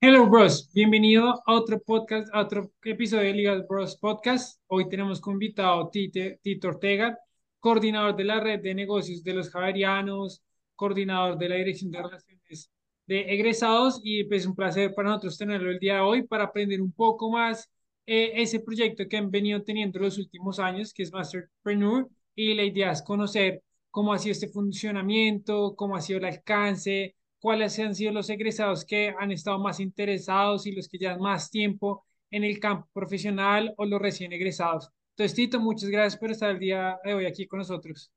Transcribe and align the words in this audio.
Hello 0.00 0.26
Bros, 0.28 0.68
bienvenido 0.74 1.40
a 1.46 1.54
otro 1.54 1.80
podcast, 1.80 2.28
a 2.34 2.40
otro 2.40 2.72
episodio 2.82 3.22
de 3.24 3.34
Ligas 3.34 3.68
Bros 3.68 3.96
Podcast. 3.96 4.60
Hoy 4.66 4.88
tenemos 4.88 5.20
como 5.20 5.34
invitado 5.34 5.88
Tite, 5.90 6.40
Tito 6.42 6.68
Ortega, 6.68 7.16
coordinador 7.60 8.16
de 8.16 8.24
la 8.24 8.40
red 8.40 8.60
de 8.60 8.74
negocios 8.74 9.22
de 9.22 9.34
los 9.34 9.50
Javerianos, 9.50 10.42
coordinador 10.74 11.38
de 11.38 11.48
la 11.50 11.54
Dirección 11.56 11.92
de 11.92 12.02
Relaciones 12.02 12.70
de 13.06 13.32
Egresados 13.32 14.00
y 14.02 14.24
pues 14.24 14.44
un 14.44 14.56
placer 14.56 14.92
para 14.94 15.10
nosotros 15.10 15.38
tenerlo 15.38 15.70
el 15.70 15.78
día 15.78 15.94
de 15.96 16.00
hoy 16.00 16.22
para 16.22 16.44
aprender 16.44 16.82
un 16.82 16.92
poco 16.92 17.30
más 17.30 17.70
eh, 18.06 18.32
ese 18.34 18.58
proyecto 18.60 19.06
que 19.08 19.18
han 19.18 19.30
venido 19.30 19.62
teniendo 19.62 20.00
los 20.00 20.18
últimos 20.18 20.58
años, 20.58 20.92
que 20.92 21.04
es 21.04 21.12
Masterpreneur, 21.12 22.08
y 22.34 22.54
la 22.54 22.64
idea 22.64 22.90
es 22.90 23.02
conocer 23.02 23.62
cómo 23.90 24.12
ha 24.12 24.18
sido 24.18 24.32
este 24.32 24.48
funcionamiento, 24.48 25.76
cómo 25.76 25.94
ha 25.94 26.00
sido 26.00 26.18
el 26.18 26.24
alcance 26.24 27.14
cuáles 27.40 27.78
han 27.78 27.94
sido 27.94 28.12
los 28.12 28.30
egresados 28.30 28.84
que 28.84 29.14
han 29.18 29.32
estado 29.32 29.58
más 29.58 29.80
interesados 29.80 30.66
y 30.66 30.72
los 30.72 30.88
que 30.88 30.98
llevan 30.98 31.20
más 31.20 31.50
tiempo 31.50 32.04
en 32.30 32.44
el 32.44 32.60
campo 32.60 32.88
profesional 32.92 33.74
o 33.76 33.84
los 33.84 34.00
recién 34.00 34.32
egresados. 34.32 34.90
Entonces, 35.16 35.34
Tito, 35.34 35.58
muchas 35.58 35.88
gracias 35.90 36.20
por 36.20 36.30
estar 36.30 36.50
el 36.50 36.58
día 36.58 36.98
de 37.04 37.14
hoy 37.14 37.26
aquí 37.26 37.46
con 37.46 37.58
nosotros. 37.58 38.12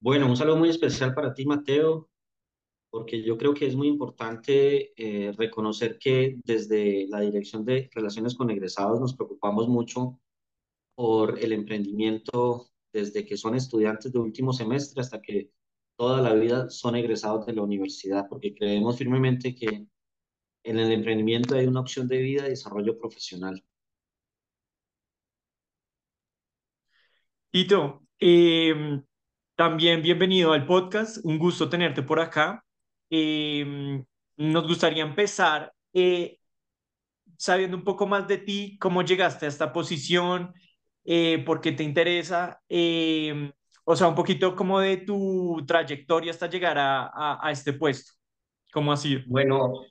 Bueno, 0.00 0.26
un 0.26 0.36
saludo 0.36 0.56
muy 0.56 0.68
especial 0.68 1.14
para 1.14 1.34
ti, 1.34 1.46
Mateo, 1.46 2.08
porque 2.90 3.22
yo 3.22 3.36
creo 3.36 3.54
que 3.54 3.66
es 3.66 3.74
muy 3.74 3.88
importante 3.88 4.92
eh, 4.96 5.32
reconocer 5.32 5.98
que 5.98 6.38
desde 6.44 7.06
la 7.08 7.20
Dirección 7.20 7.64
de 7.64 7.90
Relaciones 7.92 8.34
con 8.34 8.50
Egresados 8.50 9.00
nos 9.00 9.14
preocupamos 9.14 9.68
mucho 9.68 10.20
por 10.94 11.38
el 11.38 11.52
emprendimiento 11.52 12.70
desde 12.92 13.26
que 13.26 13.36
son 13.36 13.54
estudiantes 13.54 14.12
de 14.12 14.18
último 14.18 14.52
semestre 14.52 15.00
hasta 15.00 15.20
que 15.20 15.50
toda 15.96 16.20
la 16.22 16.34
vida 16.34 16.70
son 16.70 16.96
egresados 16.96 17.46
de 17.46 17.54
la 17.54 17.62
universidad, 17.62 18.26
porque 18.28 18.54
creemos 18.54 18.98
firmemente 18.98 19.54
que 19.54 19.86
en 20.64 20.78
el 20.78 20.92
emprendimiento 20.92 21.54
hay 21.56 21.66
una 21.66 21.80
opción 21.80 22.08
de 22.08 22.18
vida 22.18 22.46
y 22.46 22.50
desarrollo 22.50 22.98
profesional. 22.98 23.64
Tito, 27.50 28.02
em, 28.18 29.02
también 29.54 30.02
bienvenido 30.02 30.52
al 30.52 30.66
podcast, 30.66 31.18
un 31.24 31.38
gusto 31.38 31.68
tenerte 31.68 32.02
por 32.02 32.20
acá. 32.20 32.64
Em, 33.08 34.04
nos 34.36 34.66
gustaría 34.66 35.02
empezar 35.04 35.72
eh, 35.94 36.38
sabiendo 37.38 37.76
un 37.76 37.84
poco 37.84 38.06
más 38.06 38.26
de 38.28 38.38
ti, 38.38 38.76
cómo 38.78 39.02
llegaste 39.02 39.46
a 39.46 39.48
esta 39.48 39.72
posición, 39.72 40.52
eh, 41.04 41.42
por 41.44 41.60
qué 41.60 41.72
te 41.72 41.84
interesa, 41.84 42.60
em, 42.68 43.52
o 43.88 43.94
sea, 43.94 44.08
un 44.08 44.16
poquito 44.16 44.56
como 44.56 44.80
de 44.80 44.96
tu 44.96 45.64
trayectoria 45.64 46.32
hasta 46.32 46.50
llegar 46.50 46.76
a, 46.76 47.38
a, 47.40 47.52
este 47.52 47.72
puesto. 47.72 48.14
¿Cómo 48.72 48.92
ha 48.92 48.96
sido? 48.96 49.20
Bueno, 49.28 49.84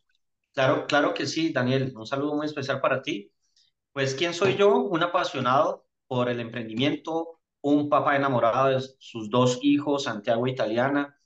claro, 0.53 0.85
claro 0.85 1.13
que 1.13 1.25
sí, 1.25 1.53
Daniel. 1.53 1.93
Un 1.95 2.05
saludo 2.05 2.35
muy 2.35 2.45
especial 2.45 2.81
para 2.81 3.01
ti. 3.01 3.31
Pues, 3.93 4.13
¿quién 4.13 4.33
soy 4.33 4.57
yo? 4.57 4.75
Un 4.79 5.01
apasionado 5.01 5.85
por 6.07 6.27
el 6.27 6.41
emprendimiento, 6.41 7.39
un 7.61 7.87
papá 7.87 8.17
enamorado 8.17 8.67
de 8.67 8.81
sus 8.99 9.29
dos 9.29 9.59
hijos, 9.61 10.03
Santiago 10.03 10.45
Italiana, 10.45 11.17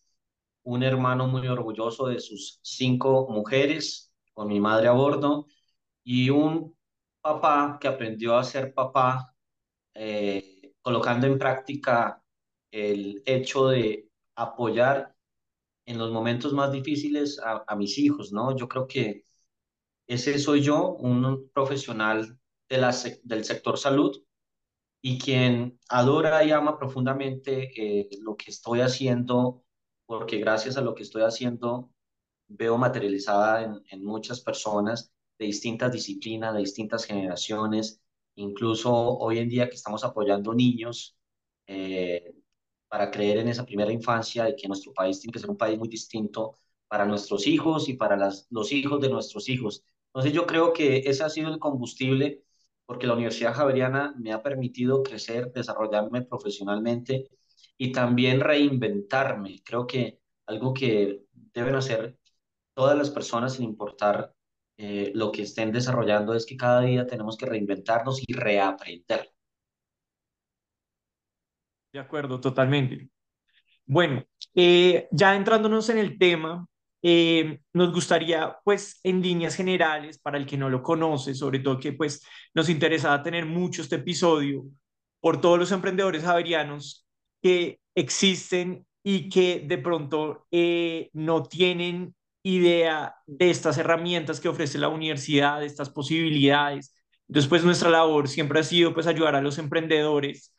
un 0.62 0.84
hermano 0.84 1.28
muy 1.28 1.48
orgulloso 1.48 2.06
de 2.06 2.20
sus 2.20 2.60
cinco 2.62 3.28
mujeres, 3.32 4.14
con 4.32 4.48
mi 4.48 4.60
madre 4.60 4.90
a 4.90 4.92
bordo, 4.92 5.48
y 6.04 6.30
un 6.30 6.78
papá 7.20 7.80
que 7.82 7.88
aprendió 7.88 8.38
a 8.38 8.44
ser 8.44 8.76
papá 8.76 9.34
eh, 9.96 10.76
colocando 10.84 11.26
en 11.26 11.40
práctica 11.40 12.24
el 12.72 13.24
hecho 13.26 13.68
de 13.70 14.10
apoyar 14.36 15.16
en 15.86 15.98
los 15.98 16.12
momentos 16.12 16.54
más 16.54 16.72
difíciles 16.72 17.40
a, 17.44 17.76
mis 17.76 17.98
hijos, 17.98 18.32
¿no? 18.32 18.56
Yo 18.56 18.68
creo 18.68 18.88
que 18.88 19.24
ese 20.08 20.38
soy 20.40 20.62
yo, 20.62 20.94
un 20.96 21.50
profesional 21.54 22.40
de 22.70 22.78
la, 22.78 22.96
del 23.24 23.46
sector 23.46 23.78
salud 23.78 24.22
y 25.02 25.18
quien 25.20 25.80
adora 25.90 26.44
y 26.44 26.52
ama 26.52 26.78
profundamente 26.78 27.72
eh, 27.76 28.10
lo 28.22 28.36
que 28.36 28.52
estoy 28.52 28.82
haciendo, 28.82 29.64
porque 30.06 30.38
gracias 30.38 30.78
a 30.78 30.82
lo 30.82 30.96
que 30.96 31.04
estoy 31.04 31.24
haciendo 31.24 31.92
veo 32.48 32.78
materializada 32.78 33.64
en, 33.64 33.84
en 33.92 34.04
muchas 34.04 34.42
personas 34.42 35.14
de 35.40 35.46
distintas 35.46 35.92
disciplinas, 35.92 36.54
de 36.54 36.60
distintas 36.60 37.06
generaciones, 37.06 38.02
incluso 38.36 38.94
hoy 38.94 39.40
en 39.40 39.50
día 39.50 39.70
que 39.70 39.76
estamos 39.76 40.04
apoyando 40.04 40.54
niños 40.54 41.18
eh, 41.68 42.34
para 42.90 43.12
creer 43.12 43.38
en 43.40 43.50
esa 43.50 43.66
primera 43.66 43.92
infancia 43.94 44.46
de 44.46 44.56
que 44.56 44.68
nuestro 44.68 44.94
país 44.94 45.20
tiene 45.20 45.34
que 45.34 45.40
ser 45.40 45.50
un 45.50 45.58
país 45.58 45.78
muy 45.80 45.88
distinto 45.90 46.56
para 46.88 47.06
nuestros 47.06 47.48
hijos 47.48 47.90
y 47.90 47.94
para 47.96 48.18
las, 48.18 48.48
los 48.50 48.72
hijos 48.72 49.00
de 49.02 49.10
nuestros 49.10 49.50
hijos. 49.50 49.84
Entonces 50.08 50.34
yo 50.34 50.48
creo 50.48 50.74
que 50.74 51.00
ese 51.06 51.24
ha 51.24 51.30
sido 51.30 51.54
el 51.54 51.60
combustible 51.60 52.44
porque 52.86 53.08
la 53.08 53.14
Universidad 53.14 53.54
Javeriana 53.54 54.16
me 54.18 54.34
ha 54.34 54.42
permitido 54.42 55.04
crecer, 55.04 55.54
desarrollarme 55.54 56.24
profesionalmente 56.24 57.30
y 57.78 57.92
también 57.92 58.42
reinventarme. 58.42 59.62
Creo 59.64 59.86
que 59.88 60.20
algo 60.48 60.74
que 60.74 61.26
deben 61.54 61.76
hacer 61.76 62.18
todas 62.74 62.98
las 62.98 63.12
personas 63.12 63.54
sin 63.54 63.66
importar 63.66 64.34
eh, 64.78 65.12
lo 65.14 65.32
que 65.32 65.44
estén 65.44 65.72
desarrollando 65.72 66.34
es 66.34 66.46
que 66.46 66.58
cada 66.58 66.82
día 66.82 67.06
tenemos 67.06 67.38
que 67.38 67.46
reinventarnos 67.46 68.22
y 68.28 68.34
reaprender. 68.34 69.32
De 71.92 72.00
acuerdo, 72.00 72.40
totalmente. 72.40 73.10
Bueno, 73.86 74.24
eh, 74.56 75.08
ya 75.12 75.36
entrándonos 75.36 75.90
en 75.90 75.98
el 76.00 76.18
tema, 76.20 76.68
eh, 77.02 77.62
nos 77.74 77.94
gustaría, 77.94 78.58
pues, 78.66 79.00
en 79.04 79.22
líneas 79.22 79.56
generales, 79.56 80.20
para 80.20 80.38
el 80.38 80.46
que 80.46 80.58
no 80.58 80.70
lo 80.70 80.84
conoce, 80.84 81.36
sobre 81.36 81.60
todo 81.60 81.80
que, 81.80 81.94
pues, 81.94 82.24
nos 82.54 82.70
interesaba 82.70 83.24
tener 83.24 83.46
mucho 83.46 83.82
este 83.82 83.98
episodio 83.98 84.66
por 85.22 85.42
todos 85.42 85.60
los 85.60 85.72
emprendedores 85.72 86.24
javerianos 86.24 87.08
que 87.42 87.80
existen 87.96 88.86
y 89.04 89.30
que 89.30 89.66
de 89.68 89.78
pronto 89.80 90.48
eh, 90.52 91.10
no 91.14 91.44
tienen 91.44 92.16
idea 92.44 93.16
de 93.28 93.50
estas 93.50 93.78
herramientas 93.78 94.40
que 94.40 94.50
ofrece 94.50 94.78
la 94.78 94.90
universidad, 94.90 95.60
de 95.62 95.66
estas 95.68 95.90
posibilidades. 95.90 96.96
Entonces, 97.28 97.50
pues, 97.50 97.64
nuestra 97.64 97.90
labor 97.90 98.28
siempre 98.30 98.60
ha 98.60 98.64
sido, 98.64 98.94
pues, 98.94 99.08
ayudar 99.08 99.36
a 99.36 99.42
los 99.42 99.58
emprendedores 99.58 100.54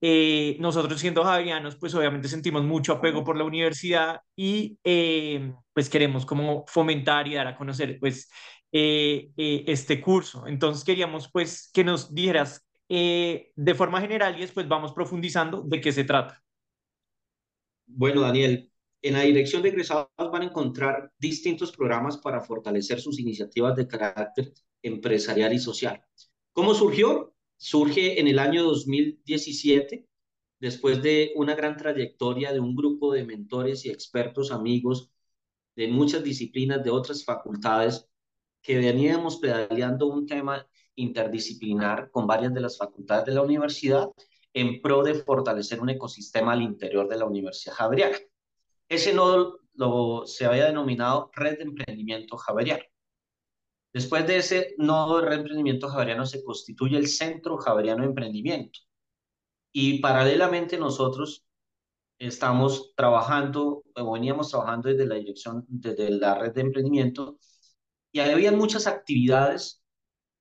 eh, 0.00 0.56
nosotros 0.60 1.00
siendo 1.00 1.24
javianos, 1.24 1.76
pues 1.76 1.94
obviamente 1.94 2.28
sentimos 2.28 2.62
mucho 2.64 2.94
apego 2.94 3.24
por 3.24 3.36
la 3.36 3.44
universidad 3.44 4.20
y 4.34 4.78
eh, 4.84 5.52
pues 5.72 5.88
queremos 5.88 6.26
como 6.26 6.64
fomentar 6.66 7.26
y 7.28 7.34
dar 7.34 7.46
a 7.46 7.56
conocer 7.56 7.98
pues 7.98 8.28
eh, 8.72 9.30
este 9.36 10.00
curso. 10.00 10.46
Entonces 10.46 10.84
queríamos 10.84 11.30
pues 11.32 11.70
que 11.72 11.84
nos 11.84 12.14
dijeras 12.14 12.62
de 12.88 13.74
forma 13.76 14.00
general 14.00 14.36
y 14.36 14.42
después 14.42 14.68
vamos 14.68 14.92
profundizando 14.92 15.62
de 15.62 15.80
qué 15.80 15.90
se 15.90 16.04
trata. 16.04 16.40
Bueno, 17.86 18.20
Daniel, 18.20 18.70
en 19.02 19.14
la 19.14 19.22
dirección 19.22 19.62
de 19.62 19.70
egresados 19.70 20.08
van 20.16 20.42
a 20.42 20.46
encontrar 20.46 21.12
distintos 21.18 21.72
programas 21.72 22.18
para 22.18 22.40
fortalecer 22.40 23.00
sus 23.00 23.18
iniciativas 23.18 23.74
de 23.76 23.88
carácter 23.88 24.52
empresarial 24.82 25.52
y 25.52 25.58
social. 25.58 26.04
¿Cómo 26.52 26.74
surgió? 26.74 27.35
Surge 27.56 28.20
en 28.20 28.28
el 28.28 28.38
año 28.38 28.64
2017, 28.64 30.06
después 30.60 31.02
de 31.02 31.32
una 31.36 31.54
gran 31.54 31.76
trayectoria 31.76 32.52
de 32.52 32.60
un 32.60 32.74
grupo 32.74 33.12
de 33.12 33.24
mentores 33.24 33.84
y 33.84 33.90
expertos 33.90 34.52
amigos 34.52 35.10
de 35.74 35.88
muchas 35.88 36.22
disciplinas 36.22 36.82
de 36.82 36.90
otras 36.90 37.24
facultades 37.24 38.08
que 38.62 38.78
veníamos 38.78 39.36
pedaleando 39.36 40.06
un 40.06 40.26
tema 40.26 40.66
interdisciplinar 40.96 42.10
con 42.10 42.26
varias 42.26 42.52
de 42.54 42.60
las 42.60 42.78
facultades 42.78 43.26
de 43.26 43.34
la 43.34 43.42
universidad 43.42 44.08
en 44.52 44.80
pro 44.80 45.02
de 45.02 45.14
fortalecer 45.14 45.80
un 45.80 45.90
ecosistema 45.90 46.52
al 46.52 46.62
interior 46.62 47.08
de 47.08 47.18
la 47.18 47.26
Universidad 47.26 47.74
Javeriana. 47.74 48.16
Ese 48.88 49.12
nodo 49.12 49.60
lo, 49.74 50.26
se 50.26 50.46
había 50.46 50.66
denominado 50.66 51.30
Red 51.34 51.58
de 51.58 51.64
Emprendimiento 51.64 52.38
Javeriano. 52.38 52.84
Después 53.92 54.26
de 54.26 54.38
ese 54.38 54.74
nodo 54.78 55.20
de 55.20 55.28
reemprendimiento 55.28 55.88
javeriano 55.88 56.26
se 56.26 56.44
constituye 56.44 56.98
el 56.98 57.08
Centro 57.08 57.56
Javeriano 57.56 58.02
de 58.02 58.08
Emprendimiento. 58.08 58.80
Y 59.72 60.00
paralelamente 60.00 60.78
nosotros 60.78 61.44
estamos 62.18 62.94
trabajando, 62.96 63.84
o 63.94 64.12
veníamos 64.12 64.50
trabajando 64.50 64.88
desde 64.88 65.06
la 65.06 65.16
dirección, 65.16 65.64
desde 65.68 66.10
la 66.10 66.38
red 66.38 66.52
de 66.52 66.62
emprendimiento, 66.62 67.38
y 68.12 68.20
había 68.20 68.52
muchas 68.52 68.86
actividades 68.86 69.82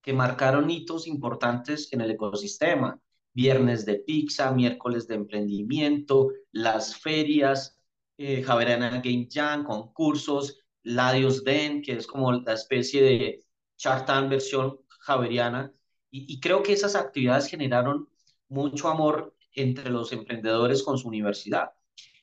que 0.01 0.13
marcaron 0.13 0.69
hitos 0.69 1.07
importantes 1.07 1.91
en 1.91 2.01
el 2.01 2.11
ecosistema. 2.11 3.01
Viernes 3.33 3.85
de 3.85 3.95
pizza, 3.95 4.51
miércoles 4.51 5.07
de 5.07 5.15
emprendimiento, 5.15 6.29
las 6.51 6.95
ferias, 6.95 7.77
eh, 8.17 8.41
Game 8.41 9.27
Jam, 9.29 9.65
concursos, 9.65 10.59
Ladios 10.85 11.43
Den, 11.43 11.81
que 11.81 11.93
es 11.93 12.07
como 12.07 12.31
la 12.31 12.53
especie 12.53 13.01
de 13.01 13.43
Shark 13.77 14.07
versión 14.29 14.79
javeriana, 14.99 15.73
y, 16.11 16.39
creo 16.39 16.63
que 16.63 16.71
esas 16.71 16.95
actividades 16.95 17.47
generaron 17.47 18.07
mucho 18.47 18.87
amor 18.87 19.35
entre 19.53 19.89
los 19.89 20.13
emprendedores 20.13 20.81
con 20.81 20.97
su 20.97 21.09
universidad. 21.09 21.71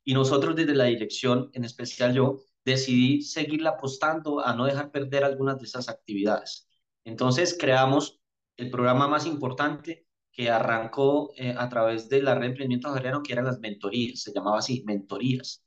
Y 0.02 0.14
nosotros 0.14 0.56
desde 0.56 0.74
la 0.74 0.84
dirección, 0.84 1.50
en 1.52 1.64
especial 1.64 2.14
yo, 2.14 2.40
decidí 2.64 3.20
seguirla 3.20 3.70
apostando 3.70 4.40
a 4.40 4.54
no 4.54 4.64
dejar 4.64 4.90
perder 4.92 5.24
algunas 5.24 5.58
de 5.58 5.66
esas 5.66 5.90
actividades. 5.90 6.68
Entonces 7.04 7.54
creamos 7.58 8.20
el 8.56 8.70
programa 8.70 9.08
más 9.08 9.26
importante 9.26 10.06
que 10.32 10.48
arrancó 10.50 11.32
eh, 11.36 11.54
a 11.56 11.68
través 11.68 12.08
de 12.08 12.22
la 12.22 12.34
red 12.34 12.42
de 12.42 12.46
emprendimiento 12.48 12.88
javeriano, 12.88 13.22
que 13.22 13.34
eran 13.34 13.44
las 13.44 13.60
mentorías, 13.60 14.22
se 14.22 14.32
llamaba 14.32 14.58
así, 14.60 14.82
mentorías. 14.86 15.62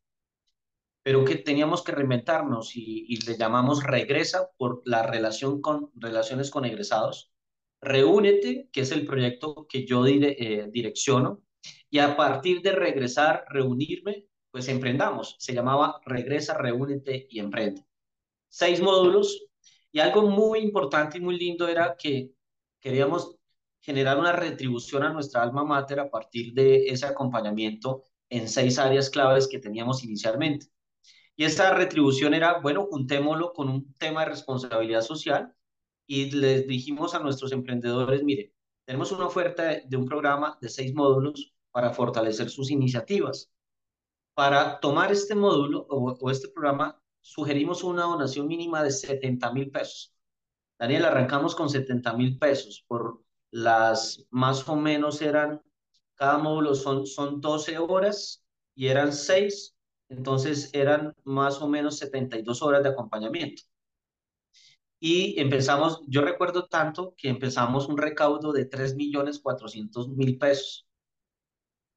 Pero 1.05 1.23
que 1.23 1.35
teníamos 1.35 1.83
que 1.83 1.91
reinventarnos 1.91 2.75
y, 2.75 3.19
le 3.27 3.37
llamamos 3.37 3.83
regresa 3.83 4.49
por 4.57 4.81
la 4.85 5.03
relación 5.05 5.61
con 5.61 5.91
relaciones 5.93 6.49
con 6.49 6.65
egresados. 6.65 7.31
Reúnete, 7.79 8.69
que 8.71 8.81
es 8.81 8.91
el 8.91 9.05
proyecto 9.05 9.67
que 9.69 9.85
yo 9.85 10.03
dire, 10.03 10.35
eh, 10.39 10.67
direcciono, 10.71 11.43
y 11.91 11.99
a 11.99 12.17
partir 12.17 12.63
de 12.63 12.71
regresar, 12.71 13.45
reunirme, 13.49 14.25
pues 14.49 14.67
emprendamos. 14.67 15.35
Se 15.37 15.53
llamaba 15.53 16.01
Regresa, 16.05 16.57
Reúnete 16.57 17.27
y 17.29 17.37
Emprende. 17.37 17.85
Seis 18.49 18.81
módulos 18.81 19.45
y 19.91 19.99
algo 19.99 20.23
muy 20.23 20.57
importante 20.61 21.19
y 21.19 21.21
muy 21.21 21.37
lindo 21.37 21.67
era 21.67 21.95
que 21.95 22.31
queríamos 22.79 23.35
generar 23.79 24.17
una 24.17 24.31
retribución 24.31 25.03
a 25.03 25.13
nuestra 25.13 25.43
alma 25.43 25.63
mater 25.63 25.99
a 25.99 26.09
partir 26.09 26.51
de 26.55 26.87
ese 26.87 27.05
acompañamiento 27.05 28.01
en 28.27 28.49
seis 28.49 28.79
áreas 28.79 29.11
claves 29.11 29.47
que 29.47 29.59
teníamos 29.59 30.03
inicialmente. 30.03 30.65
Y 31.35 31.43
esta 31.43 31.73
retribución 31.73 32.33
era, 32.33 32.59
bueno, 32.59 32.87
juntémoslo 32.89 33.53
con 33.53 33.69
un 33.69 33.93
tema 33.95 34.21
de 34.21 34.31
responsabilidad 34.31 35.01
social 35.01 35.53
y 36.07 36.31
les 36.31 36.67
dijimos 36.67 37.13
a 37.15 37.19
nuestros 37.19 37.51
emprendedores, 37.51 38.23
mire, 38.23 38.53
tenemos 38.85 39.11
una 39.11 39.25
oferta 39.25 39.63
de 39.85 39.97
un 39.97 40.05
programa 40.05 40.57
de 40.61 40.69
seis 40.69 40.93
módulos 40.93 41.53
para 41.71 41.91
fortalecer 41.91 42.49
sus 42.49 42.71
iniciativas. 42.71 43.51
Para 44.33 44.79
tomar 44.79 45.11
este 45.11 45.35
módulo 45.35 45.85
o, 45.89 46.13
o 46.13 46.29
este 46.31 46.49
programa, 46.49 47.01
sugerimos 47.21 47.83
una 47.83 48.03
donación 48.03 48.47
mínima 48.47 48.83
de 48.83 48.91
70 48.91 49.51
mil 49.51 49.71
pesos. 49.71 50.13
Daniel, 50.77 51.05
arrancamos 51.05 51.55
con 51.55 51.69
70 51.69 52.13
mil 52.13 52.37
pesos 52.37 52.83
por 52.87 53.21
las 53.51 54.25
más 54.31 54.67
o 54.67 54.75
menos 54.75 55.21
eran, 55.21 55.61
cada 56.15 56.37
módulo 56.37 56.75
son, 56.75 57.07
son 57.07 57.39
12 57.39 57.77
horas 57.77 58.43
y 58.75 58.87
eran 58.87 59.13
6, 59.13 59.74
entonces 60.09 60.69
eran 60.73 61.15
más 61.23 61.61
o 61.61 61.67
menos 61.67 61.97
72 61.97 62.61
horas 62.61 62.83
de 62.83 62.89
acompañamiento. 62.89 63.63
Y 64.99 65.39
empezamos, 65.39 66.01
yo 66.07 66.21
recuerdo 66.21 66.65
tanto 66.67 67.13
que 67.17 67.29
empezamos 67.29 67.87
un 67.87 67.97
recaudo 67.97 68.51
de 68.53 68.65
3 68.65 68.95
millones 68.95 69.39
400 69.39 70.09
mil 70.09 70.37
pesos. 70.37 70.87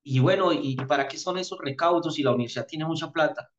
Y 0.02 0.20
bueno, 0.20 0.52
¿y 0.52 0.76
para 0.76 1.06
qué 1.08 1.18
son 1.18 1.38
esos 1.38 1.58
recaudos 1.60 2.14
si 2.14 2.22
la 2.22 2.32
universidad 2.32 2.66
tiene 2.66 2.84
mucha 2.86 3.12
plata? 3.12 3.52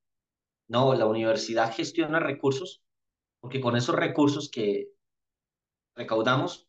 No, 0.68 0.94
la 0.96 1.06
universidad 1.07 1.74
gestiona 1.74 2.19
recursos 2.19 2.84
porque 3.40 3.62
con 3.62 3.75
esos 3.78 3.96
recursos 3.96 4.50
que 4.50 4.90
recaudamos 5.96 6.68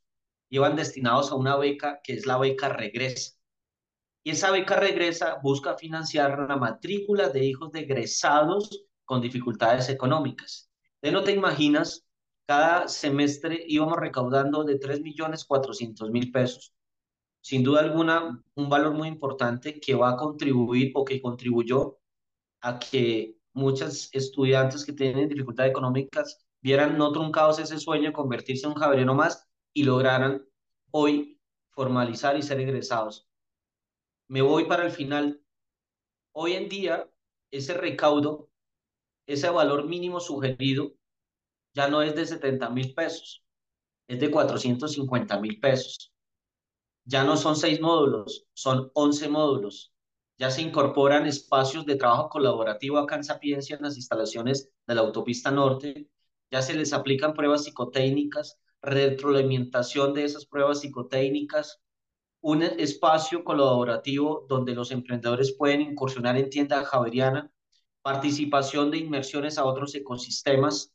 iban 0.51 0.77
destinados 0.77 1.33
a 1.33 1.37
una 1.37 1.57
beca 1.57 2.01
que 2.03 2.15
es 2.15 2.27
la 2.27 2.39
beca 2.39 2.69
Regresa. 2.69 3.40
Y 4.23 4.33
esa 4.33 4.51
beca 4.51 4.77
Regresa 4.77 5.39
busca 5.43 5.77
financiar 5.77 6.47
la 6.49 6.57
matrícula 6.57 7.31
de 7.31 7.45
hijos 7.45 7.73
de 7.73 7.81
egresados 7.81 8.85
con 9.05 9.21
dificultades 9.21 9.89
económicas. 9.89 10.71
De 11.01 11.11
no 11.11 11.25
te 11.25 11.33
imaginas, 11.33 12.07
cada 12.47 12.89
semestre 12.89 13.65
íbamos 13.67 13.97
recaudando 13.97 14.65
de 14.65 14.79
3 14.79 15.01
millones 15.01 15.45
400 15.45 16.11
mil 16.11 16.31
pesos. 16.31 16.75
Sin 17.41 17.65
duda 17.65 17.81
alguna, 17.81 18.43
un 18.55 18.69
valor 18.69 18.93
muy 18.93 19.09
importante 19.09 19.81
que 19.81 19.95
va 19.95 20.11
a 20.11 20.17
contribuir 20.17 20.93
o 20.95 21.05
que 21.05 21.23
contribuyó 21.23 21.99
a 22.61 22.79
que 22.79 23.37
muchos 23.55 24.11
estudiantes 24.13 24.85
que 24.85 24.93
tienen 24.93 25.29
dificultades 25.29 25.71
económicas 25.71 26.45
vieran 26.61 26.99
no 26.99 27.11
truncados 27.13 27.59
ese 27.59 27.79
sueño 27.79 28.09
de 28.09 28.13
convertirse 28.13 28.67
en 28.67 28.73
un 28.73 28.79
javeriano 28.79 29.15
más 29.15 29.49
y 29.73 29.85
lograran 29.85 30.45
hoy 30.91 31.41
formalizar 31.71 32.37
y 32.37 32.43
ser 32.43 32.61
egresados. 32.61 33.30
Me 34.31 34.43
voy 34.43 34.67
para 34.67 34.85
el 34.85 34.93
final. 34.93 35.43
Hoy 36.31 36.53
en 36.53 36.69
día, 36.69 37.11
ese 37.51 37.75
recaudo, 37.75 38.49
ese 39.27 39.51
valor 39.51 39.89
mínimo 39.89 40.21
sugerido, 40.21 40.93
ya 41.75 41.89
no 41.89 42.01
es 42.01 42.15
de 42.15 42.25
70 42.25 42.71
mil 42.71 42.95
pesos, 42.95 43.45
es 44.07 44.21
de 44.21 44.31
450 44.31 45.41
mil 45.41 45.59
pesos. 45.59 46.13
Ya 47.05 47.25
no 47.25 47.37
son 47.37 47.57
seis 47.57 47.81
módulos, 47.81 48.47
son 48.53 48.93
11 48.95 49.29
módulos. 49.29 49.93
Ya 50.39 50.53
se 50.53 50.63
incorporan 50.63 51.27
espacios 51.27 51.85
de 51.85 51.97
trabajo 51.97 52.29
colaborativo 52.29 52.99
acá 52.99 53.17
en 53.17 53.23
en 53.25 53.83
las 53.83 53.97
instalaciones 53.97 54.71
de 54.87 54.95
la 54.95 55.01
autopista 55.01 55.51
norte. 55.51 56.09
Ya 56.53 56.63
se 56.63 56.75
les 56.75 56.93
aplican 56.93 57.35
pruebas 57.35 57.65
psicotécnicas, 57.65 58.61
retroalimentación 58.81 60.15
de 60.15 60.23
esas 60.23 60.47
pruebas 60.47 60.83
psicotécnicas, 60.83 61.81
un 62.43 62.63
espacio 62.63 63.45
colaborativo 63.45 64.47
donde 64.49 64.75
los 64.75 64.91
emprendedores 64.91 65.53
pueden 65.53 65.83
incursionar 65.83 66.37
en 66.37 66.49
tienda 66.51 66.85
javeriana, 66.85 67.51
participación 68.03 68.91
de 68.91 68.99
inmersiones 68.99 69.59
a 69.59 69.65
otros 69.65 69.95
ecosistemas, 69.95 70.95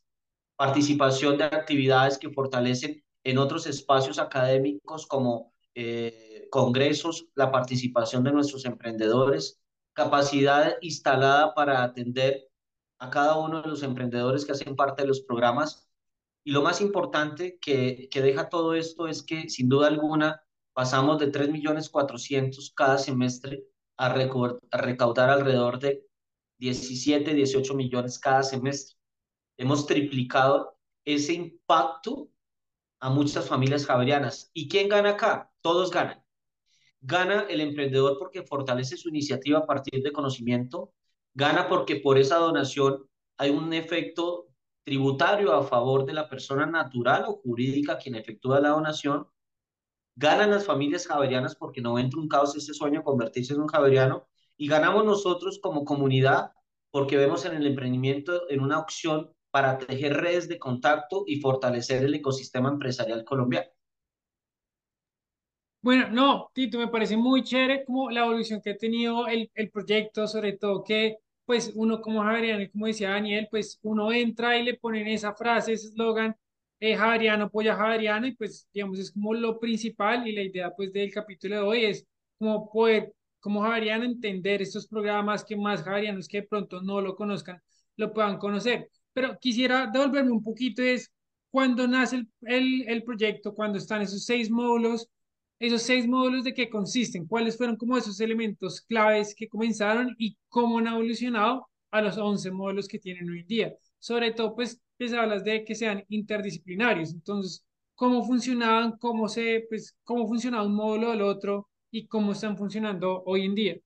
participación 0.56 1.38
de 1.38 1.46
actividades 1.46 2.18
que 2.18 2.32
fortalecen 2.32 3.04
en 3.24 3.38
otros 3.38 3.68
espacios 3.68 4.18
académicos 4.20 5.06
como 5.06 5.54
eh, 5.76 6.48
congresos, 6.50 7.28
la 7.36 7.52
participación 7.52 8.24
de 8.24 8.32
nuestros 8.32 8.66
emprendedores, 8.66 9.62
capacidad 9.94 10.76
instalada 10.82 11.54
para 11.54 11.84
atender 11.84 12.50
a 12.98 13.10
cada 13.10 13.38
uno 13.38 13.62
de 13.62 13.68
los 13.68 13.84
emprendedores 13.84 14.46
que 14.46 14.54
hacen 14.54 14.76
parte 14.76 15.04
de 15.04 15.08
los 15.08 15.22
programas. 15.22 15.88
Y 16.44 16.52
lo 16.52 16.62
más 16.62 16.82
importante 16.82 17.58
que, 17.60 18.08
que 18.10 18.22
deja 18.22 18.50
todo 18.50 18.76
esto 18.76 19.08
es 19.08 19.24
que, 19.24 19.50
sin 19.50 19.68
duda 19.68 19.88
alguna, 19.88 20.45
pasamos 20.76 21.20
de 21.20 21.28
3 21.28 21.50
millones 21.50 21.90
400 21.90 22.74
cada 22.76 22.98
semestre 22.98 23.64
a, 23.98 24.08
a 24.08 24.78
recaudar 24.78 25.30
alrededor 25.30 25.80
de 25.80 26.06
17, 26.58 27.34
18 27.34 27.74
millones 27.76 28.20
cada 28.20 28.44
semestre. 28.44 28.98
Hemos 29.58 29.88
triplicado 29.88 30.78
ese 31.06 31.32
impacto 31.32 32.30
a 33.00 33.10
muchas 33.10 33.48
familias 33.48 33.86
javerianas. 33.86 34.52
¿Y 34.54 34.68
quién 34.68 34.90
gana 34.90 35.12
acá? 35.12 35.50
Todos 35.62 35.92
ganan. 35.92 36.22
Gana 37.00 37.46
el 37.50 37.62
emprendedor 37.62 38.18
porque 38.20 38.44
fortalece 38.44 38.98
su 38.98 39.08
iniciativa 39.08 39.60
a 39.60 39.66
partir 39.66 40.04
de 40.04 40.12
conocimiento. 40.12 40.94
Gana 41.34 41.70
porque 41.70 41.96
por 41.98 42.18
esa 42.18 42.36
donación 42.36 43.08
hay 43.38 43.50
un 43.50 43.72
efecto 43.72 44.50
tributario 44.84 45.54
a 45.54 45.64
favor 45.64 46.06
de 46.06 46.14
la 46.14 46.28
persona 46.28 46.66
natural 46.66 47.24
o 47.28 47.38
jurídica 47.38 47.98
quien 47.98 48.16
efectúa 48.16 48.60
la 48.60 48.70
donación, 48.70 49.26
ganan 50.16 50.52
las 50.52 50.66
familias 50.66 51.08
javerianas 51.08 51.56
porque 51.56 51.82
no 51.82 51.94
ven 51.94 52.10
truncados 52.10 52.56
ese 52.56 52.74
sueño 52.74 53.04
convertirse 53.04 53.54
en 53.54 53.62
un 53.62 53.68
javeriano 53.68 54.28
y 54.58 54.68
ganamos 54.68 55.06
nosotros 55.06 55.60
como 55.62 55.84
comunidad 55.84 56.52
porque 56.92 57.18
vemos 57.18 57.46
en 57.46 57.56
el 57.56 57.68
emprendimiento 57.68 58.50
en 58.50 58.62
una 58.62 58.80
opción 58.80 59.32
para 59.52 59.78
tejer 59.78 60.14
redes 60.14 60.48
de 60.48 60.60
contacto 60.60 61.24
y 61.28 61.40
fortalecer 61.40 62.04
el 62.04 62.14
ecosistema 62.14 62.70
empresarial 62.70 63.24
colombiano. 63.24 63.70
Bueno, 65.82 66.10
no, 66.10 66.50
Tito, 66.54 66.80
me 66.80 66.88
parece 66.88 67.16
muy 67.16 67.44
chévere 67.44 67.86
como 67.86 68.10
la 68.10 68.22
evolución 68.22 68.60
que 68.62 68.72
ha 68.72 68.78
tenido 68.78 69.28
el, 69.28 69.52
el 69.54 69.70
proyecto, 69.70 70.28
sobre 70.28 70.54
todo 70.54 70.84
que 70.84 71.18
pues 71.46 71.72
uno 71.76 72.02
como 72.02 72.24
Javeriano, 72.24 72.66
como 72.72 72.88
decía 72.88 73.12
Daniel, 73.12 73.48
pues 73.52 73.80
uno 73.84 74.12
entra 74.12 74.58
y 74.58 74.64
le 74.64 74.76
ponen 74.76 75.08
esa 75.08 75.36
frase, 75.36 75.74
ese 75.74 75.90
eslogan, 75.90 76.36
eh, 76.80 76.96
Javeriano, 76.96 77.50
polla 77.50 77.76
Javeriano, 77.76 78.28
y 78.28 78.36
pues 78.36 78.68
digamos 78.74 79.00
es 79.00 79.12
como 79.12 79.34
lo 79.34 79.60
principal 79.60 80.28
y 80.28 80.34
la 80.34 80.44
idea 80.44 80.72
pues 80.76 80.92
del 80.94 81.12
capítulo 81.12 81.56
de 81.56 81.62
hoy 81.62 81.86
es 81.86 82.06
como 82.38 82.70
poder 82.72 83.14
como 83.40 83.62
Javeriano 83.62 84.06
entender 84.06 84.62
estos 84.62 84.88
programas 84.88 85.44
que 85.44 85.56
más 85.56 85.84
Javerianos 85.84 86.28
que 86.28 86.42
de 86.42 86.48
pronto 86.48 86.82
no 86.82 87.00
lo 87.02 87.16
conozcan, 87.16 87.62
lo 87.96 88.12
puedan 88.12 88.38
conocer. 88.40 88.90
Pero 89.14 89.38
quisiera 89.40 89.88
devolverme 89.88 90.32
un 90.32 90.42
poquito, 90.44 90.82
es 90.82 91.12
cuando 91.52 91.88
nace 91.88 92.18
el, 92.18 92.30
el, 92.42 92.90
el 92.90 93.04
proyecto, 93.04 93.54
cuando 93.54 93.78
están 93.78 94.02
esos 94.02 94.26
seis 94.26 94.50
módulos, 94.50 95.08
esos 95.60 95.84
seis 95.84 96.08
módulos 96.08 96.44
de 96.44 96.54
qué 96.54 96.70
consisten, 96.70 97.28
cuáles 97.28 97.58
fueron 97.58 97.78
como 97.78 97.98
esos 97.98 98.20
elementos 98.20 98.82
claves 98.82 99.34
que 99.36 99.48
comenzaron 99.48 100.16
y 100.18 100.38
cómo 100.50 100.80
han 100.80 100.88
evolucionado 100.88 101.68
a 101.92 102.02
los 102.02 102.18
11 102.18 102.52
módulos 102.52 102.88
que 102.88 103.00
tienen 103.00 103.30
hoy 103.30 103.42
en 103.42 103.48
día. 103.48 103.74
Sobre 104.00 104.32
todo, 104.32 104.56
pues, 104.56 104.82
pues 104.98 105.14
hablas 105.14 105.44
de 105.44 105.64
que 105.64 105.76
sean 105.76 106.04
interdisciplinarios. 106.10 107.12
Entonces, 107.12 107.66
cómo 107.96 108.24
funcionaban, 108.26 108.98
cómo 108.98 109.28
se, 109.28 109.66
pues, 109.70 109.98
cómo 110.04 110.28
funcionaba 110.28 110.66
un 110.66 110.76
módulo 110.76 111.12
del 111.12 111.22
otro 111.22 111.70
y 111.92 112.08
cómo 112.08 112.34
están 112.34 112.58
funcionando 112.58 113.24
hoy 113.26 113.46
en 113.46 113.56
día. 113.56 113.78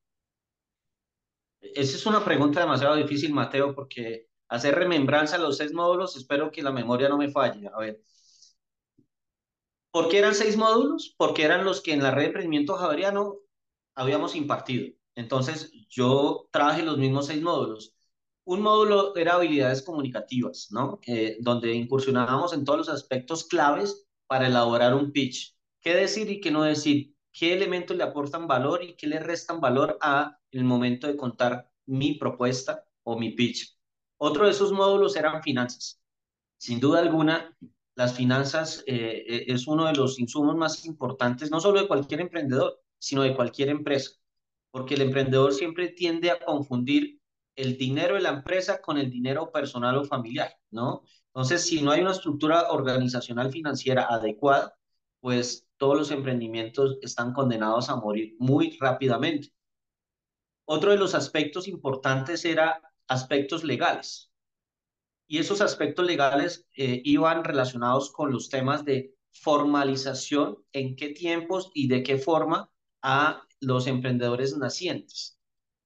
Esa 1.61 1.97
es 1.97 2.05
una 2.05 2.23
pregunta 2.23 2.61
demasiado 2.61 2.95
difícil, 2.95 3.33
Mateo, 3.33 3.75
porque 3.75 4.27
hacer 4.47 4.75
remembranza 4.75 5.35
a 5.35 5.39
los 5.39 5.57
seis 5.57 5.73
módulos, 5.73 6.15
espero 6.15 6.51
que 6.51 6.63
la 6.63 6.71
memoria 6.71 7.09
no 7.09 7.17
me 7.17 7.29
falle. 7.29 7.67
A 7.67 7.79
ver, 7.79 8.01
¿Por 9.91 10.07
qué 10.09 10.19
eran 10.19 10.35
seis 10.35 10.55
módulos? 10.55 11.15
Porque 11.17 11.43
eran 11.43 11.65
los 11.65 11.81
que 11.81 11.93
en 11.93 12.03
la 12.03 12.11
red 12.11 12.21
de 12.21 12.27
emprendimiento 12.27 12.75
javeriano 12.75 13.37
habíamos 13.95 14.35
impartido. 14.35 14.93
Entonces, 15.15 15.71
yo 15.89 16.47
traje 16.51 16.83
los 16.83 16.97
mismos 16.97 17.25
seis 17.27 17.41
módulos. 17.41 17.95
Un 18.49 18.61
módulo 18.61 19.15
era 19.15 19.35
habilidades 19.35 19.83
comunicativas, 19.83 20.71
¿no? 20.71 20.99
Donde 21.39 21.71
incursionábamos 21.71 22.51
en 22.51 22.65
todos 22.65 22.79
los 22.79 22.89
aspectos 22.89 23.43
claves 23.43 24.07
para 24.25 24.47
elaborar 24.47 24.95
un 24.95 25.11
pitch. 25.11 25.55
¿Qué 25.79 25.93
decir 25.93 26.31
y 26.31 26.41
qué 26.41 26.49
no 26.49 26.63
decir? 26.63 27.13
¿Qué 27.31 27.53
elementos 27.53 27.95
le 27.95 28.01
aportan 28.01 28.47
valor 28.47 28.83
y 28.83 28.95
qué 28.95 29.05
le 29.05 29.19
restan 29.19 29.61
valor 29.61 29.99
a 30.01 30.39
el 30.49 30.63
momento 30.63 31.05
de 31.05 31.15
contar 31.15 31.69
mi 31.85 32.15
propuesta 32.15 32.87
o 33.03 33.19
mi 33.19 33.33
pitch? 33.33 33.77
Otro 34.17 34.45
de 34.45 34.51
esos 34.51 34.71
módulos 34.71 35.15
eran 35.15 35.43
finanzas. 35.43 36.01
Sin 36.57 36.79
duda 36.79 37.01
alguna, 37.01 37.55
las 37.93 38.15
finanzas 38.15 38.83
eh, 38.87 39.25
eh, 39.27 39.45
es 39.45 39.67
uno 39.67 39.85
de 39.85 39.93
los 39.93 40.17
insumos 40.17 40.55
más 40.55 40.87
importantes, 40.87 41.51
no 41.51 41.59
solo 41.59 41.81
de 41.81 41.87
cualquier 41.87 42.21
emprendedor, 42.21 42.81
sino 42.97 43.21
de 43.21 43.35
cualquier 43.35 43.69
empresa, 43.69 44.09
porque 44.71 44.95
el 44.95 45.01
emprendedor 45.01 45.53
siempre 45.53 45.89
tiende 45.89 46.31
a 46.31 46.43
confundir 46.43 47.18
el 47.59 47.77
dinero 47.77 48.15
de 48.15 48.21
la 48.21 48.29
empresa 48.29 48.81
con 48.81 48.97
el 48.97 49.09
dinero 49.09 49.51
personal 49.51 49.97
o 49.97 50.05
familiar, 50.05 50.57
¿no? 50.71 51.03
Entonces, 51.27 51.65
si 51.67 51.81
no 51.81 51.91
hay 51.91 52.01
una 52.01 52.11
estructura 52.11 52.71
organizacional 52.71 53.51
financiera 53.51 54.07
adecuada, 54.09 54.75
pues 55.19 55.67
todos 55.77 55.97
los 55.97 56.11
emprendimientos 56.11 56.97
están 57.01 57.33
condenados 57.33 57.89
a 57.89 57.97
morir 57.97 58.35
muy 58.39 58.77
rápidamente. 58.79 59.53
Otro 60.65 60.91
de 60.91 60.97
los 60.97 61.15
aspectos 61.15 61.67
importantes 61.67 62.45
era 62.45 62.81
aspectos 63.07 63.63
legales. 63.63 64.31
Y 65.27 65.39
esos 65.39 65.61
aspectos 65.61 66.05
legales 66.05 66.65
eh, 66.77 67.01
iban 67.03 67.43
relacionados 67.43 68.11
con 68.11 68.31
los 68.31 68.49
temas 68.49 68.85
de 68.85 69.15
formalización, 69.31 70.63
en 70.71 70.95
qué 70.95 71.09
tiempos 71.09 71.71
y 71.73 71.87
de 71.87 72.03
qué 72.03 72.17
forma 72.17 72.71
a 73.01 73.43
los 73.59 73.87
emprendedores 73.87 74.57
nacientes. 74.57 75.38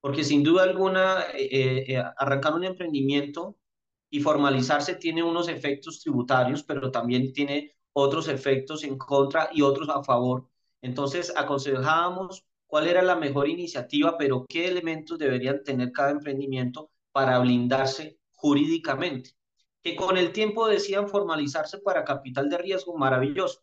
Porque 0.04 0.22
sin 0.22 0.42
duda 0.42 0.64
alguna, 0.64 1.22
eh, 1.34 1.86
eh, 1.88 2.04
arrancar 2.18 2.52
un 2.52 2.64
emprendimiento 2.64 3.56
y 4.10 4.20
formalizarse 4.20 4.96
tiene 4.96 5.22
unos 5.22 5.48
efectos 5.48 6.00
tributarios, 6.02 6.62
pero 6.62 6.90
también 6.90 7.32
tiene 7.32 7.74
otros 7.94 8.28
efectos 8.28 8.84
en 8.84 8.98
contra 8.98 9.48
y 9.50 9.62
otros 9.62 9.88
a 9.88 10.04
favor. 10.04 10.46
Entonces, 10.82 11.32
aconsejábamos 11.34 12.44
cuál 12.66 12.86
era 12.86 13.00
la 13.00 13.16
mejor 13.16 13.48
iniciativa, 13.48 14.18
pero 14.18 14.44
qué 14.46 14.68
elementos 14.68 15.18
deberían 15.18 15.64
tener 15.64 15.90
cada 15.90 16.10
emprendimiento 16.10 16.90
para 17.10 17.38
blindarse 17.38 18.18
jurídicamente. 18.32 19.30
Que 19.82 19.96
con 19.96 20.18
el 20.18 20.32
tiempo 20.32 20.68
decían 20.68 21.08
formalizarse 21.08 21.78
para 21.78 22.04
capital 22.04 22.50
de 22.50 22.58
riesgo, 22.58 22.94
maravilloso. 22.98 23.62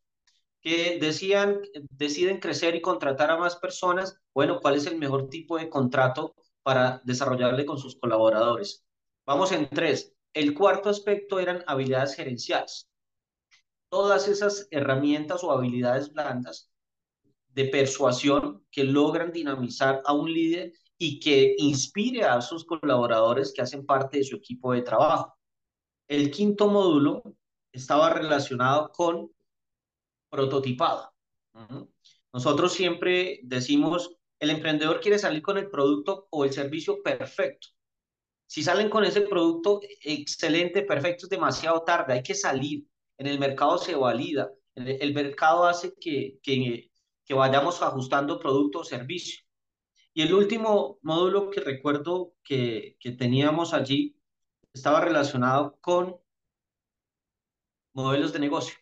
Que 0.61 0.99
decían, 0.99 1.61
deciden 1.89 2.39
crecer 2.39 2.75
y 2.75 2.81
contratar 2.81 3.31
a 3.31 3.37
más 3.37 3.55
personas, 3.55 4.17
bueno, 4.33 4.59
¿cuál 4.61 4.75
es 4.75 4.85
el 4.85 4.97
mejor 4.97 5.29
tipo 5.29 5.57
de 5.57 5.69
contrato 5.69 6.35
para 6.63 7.01
desarrollarle 7.03 7.65
con 7.65 7.79
sus 7.79 7.97
colaboradores? 7.97 8.85
Vamos 9.25 9.51
en 9.51 9.67
tres. 9.69 10.13
El 10.33 10.53
cuarto 10.53 10.89
aspecto 10.89 11.39
eran 11.39 11.63
habilidades 11.67 12.15
gerenciales 12.15 12.91
todas 13.91 14.29
esas 14.29 14.67
herramientas 14.71 15.43
o 15.43 15.51
habilidades 15.51 16.11
blandas 16.13 16.71
de 17.49 17.65
persuasión 17.65 18.65
que 18.71 18.85
logran 18.85 19.33
dinamizar 19.33 20.01
a 20.05 20.13
un 20.13 20.33
líder 20.33 20.71
y 20.97 21.19
que 21.19 21.55
inspire 21.57 22.23
a 22.23 22.39
sus 22.41 22.63
colaboradores 22.63 23.53
que 23.53 23.61
hacen 23.61 23.85
parte 23.85 24.19
de 24.19 24.23
su 24.23 24.37
equipo 24.37 24.71
de 24.71 24.81
trabajo. 24.81 25.35
El 26.07 26.31
quinto 26.31 26.69
módulo 26.69 27.21
estaba 27.73 28.11
relacionado 28.11 28.91
con 28.93 29.29
prototipado. 30.31 31.13
Nosotros 32.33 32.73
siempre 32.73 33.41
decimos, 33.43 34.15
el 34.39 34.49
emprendedor 34.49 35.01
quiere 35.01 35.19
salir 35.19 35.43
con 35.43 35.57
el 35.57 35.69
producto 35.69 36.27
o 36.31 36.45
el 36.45 36.53
servicio 36.53 37.03
perfecto. 37.03 37.67
Si 38.47 38.63
salen 38.63 38.89
con 38.89 39.03
ese 39.03 39.21
producto, 39.21 39.81
excelente, 40.01 40.81
perfecto, 40.81 41.25
es 41.25 41.29
demasiado 41.29 41.83
tarde, 41.83 42.13
hay 42.13 42.23
que 42.23 42.33
salir 42.33 42.87
en 43.17 43.27
el 43.27 43.37
mercado 43.37 43.77
se 43.77 43.93
valida, 43.93 44.51
el, 44.73 45.13
mercado 45.13 45.65
hace 45.65 45.93
que, 45.93 46.39
que, 46.41 46.89
que 47.23 47.33
vayamos 47.35 47.81
ajustando 47.83 48.39
producto 48.39 48.79
o 48.79 48.83
servicio. 48.83 49.43
Y 50.13 50.23
el 50.23 50.33
último 50.33 50.97
módulo 51.03 51.51
que 51.51 51.61
recuerdo 51.61 52.33
que, 52.43 52.97
que 52.99 53.11
teníamos 53.11 53.73
allí 53.73 54.17
estaba 54.73 55.01
relacionado 55.01 55.77
con 55.81 56.17
modelos 57.93 58.33
de 58.33 58.39
negocio. 58.39 58.75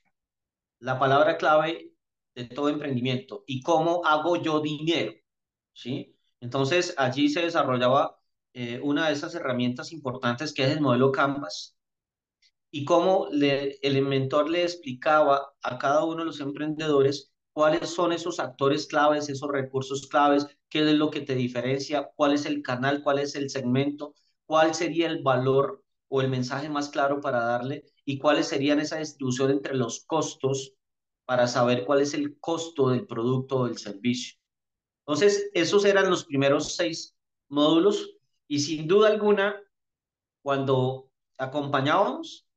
La 0.80 1.00
palabra 1.00 1.38
clave 1.38 1.94
de 2.36 2.46
todo 2.46 2.70
emprendimiento 2.70 3.44
y 3.48 3.62
cómo 3.62 4.02
hago 4.06 4.38
yo 4.42 4.62
dinero, 4.62 5.14
¿sí? 5.74 6.16
Entonces 6.42 6.94
allí 6.98 7.30
se 7.30 7.42
desarrollaba 7.42 8.20
eh, 8.54 8.80
una 8.84 9.08
de 9.08 9.14
esas 9.14 9.36
herramientas 9.36 9.92
importantes 9.92 10.54
que 10.54 10.64
es 10.64 10.72
el 10.72 10.82
modelo 10.82 11.12
Canvas, 11.12 11.80
y 12.72 12.86
cómo 12.86 13.28
el 13.32 14.06
mentor 14.06 14.50
le 14.50 14.64
explicaba 14.64 15.54
a 15.64 15.78
cada 15.78 16.04
uno 16.06 16.20
de 16.20 16.26
los 16.26 16.40
emprendedores 16.40 17.32
cuáles 17.52 17.90
son 17.90 18.14
esos 18.14 18.40
actores 18.40 18.88
claves, 18.88 19.30
esos 19.30 19.50
recursos 19.50 20.08
claves, 20.08 20.48
qué 20.70 20.80
es 20.80 20.94
lo 20.96 21.10
que 21.10 21.22
te 21.22 21.36
diferencia, 21.36 22.10
cuál 22.16 22.34
es 22.34 22.46
el 22.46 22.62
canal, 22.62 23.02
cuál 23.04 23.20
es 23.20 23.36
el 23.36 23.50
segmento, 23.50 24.14
cuál 24.46 24.76
sería 24.76 25.08
el 25.08 25.24
valor 25.24 25.84
o 26.10 26.22
el 26.22 26.30
mensaje 26.30 26.70
más 26.70 26.90
claro 26.90 27.22
para 27.22 27.40
darle 27.44 27.86
y 28.04 28.18
cuáles 28.18 28.48
serían 28.48 28.80
esa 28.80 28.98
distribución 28.98 29.52
entre 29.52 29.76
los 29.76 30.04
costos 30.06 30.74
para 31.26 31.48
saber 31.48 31.86
cuál 31.86 32.02
es 32.02 32.14
el 32.14 32.40
costo 32.40 32.90
del 32.90 33.06
producto 33.06 33.58
o 33.58 33.68
del 33.68 33.78
servicio. 33.78 34.38
Entonces, 35.06 35.50
esos 35.54 35.86
eran 35.86 36.10
los 36.10 36.26
primeros 36.26 36.76
seis 36.76 37.16
módulos 37.48 38.16
y 38.48 38.60
sin 38.60 38.88
duda 38.88 39.10
alguna, 39.10 39.62
cuando 40.42 41.12
acompañábamos, 41.38 42.48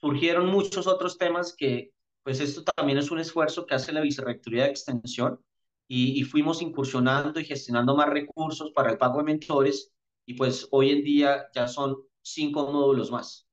surgieron 0.00 0.46
muchos 0.46 0.86
otros 0.86 1.16
temas 1.18 1.54
que, 1.56 1.92
pues 2.24 2.40
esto 2.40 2.64
también 2.64 2.98
es 2.98 3.10
un 3.10 3.20
esfuerzo 3.20 3.64
que 3.64 3.74
hace 3.74 3.92
la 3.92 4.00
Vicerrectoría 4.00 4.64
de 4.64 4.70
Extensión 4.70 5.40
y, 5.88 6.24
fuimos 6.24 6.62
incursionando 6.62 7.38
y 7.38 7.44
gestionando 7.44 7.94
más 7.94 8.08
recursos 8.08 8.72
para 8.72 8.90
el 8.90 8.98
pago 8.98 9.18
de 9.18 9.24
mentores 9.24 9.92
y 10.26 10.34
pues 10.34 10.66
hoy 10.70 10.90
en 10.90 11.04
día 11.04 11.48
ya 11.54 11.68
son 11.68 11.96
cinco 12.22 12.70
módulos 12.72 13.10
más. 13.10 13.48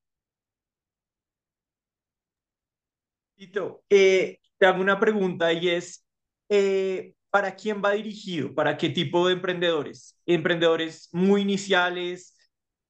Tito, 3.36 3.84
eh, 3.90 4.40
te 4.58 4.66
hago 4.66 4.82
una 4.82 5.00
pregunta 5.00 5.54
y 5.54 5.70
es, 5.70 6.06
eh, 6.50 7.14
¿para 7.30 7.56
quién 7.56 7.82
va 7.84 7.92
dirigido? 7.92 8.54
¿Para 8.54 8.78
qué 8.78 8.90
tipo 8.90 9.28
de 9.28 9.34
emprendedores? 9.34 10.20
¿Emprendedores 10.26 11.10
muy 11.14 11.42
iniciales? 11.42 12.36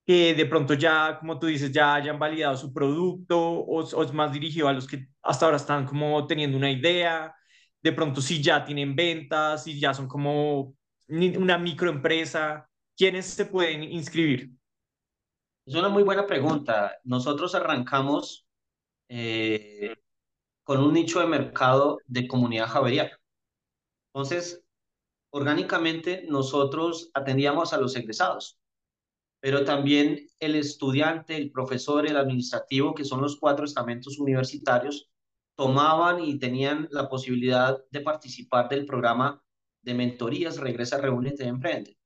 que 0.10 0.34
de 0.34 0.48
pronto 0.48 0.74
ya, 0.74 1.20
como 1.20 1.38
tú 1.38 1.46
dices, 1.46 1.72
ya 1.72 1.94
hayan 1.94 2.18
validado 2.18 2.58
su 2.58 2.74
producto 2.74 3.40
o, 3.40 4.04
es 4.04 4.12
más 4.12 4.32
dirigido 4.34 4.68
a 4.68 4.74
los 4.74 4.88
que 4.88 5.06
hasta 5.22 5.46
ahora 5.46 5.58
están 5.58 5.86
como 5.86 6.26
teniendo 6.26 6.58
una 6.58 6.72
idea, 6.72 7.36
de 7.84 7.92
pronto 7.92 8.20
si 8.20 8.42
ya 8.42 8.66
tienen 8.66 8.96
ventas, 8.96 9.66
si 9.66 9.80
ya 9.80 9.94
son 9.94 10.08
como 10.08 10.74
una 11.08 11.60
microempresa, 11.60 12.68
¿quiénes 12.98 13.28
se 13.28 13.46
pueden 13.46 13.84
inscribir? 13.84 14.50
Es 15.66 15.76
una 15.76 15.90
muy 15.90 16.04
buena 16.04 16.26
pregunta. 16.26 16.98
Nosotros 17.04 17.56
arrancamos 17.56 18.48
eh, 19.10 19.96
con 20.64 20.82
un 20.84 20.94
nicho 20.94 21.20
de 21.20 21.28
mercado 21.28 22.00
de 22.08 22.28
comunidad 22.28 22.68
javeriana. 22.68 23.20
Entonces, 24.14 24.64
orgánicamente 25.32 26.26
nosotros 26.28 27.12
atendíamos 27.14 27.74
a 27.74 27.78
los 27.78 27.96
egresados 27.96 28.60
pero 29.40 29.64
también 29.64 30.28
el 30.40 30.56
estudiante, 30.56 31.38
el 31.38 31.52
profesor, 31.52 32.06
el 32.06 32.18
administrativo, 32.18 32.94
que 32.94 33.06
son 33.06 33.22
los 33.22 33.38
cuatro 33.40 33.66
estamentos 33.66 34.20
universitarios, 34.20 35.10
tomaban 35.56 36.24
y 36.24 36.40
tenían 36.40 36.88
la 36.92 37.10
posibilidad 37.10 37.78
de 37.92 38.02
participar 38.02 38.70
del 38.70 38.86
programa 38.86 39.42
de 39.82 39.94
mentorías 39.94 40.58
Regresa, 40.58 41.00
Reúnete, 41.00 41.46
Emprende. 41.46 41.98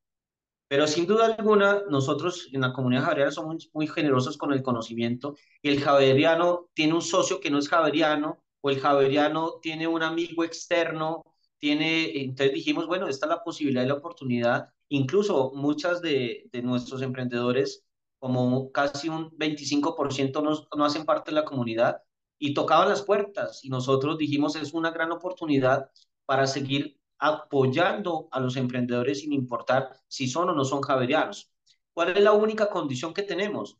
Pero 0.73 0.87
sin 0.87 1.05
duda 1.05 1.35
alguna, 1.37 1.83
nosotros 1.87 2.49
en 2.51 2.61
la 2.61 2.73
comunidad 2.73 3.03
javeriana 3.03 3.29
somos 3.29 3.69
muy 3.73 3.85
generosos 3.85 4.37
con 4.39 4.53
el 4.53 4.63
conocimiento. 4.63 5.35
El 5.61 5.79
javeriano 5.79 6.71
tiene 6.73 6.95
un 6.95 7.03
socio 7.03 7.39
que 7.39 7.51
no 7.51 7.59
es 7.59 7.69
javeriano, 7.69 8.43
o 8.59 8.71
el 8.71 8.79
javeriano 8.79 9.59
tiene 9.61 9.85
un 9.85 10.01
amigo 10.01 10.43
externo, 10.43 11.23
tiene, 11.59 12.23
entonces 12.23 12.55
dijimos, 12.55 12.87
bueno, 12.87 13.07
esta 13.07 13.27
es 13.27 13.29
la 13.29 13.43
posibilidad 13.43 13.83
y 13.83 13.87
la 13.87 13.93
oportunidad 13.93 14.69
Incluso 14.89 15.51
muchas 15.53 16.01
de, 16.01 16.49
nuestros 16.63 17.03
emprendedores, 17.03 17.83
como 18.17 18.71
casi 18.71 19.09
un 19.09 19.29
25% 19.37 20.41
no, 20.41 20.67
no 20.75 20.85
hacen 20.85 21.05
parte 21.05 21.29
de 21.29 21.35
la 21.35 21.45
comunidad 21.45 22.01
y 22.39 22.55
tocaban 22.55 22.89
las 22.89 23.03
puertas 23.03 23.63
y 23.63 23.69
nosotros 23.69 24.17
dijimos 24.17 24.55
es 24.55 24.73
una 24.73 24.89
gran 24.89 25.11
oportunidad 25.11 25.91
para 26.25 26.47
seguir 26.47 26.99
apoyando 27.19 28.27
a 28.31 28.39
los 28.39 28.55
emprendedores 28.55 29.21
sin 29.21 29.33
importar 29.33 29.89
si 30.07 30.27
son 30.27 30.49
o 30.49 30.53
no 30.53 30.65
son 30.65 30.81
javerianos. 30.81 31.51
¿Cuál 31.93 32.17
es 32.17 32.23
la 32.23 32.33
única 32.33 32.69
condición 32.69 33.13
que 33.13 33.23
tenemos? 33.23 33.77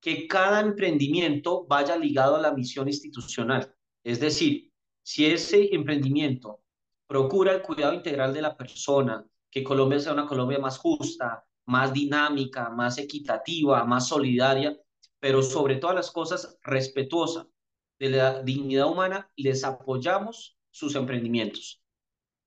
Que 0.00 0.26
cada 0.26 0.60
emprendimiento 0.60 1.66
vaya 1.66 1.96
ligado 1.96 2.36
a 2.36 2.40
la 2.40 2.52
misión 2.52 2.88
institucional. 2.88 3.74
Es 4.02 4.20
decir, 4.20 4.72
si 5.02 5.26
ese 5.26 5.74
emprendimiento 5.74 6.62
procura 7.06 7.52
el 7.52 7.62
cuidado 7.62 7.92
integral 7.92 8.32
de 8.32 8.42
la 8.42 8.56
persona, 8.56 9.26
que 9.50 9.62
Colombia 9.62 10.00
sea 10.00 10.14
una 10.14 10.26
Colombia 10.26 10.58
más 10.58 10.78
justa, 10.78 11.44
más 11.66 11.92
dinámica, 11.92 12.70
más 12.70 12.98
equitativa, 12.98 13.84
más 13.84 14.08
solidaria, 14.08 14.76
pero 15.20 15.42
sobre 15.42 15.76
todas 15.76 15.94
las 15.94 16.10
cosas 16.10 16.58
respetuosa 16.62 17.46
de 17.98 18.10
la 18.10 18.42
dignidad 18.42 18.90
humana, 18.90 19.30
les 19.36 19.62
apoyamos 19.62 20.56
sus 20.70 20.94
emprendimientos. 20.94 21.81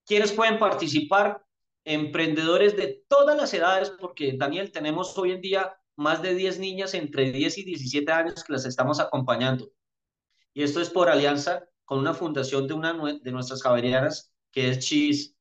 ¿Quiénes 0.05 0.31
pueden 0.31 0.59
participar? 0.59 1.43
Emprendedores 1.83 2.75
de 2.75 3.03
todas 3.07 3.37
las 3.37 3.53
edades, 3.53 3.91
porque 3.99 4.35
Daniel, 4.37 4.71
tenemos 4.71 5.17
hoy 5.17 5.31
en 5.31 5.41
día 5.41 5.75
más 5.95 6.21
de 6.21 6.35
10 6.35 6.59
niñas 6.59 6.93
entre 6.93 7.31
10 7.31 7.57
y 7.59 7.63
17 7.63 8.11
años 8.11 8.43
que 8.43 8.53
las 8.53 8.65
estamos 8.65 8.99
acompañando. 8.99 9.71
Y 10.53 10.63
esto 10.63 10.79
es 10.81 10.89
por 10.89 11.09
alianza 11.09 11.67
con 11.85 11.99
una 11.99 12.13
fundación 12.13 12.67
de 12.67 12.73
una 12.73 12.93
de 12.93 13.31
nuestras 13.31 13.61
javerianas, 13.61 14.31
que 14.51 14.69
es 14.69 14.79
Cheese. 14.79 15.35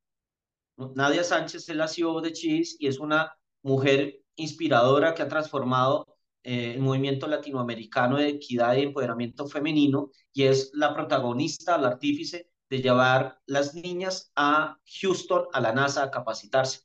Nadia 0.77 1.25
Sánchez 1.25 1.69
es 1.69 1.77
la 1.77 1.89
CEO 1.89 2.21
de 2.21 2.33
Cheese 2.33 2.77
y 2.79 2.89
es 2.89 2.99
una 2.99 3.33
mujer 3.63 4.21
inspiradora 4.37 5.15
que 5.15 5.23
ha 5.23 5.29
transformado 5.29 6.19
eh, 6.43 6.73
el 6.75 6.81
movimiento 6.81 7.27
latinoamericano 7.27 8.17
de 8.17 8.29
equidad 8.29 8.75
y 8.77 8.83
empoderamiento 8.83 9.47
femenino 9.47 10.11
y 10.33 10.45
es 10.45 10.71
la 10.75 10.93
protagonista, 10.93 11.79
la 11.79 11.89
artífice 11.89 12.51
de 12.71 12.83
llevar 12.83 13.41
las 13.47 13.75
niñas 13.75 14.33
a 14.37 14.79
Houston, 15.01 15.47
a 15.53 15.61
la 15.61 15.73
NASA, 15.73 16.03
a 16.03 16.11
capacitarse. 16.11 16.81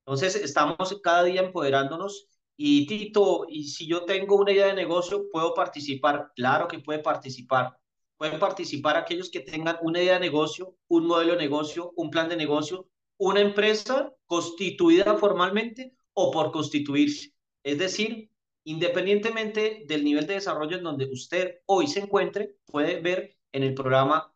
Entonces, 0.00 0.36
estamos 0.36 1.00
cada 1.02 1.24
día 1.24 1.42
empoderándonos 1.42 2.28
y 2.62 2.86
Tito, 2.86 3.46
y 3.48 3.64
si 3.64 3.86
yo 3.86 4.04
tengo 4.04 4.36
una 4.36 4.52
idea 4.52 4.66
de 4.66 4.74
negocio, 4.74 5.30
¿puedo 5.30 5.54
participar? 5.54 6.30
Claro 6.36 6.68
que 6.68 6.78
puede 6.78 6.98
participar. 6.98 7.78
Pueden 8.18 8.38
participar 8.38 8.98
aquellos 8.98 9.30
que 9.30 9.40
tengan 9.40 9.78
una 9.80 10.02
idea 10.02 10.14
de 10.14 10.20
negocio, 10.20 10.76
un 10.88 11.06
modelo 11.06 11.32
de 11.32 11.38
negocio, 11.38 11.92
un 11.96 12.10
plan 12.10 12.28
de 12.28 12.36
negocio, 12.36 12.86
una 13.16 13.40
empresa 13.40 14.12
constituida 14.26 15.16
formalmente 15.16 15.94
o 16.12 16.30
por 16.30 16.50
constituirse. 16.50 17.32
Es 17.62 17.78
decir, 17.78 18.30
independientemente 18.64 19.84
del 19.86 20.04
nivel 20.04 20.26
de 20.26 20.34
desarrollo 20.34 20.76
en 20.76 20.82
donde 20.82 21.06
usted 21.06 21.60
hoy 21.64 21.86
se 21.86 22.00
encuentre, 22.00 22.56
puede 22.66 23.00
ver 23.00 23.38
en 23.52 23.62
el 23.62 23.72
programa 23.72 24.34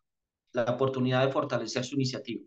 la 0.55 0.63
oportunidad 0.63 1.25
de 1.25 1.31
fortalecer 1.31 1.83
su 1.83 1.95
iniciativa. 1.95 2.43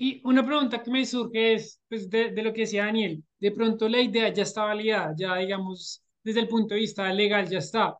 Y 0.00 0.20
una 0.24 0.46
pregunta 0.46 0.82
que 0.82 0.90
me 0.90 1.04
surge 1.04 1.54
es, 1.54 1.80
pues, 1.88 2.08
de, 2.08 2.30
de, 2.30 2.42
lo 2.42 2.52
que 2.52 2.60
decía 2.62 2.84
Daniel, 2.84 3.24
de 3.40 3.50
pronto 3.50 3.88
la 3.88 4.00
idea 4.00 4.32
ya 4.32 4.44
está 4.44 4.64
validada, 4.64 5.12
ya 5.16 5.36
digamos, 5.36 6.04
desde 6.22 6.40
el 6.40 6.48
punto 6.48 6.74
de 6.74 6.80
vista 6.80 7.12
legal 7.12 7.48
ya 7.48 7.58
está. 7.58 7.96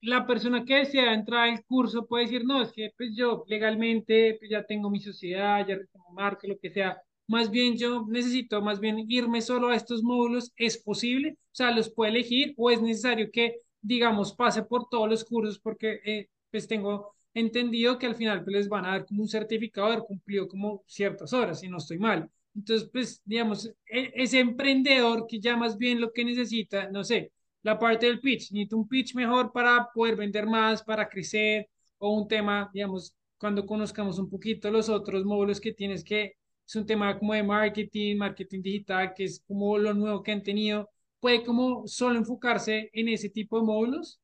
La 0.00 0.26
persona 0.26 0.64
que 0.64 0.76
desea 0.76 1.14
entrar 1.14 1.48
al 1.48 1.64
curso 1.64 2.06
puede 2.06 2.24
decir, 2.24 2.44
no, 2.44 2.62
es 2.62 2.72
que 2.72 2.90
pues 2.96 3.10
yo 3.16 3.44
legalmente 3.48 4.36
pues, 4.38 4.50
ya 4.50 4.64
tengo 4.64 4.90
mi 4.90 5.00
sociedad, 5.00 5.66
ya 5.66 5.76
tengo 5.92 6.10
marca, 6.12 6.46
lo 6.46 6.58
que 6.58 6.70
sea. 6.70 7.00
Más 7.26 7.50
bien 7.50 7.76
yo 7.76 8.06
necesito 8.08 8.60
más 8.62 8.80
bien 8.80 9.06
irme 9.08 9.40
solo 9.40 9.68
a 9.68 9.76
estos 9.76 10.02
módulos. 10.02 10.52
¿Es 10.56 10.78
posible? 10.78 11.38
O 11.52 11.54
sea, 11.54 11.70
¿los 11.70 11.90
puede 11.92 12.12
elegir 12.12 12.54
o 12.56 12.70
es 12.70 12.82
necesario 12.82 13.30
que, 13.32 13.60
digamos, 13.80 14.34
pase 14.34 14.62
por 14.62 14.88
todos 14.90 15.08
los 15.08 15.24
cursos 15.24 15.58
porque 15.58 16.00
eh, 16.04 16.28
pues 16.50 16.68
tengo 16.68 17.13
entendido 17.34 17.98
que 17.98 18.06
al 18.06 18.14
final 18.14 18.44
pues, 18.44 18.56
les 18.56 18.68
van 18.68 18.86
a 18.86 18.90
dar 18.90 19.06
como 19.06 19.22
un 19.22 19.28
certificado 19.28 19.88
de 19.88 19.94
haber 19.94 20.06
cumplido 20.06 20.48
como 20.48 20.84
ciertas 20.86 21.32
horas, 21.32 21.60
si 21.60 21.68
no 21.68 21.78
estoy 21.78 21.98
mal. 21.98 22.30
Entonces, 22.54 22.88
pues, 22.92 23.20
digamos, 23.24 23.66
e, 23.86 24.12
ese 24.14 24.38
emprendedor 24.38 25.26
que 25.26 25.40
ya 25.40 25.56
más 25.56 25.76
bien 25.76 26.00
lo 26.00 26.12
que 26.12 26.24
necesita, 26.24 26.88
no 26.90 27.02
sé, 27.02 27.32
la 27.62 27.78
parte 27.78 28.06
del 28.06 28.20
pitch, 28.20 28.52
necesita 28.52 28.76
un 28.76 28.88
pitch 28.88 29.14
mejor 29.14 29.52
para 29.52 29.88
poder 29.92 30.16
vender 30.16 30.46
más, 30.46 30.82
para 30.82 31.08
crecer, 31.08 31.68
o 31.98 32.10
un 32.10 32.28
tema, 32.28 32.70
digamos, 32.72 33.14
cuando 33.38 33.66
conozcamos 33.66 34.18
un 34.18 34.30
poquito 34.30 34.70
los 34.70 34.88
otros 34.88 35.24
módulos 35.24 35.60
que 35.60 35.72
tienes 35.72 36.04
que, 36.04 36.36
es 36.66 36.76
un 36.76 36.86
tema 36.86 37.18
como 37.18 37.34
de 37.34 37.42
marketing, 37.42 38.16
marketing 38.16 38.62
digital, 38.62 39.12
que 39.14 39.24
es 39.24 39.42
como 39.46 39.76
lo 39.78 39.92
nuevo 39.92 40.22
que 40.22 40.32
han 40.32 40.42
tenido, 40.42 40.90
puede 41.20 41.42
como 41.42 41.86
solo 41.86 42.16
enfocarse 42.18 42.90
en 42.92 43.08
ese 43.08 43.30
tipo 43.30 43.58
de 43.58 43.66
módulos. 43.66 44.20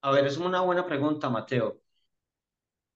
A 0.00 0.12
ver, 0.12 0.26
es 0.26 0.38
una 0.38 0.60
buena 0.62 0.86
pregunta, 0.86 1.28
Mateo 1.28 1.80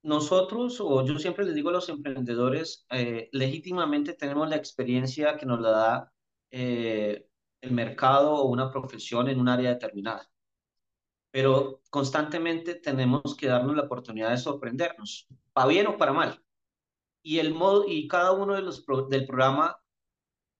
nosotros, 0.02 0.80
o 0.80 1.04
yo 1.04 1.18
siempre 1.18 1.44
les 1.44 1.54
digo 1.54 1.70
a 1.70 1.72
los 1.72 1.88
emprendedores, 1.88 2.86
eh, 2.90 3.28
legítimamente 3.32 4.14
tenemos 4.14 4.48
la 4.48 4.56
experiencia 4.56 5.36
que 5.36 5.46
nos 5.46 5.60
la 5.60 5.70
da 5.70 6.12
eh, 6.50 7.26
el 7.60 7.72
mercado 7.72 8.34
o 8.34 8.48
una 8.48 8.70
profesión 8.70 9.28
en 9.28 9.40
un 9.40 9.48
área 9.48 9.70
determinada. 9.70 10.28
Pero 11.30 11.80
constantemente 11.90 12.74
tenemos 12.74 13.36
que 13.36 13.46
darnos 13.46 13.76
la 13.76 13.84
oportunidad 13.84 14.30
de 14.30 14.38
sorprendernos, 14.38 15.28
para 15.52 15.68
bien 15.68 15.86
o 15.86 15.96
para 15.96 16.12
mal. 16.12 16.42
Y, 17.22 17.38
el 17.38 17.54
modo, 17.54 17.84
y 17.86 18.08
cada 18.08 18.32
uno 18.32 18.54
de 18.54 18.62
los 18.62 18.84
del 19.08 19.26
programa 19.26 19.76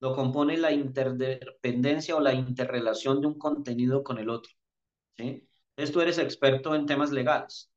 lo 0.01 0.15
compone 0.15 0.57
la 0.57 0.73
interdependencia 0.73 2.17
o 2.17 2.21
la 2.21 2.35
interrelación 2.35 3.21
de 3.21 3.27
un 3.27 3.39
contenido 3.39 4.03
con 4.05 4.19
el 4.19 4.31
otro. 4.31 4.53
¿sí? 5.17 5.49
Entonces 5.71 5.93
tú 5.93 6.01
eres 6.01 6.19
experto 6.19 6.75
en 6.75 6.87
temas 6.87 7.13
legales 7.13 7.72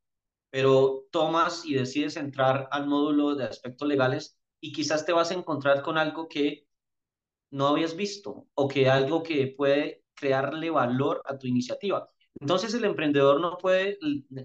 pero 0.55 1.03
tomas 1.11 1.65
y 1.65 1.73
decides 1.73 2.15
entrar 2.15 2.69
al 2.71 2.87
módulo 2.87 3.35
de 3.35 3.43
aspectos 3.43 3.85
legales 3.85 4.39
y 4.61 4.71
quizás 4.71 5.05
te 5.05 5.11
vas 5.11 5.29
a 5.31 5.33
encontrar 5.33 5.81
con 5.81 5.97
algo 5.97 6.29
que 6.29 6.65
no 7.51 7.67
habías 7.67 7.97
visto 7.97 8.47
o 8.53 8.65
que 8.69 8.89
algo 8.89 9.21
que 9.21 9.47
puede 9.47 10.05
crearle 10.13 10.69
valor 10.69 11.21
a 11.25 11.37
tu 11.37 11.47
iniciativa. 11.47 12.09
Entonces 12.39 12.73
el 12.73 12.85
emprendedor 12.85 13.41
no 13.41 13.57
puede 13.57 13.99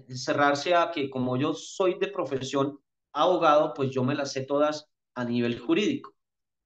cerrarse 0.09 0.75
a 0.75 0.91
que 0.91 1.09
como 1.09 1.37
yo 1.37 1.53
soy 1.53 1.97
de 1.97 2.09
profesión 2.09 2.77
abogado, 3.13 3.73
pues 3.73 3.89
yo 3.91 4.03
me 4.03 4.13
las 4.13 4.33
sé 4.33 4.41
todas 4.41 4.89
a 5.15 5.23
nivel 5.23 5.59
jurídico. 5.59 6.13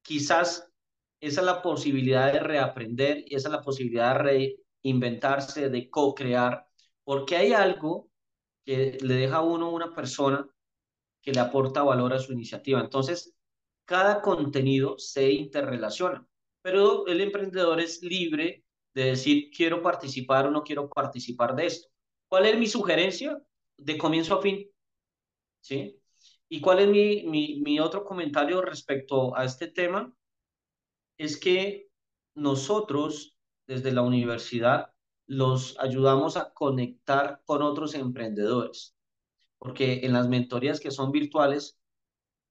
Quizás 0.01 0.71
esa 1.19 1.41
es 1.41 1.45
la 1.45 1.62
posibilidad 1.62 2.34
de 2.34 2.39
reaprender 2.39 3.23
y 3.27 3.36
esa 3.36 3.49
es 3.49 3.51
la 3.51 3.62
posibilidad 3.62 4.23
de 4.23 4.58
reinventarse, 4.84 5.69
de 5.69 5.88
co-crear, 5.91 6.67
porque 7.03 7.36
hay 7.36 7.53
algo 7.53 8.10
que 8.65 8.97
le 9.01 9.13
deja 9.13 9.38
a 9.38 9.41
uno 9.41 9.69
una 9.69 9.93
persona 9.93 10.49
que 11.21 11.32
le 11.32 11.39
aporta 11.39 11.84
valor 11.84 12.13
a 12.13 12.19
su 12.19 12.34
iniciativa. 12.34 12.82
Entonces, 12.82 13.36
cada 13.86 14.21
contenido 14.21 14.97
se 14.97 15.32
interrelaciona, 15.32 16.28
pero 16.62 17.06
el 17.08 17.21
emprendedor 17.21 17.80
es 17.80 18.01
libre 18.01 18.65
de 18.93 19.06
decir, 19.06 19.51
quiero 19.56 19.82
participar 19.82 20.47
o 20.47 20.51
no 20.51 20.63
quiero 20.63 20.89
participar 20.89 21.56
de 21.56 21.67
esto. 21.67 21.89
¿Cuál 22.28 22.47
es 22.47 22.58
mi 22.58 22.67
sugerencia? 22.67 23.39
De 23.78 23.97
comienzo 23.97 24.36
a 24.36 24.41
fin. 24.41 24.69
¿Sí? 25.62 25.99
¿Y 26.49 26.62
cuál 26.62 26.80
es 26.80 26.88
mi, 26.88 27.23
mi, 27.23 27.62
mi 27.62 27.80
otro 27.80 28.04
comentario 28.04 28.62
respecto 28.62 29.36
a 29.36 29.45
este 29.45 29.67
tema? 29.67 30.13
Es 31.17 31.38
que 31.38 31.89
nosotros, 32.36 33.38
desde 33.67 33.91
la 33.91 34.01
universidad, 34.01 34.94
los 35.28 35.78
ayudamos 35.80 36.38
a 36.38 36.54
conectar 36.54 37.42
con 37.46 37.62
otros 37.62 37.96
emprendedores, 37.96 38.96
porque 39.58 40.02
en 40.04 40.14
las 40.14 40.28
mentorías 40.28 40.80
que 40.80 40.92
son 40.92 41.12
virtuales 41.12 41.80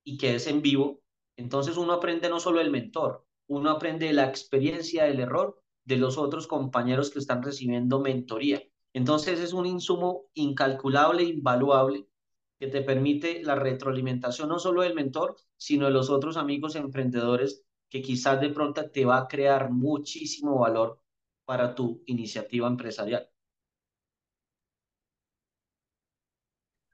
y 0.05 0.19
que 0.19 0.35
es 0.35 0.47
en 0.47 0.63
vivo, 0.63 1.03
entonces 1.37 1.77
uno 1.77 1.93
aprende 1.93 2.29
no 2.29 2.41
solo 2.41 2.61
el 2.61 2.71
mentor, 2.71 3.27
uno 3.47 3.71
aprende 3.71 4.13
la 4.13 4.27
experiencia 4.27 5.05
del 5.05 5.21
error 5.21 5.61
de 5.85 5.97
los 5.97 6.19
otros 6.19 6.47
compañeros 6.47 7.11
que 7.11 7.19
están 7.19 7.43
recibiendo 7.43 8.01
mentoría. 8.01 8.63
Entonces 8.93 9.41
es 9.41 9.53
un 9.53 9.67
insumo 9.67 10.27
incalculable, 10.35 11.25
invaluable, 11.25 12.09
que 12.59 12.69
te 12.69 12.83
permite 12.83 13.43
la 13.43 13.57
retroalimentación 13.57 14.49
no 14.49 14.59
solo 14.59 14.83
del 14.83 14.95
mentor, 14.95 15.37
sino 15.57 15.87
de 15.87 15.93
los 15.93 16.09
otros 16.09 16.37
amigos 16.37 16.77
emprendedores 16.77 17.65
que 17.89 18.01
quizás 18.01 18.41
de 18.41 18.51
pronto 18.51 18.91
te 18.91 19.05
va 19.05 19.19
a 19.19 19.29
crear 19.29 19.71
muchísimo 19.71 20.59
valor 20.59 21.01
para 21.45 21.75
tu 21.75 22.03
iniciativa 22.07 22.69
empresarial. 22.69 23.29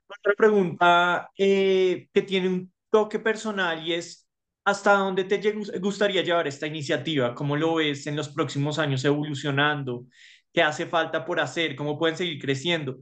Otra 0.09 0.35
pregunta 0.37 1.31
eh, 1.39 2.09
que 2.13 2.23
tiene 2.23 2.49
un 2.49 2.73
toque 2.91 3.19
personal 3.21 3.87
y 3.87 3.95
es, 3.95 4.29
¿hasta 4.65 4.95
dónde 4.95 5.25
te 5.25 5.39
gustaría 5.79 6.23
llevar 6.23 6.47
esta 6.49 6.67
iniciativa? 6.67 7.35
¿Cómo 7.35 7.57
lo 7.57 7.77
ves 7.77 8.07
en 8.07 8.17
los 8.17 8.29
próximos 8.29 8.79
años 8.79 9.05
evolucionando? 9.05 10.07
¿Qué 10.53 10.63
hace 10.63 10.87
falta 10.87 11.25
por 11.25 11.39
hacer? 11.41 11.77
¿Cómo 11.77 11.97
pueden 11.99 12.17
seguir 12.17 12.41
creciendo? 12.41 12.99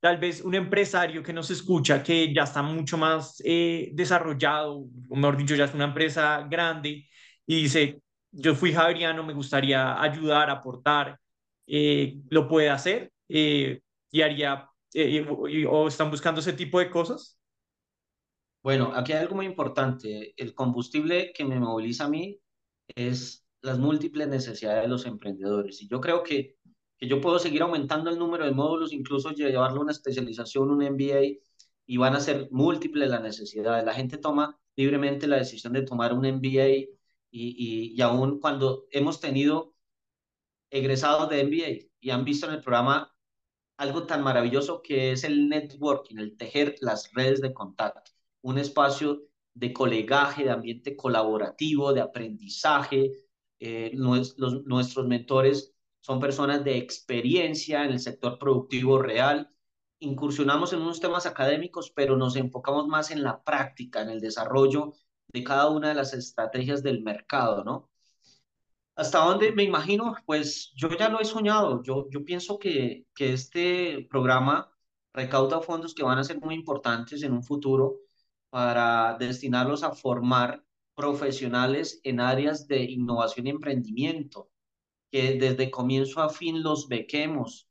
Tal 0.00 0.18
vez 0.18 0.42
un 0.42 0.54
empresario 0.54 1.22
que 1.22 1.32
nos 1.32 1.50
escucha, 1.50 2.02
que 2.02 2.32
ya 2.34 2.42
está 2.44 2.62
mucho 2.62 2.98
más 2.98 3.40
eh, 3.44 3.90
desarrollado, 3.94 4.84
o 5.08 5.16
mejor 5.16 5.36
dicho, 5.36 5.54
ya 5.54 5.64
es 5.66 5.74
una 5.74 5.84
empresa 5.84 6.46
grande 6.50 7.08
y 7.46 7.62
dice, 7.62 8.00
yo 8.32 8.54
fui 8.54 8.72
Javeriano, 8.72 9.22
me 9.22 9.34
gustaría 9.34 10.00
ayudar, 10.00 10.50
aportar, 10.50 11.20
eh, 11.66 12.18
lo 12.30 12.48
puede 12.48 12.70
hacer 12.70 13.12
eh, 13.28 13.80
y 14.10 14.22
haría, 14.22 14.68
eh, 14.94 15.26
o 15.68 15.88
están 15.88 16.10
buscando 16.10 16.40
ese 16.40 16.54
tipo 16.54 16.78
de 16.78 16.90
cosas? 16.90 17.38
Bueno, 18.62 18.92
aquí 18.94 19.12
hay 19.12 19.20
algo 19.20 19.36
muy 19.36 19.46
importante. 19.46 20.34
El 20.36 20.54
combustible 20.54 21.32
que 21.32 21.44
me 21.44 21.58
moviliza 21.58 22.04
a 22.04 22.08
mí 22.08 22.40
es 22.88 23.44
las 23.60 23.78
múltiples 23.78 24.28
necesidades 24.28 24.82
de 24.82 24.88
los 24.88 25.06
emprendedores. 25.06 25.82
Y 25.82 25.88
yo 25.88 26.00
creo 26.00 26.22
que, 26.22 26.56
que 26.98 27.08
yo 27.08 27.20
puedo 27.20 27.38
seguir 27.38 27.62
aumentando 27.62 28.10
el 28.10 28.18
número 28.18 28.44
de 28.44 28.52
módulos, 28.52 28.92
incluso 28.92 29.30
llevarlo 29.30 29.80
a 29.80 29.82
una 29.82 29.92
especialización, 29.92 30.70
un 30.70 30.82
MBA, 30.82 31.38
y 31.86 31.96
van 31.96 32.14
a 32.14 32.20
ser 32.20 32.48
múltiples 32.50 33.08
las 33.10 33.22
necesidades. 33.22 33.84
La 33.84 33.94
gente 33.94 34.18
toma 34.18 34.58
libremente 34.76 35.26
la 35.26 35.36
decisión 35.36 35.72
de 35.72 35.82
tomar 35.82 36.12
un 36.12 36.24
MBA 36.26 36.86
y, 37.32 38.00
aún 38.02 38.38
cuando 38.38 38.86
hemos 38.90 39.20
tenido 39.20 39.74
egresados 40.70 41.28
de 41.30 41.44
MBA 41.44 41.88
y 42.00 42.10
han 42.10 42.24
visto 42.24 42.46
en 42.46 42.54
el 42.54 42.60
programa 42.62 43.14
algo 43.78 44.06
tan 44.06 44.22
maravilloso 44.22 44.82
que 44.82 45.12
es 45.12 45.24
el 45.24 45.48
networking, 45.48 46.18
el 46.18 46.36
tejer 46.36 46.76
las 46.80 47.12
redes 47.14 47.40
de 47.40 47.54
contacto, 47.54 48.12
un 48.42 48.58
espacio 48.58 49.22
de 49.54 49.72
colegaje, 49.72 50.44
de 50.44 50.50
ambiente 50.50 50.96
colaborativo, 50.96 51.92
de 51.92 52.00
aprendizaje. 52.00 53.12
Eh, 53.58 53.92
nuestros 53.94 55.06
mentores 55.06 55.74
son 56.00 56.20
personas 56.20 56.64
de 56.64 56.76
experiencia 56.76 57.84
en 57.84 57.92
el 57.92 58.00
sector 58.00 58.38
productivo 58.38 58.98
real. 58.98 59.50
Incursionamos 60.00 60.72
en 60.72 60.80
unos 60.80 61.00
temas 61.00 61.26
académicos, 61.26 61.90
pero 61.94 62.16
nos 62.16 62.36
enfocamos 62.36 62.86
más 62.88 63.10
en 63.10 63.22
la 63.22 63.42
práctica, 63.42 64.02
en 64.02 64.10
el 64.10 64.20
desarrollo 64.20 64.94
de 65.32 65.44
cada 65.44 65.70
una 65.70 65.88
de 65.88 65.94
las 65.94 66.14
estrategias 66.14 66.82
del 66.82 67.02
mercado, 67.02 67.64
¿no? 67.64 67.90
¿Hasta 68.94 69.18
dónde 69.18 69.52
me 69.52 69.62
imagino? 69.64 70.14
Pues 70.26 70.72
yo 70.76 70.88
ya 70.96 71.08
lo 71.08 71.20
he 71.20 71.24
soñado. 71.24 71.82
Yo, 71.82 72.08
yo 72.10 72.24
pienso 72.24 72.58
que, 72.58 73.06
que 73.14 73.32
este 73.32 74.06
programa 74.10 74.70
recauda 75.12 75.60
fondos 75.62 75.94
que 75.94 76.02
van 76.02 76.18
a 76.18 76.24
ser 76.24 76.40
muy 76.40 76.54
importantes 76.54 77.22
en 77.22 77.32
un 77.32 77.42
futuro 77.42 78.00
para 78.50 79.16
destinarlos 79.18 79.82
a 79.82 79.92
formar 79.92 80.64
profesionales 80.94 82.00
en 82.04 82.20
áreas 82.20 82.66
de 82.68 82.82
innovación 82.84 83.46
y 83.46 83.50
emprendimiento, 83.50 84.50
que 85.10 85.34
desde 85.38 85.70
comienzo 85.70 86.20
a 86.22 86.28
fin 86.30 86.62
los 86.62 86.88
bequemos 86.88 87.68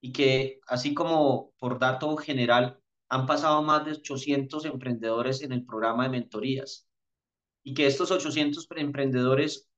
y 0.00 0.12
que, 0.12 0.60
así 0.68 0.94
como 0.94 1.52
por 1.58 1.78
dato 1.78 2.16
general, 2.16 2.80
han 3.08 3.26
pasado 3.26 3.62
más 3.62 3.84
de 3.84 3.92
800 3.92 4.64
emprendedores 4.66 5.42
en 5.42 5.52
el 5.52 5.64
programa 5.64 6.04
de 6.04 6.10
mentorías 6.10 6.88
y 7.64 7.74
que 7.74 7.86
estos 7.86 8.10
800 8.12 8.68
emprendedores 8.76 9.68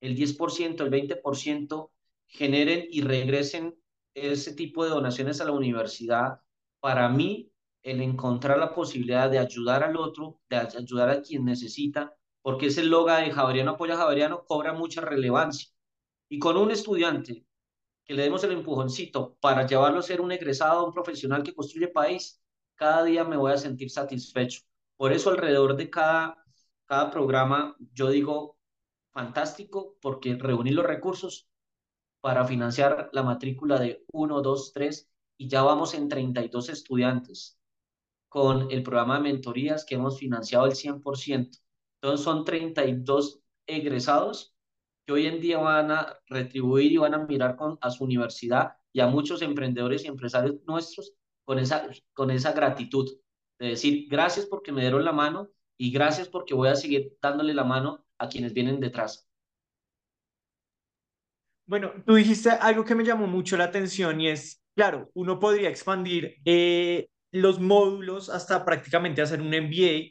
el 0.00 0.16
10%, 0.16 0.84
el 0.84 0.90
20% 0.90 1.90
generen 2.26 2.86
y 2.90 3.02
regresen 3.02 3.74
ese 4.14 4.54
tipo 4.54 4.84
de 4.84 4.90
donaciones 4.90 5.40
a 5.40 5.44
la 5.44 5.52
universidad, 5.52 6.40
para 6.80 7.08
mí, 7.08 7.52
el 7.82 8.00
encontrar 8.02 8.58
la 8.58 8.74
posibilidad 8.74 9.30
de 9.30 9.38
ayudar 9.38 9.82
al 9.82 9.96
otro, 9.96 10.40
de 10.48 10.56
ayudar 10.56 11.10
a 11.10 11.22
quien 11.22 11.44
necesita, 11.44 12.14
porque 12.42 12.66
ese 12.66 12.84
logo 12.84 13.12
de 13.12 13.30
Javeriano 13.30 13.72
apoya 13.72 13.94
a 13.94 13.98
Javeriano 13.98 14.44
cobra 14.44 14.72
mucha 14.72 15.00
relevancia. 15.00 15.68
Y 16.28 16.38
con 16.38 16.56
un 16.56 16.70
estudiante 16.70 17.44
que 18.04 18.14
le 18.14 18.22
demos 18.22 18.44
el 18.44 18.52
empujoncito 18.52 19.36
para 19.40 19.66
llevarlo 19.66 20.00
a 20.00 20.02
ser 20.02 20.20
un 20.20 20.32
egresado, 20.32 20.86
un 20.86 20.92
profesional 20.92 21.42
que 21.42 21.54
construye 21.54 21.88
país, 21.88 22.42
cada 22.74 23.04
día 23.04 23.24
me 23.24 23.36
voy 23.36 23.52
a 23.52 23.58
sentir 23.58 23.90
satisfecho. 23.90 24.62
Por 24.96 25.12
eso 25.12 25.30
alrededor 25.30 25.76
de 25.76 25.90
cada, 25.90 26.44
cada 26.90 27.08
programa 27.12 27.76
yo 27.94 28.10
digo, 28.10 28.58
fantástico 29.12 29.96
porque 30.02 30.34
reunir 30.34 30.74
los 30.74 30.84
recursos 30.84 31.48
para 32.20 32.44
financiar 32.44 33.10
la 33.12 33.22
matrícula 33.22 33.78
de 33.78 34.04
1, 34.12 34.42
2, 34.42 34.72
3 34.72 35.08
y 35.38 35.48
ya 35.48 35.62
vamos 35.62 35.94
en 35.94 36.08
32 36.08 36.68
estudiantes 36.68 37.60
con 38.28 38.72
el 38.72 38.82
programa 38.82 39.18
de 39.18 39.22
mentorías 39.22 39.84
que 39.84 39.94
hemos 39.94 40.18
financiado 40.18 40.66
el 40.66 40.72
100%. 40.72 41.60
Entonces 42.02 42.24
son 42.24 42.44
32 42.44 43.40
egresados 43.68 44.56
que 45.06 45.12
hoy 45.12 45.26
en 45.28 45.40
día 45.40 45.58
van 45.58 45.92
a 45.92 46.18
retribuir 46.26 46.90
y 46.90 46.96
van 46.96 47.14
a 47.14 47.18
mirar 47.18 47.54
con, 47.54 47.78
a 47.82 47.90
su 47.92 48.02
universidad 48.02 48.72
y 48.92 48.98
a 48.98 49.06
muchos 49.06 49.42
emprendedores 49.42 50.02
y 50.02 50.08
empresarios 50.08 50.56
nuestros 50.66 51.12
con 51.44 51.60
esa, 51.60 51.88
con 52.14 52.32
esa 52.32 52.50
gratitud 52.50 53.08
de 53.60 53.68
decir 53.68 54.08
gracias 54.10 54.46
porque 54.46 54.72
me 54.72 54.80
dieron 54.80 55.04
la 55.04 55.12
mano 55.12 55.50
y 55.80 55.90
gracias 55.90 56.28
porque 56.28 56.52
voy 56.52 56.68
a 56.68 56.76
seguir 56.76 57.16
dándole 57.22 57.54
la 57.54 57.64
mano 57.64 58.04
a 58.18 58.28
quienes 58.28 58.52
vienen 58.52 58.80
detrás. 58.80 59.26
Bueno, 61.64 61.92
tú 62.04 62.16
dijiste 62.16 62.50
algo 62.50 62.84
que 62.84 62.94
me 62.94 63.02
llamó 63.02 63.26
mucho 63.26 63.56
la 63.56 63.64
atención 63.64 64.20
y 64.20 64.28
es, 64.28 64.62
claro, 64.74 65.10
uno 65.14 65.40
podría 65.40 65.70
expandir 65.70 66.36
eh, 66.44 67.08
los 67.32 67.60
módulos 67.60 68.28
hasta 68.28 68.62
prácticamente 68.62 69.22
hacer 69.22 69.40
un 69.40 69.54
MBA 69.54 70.10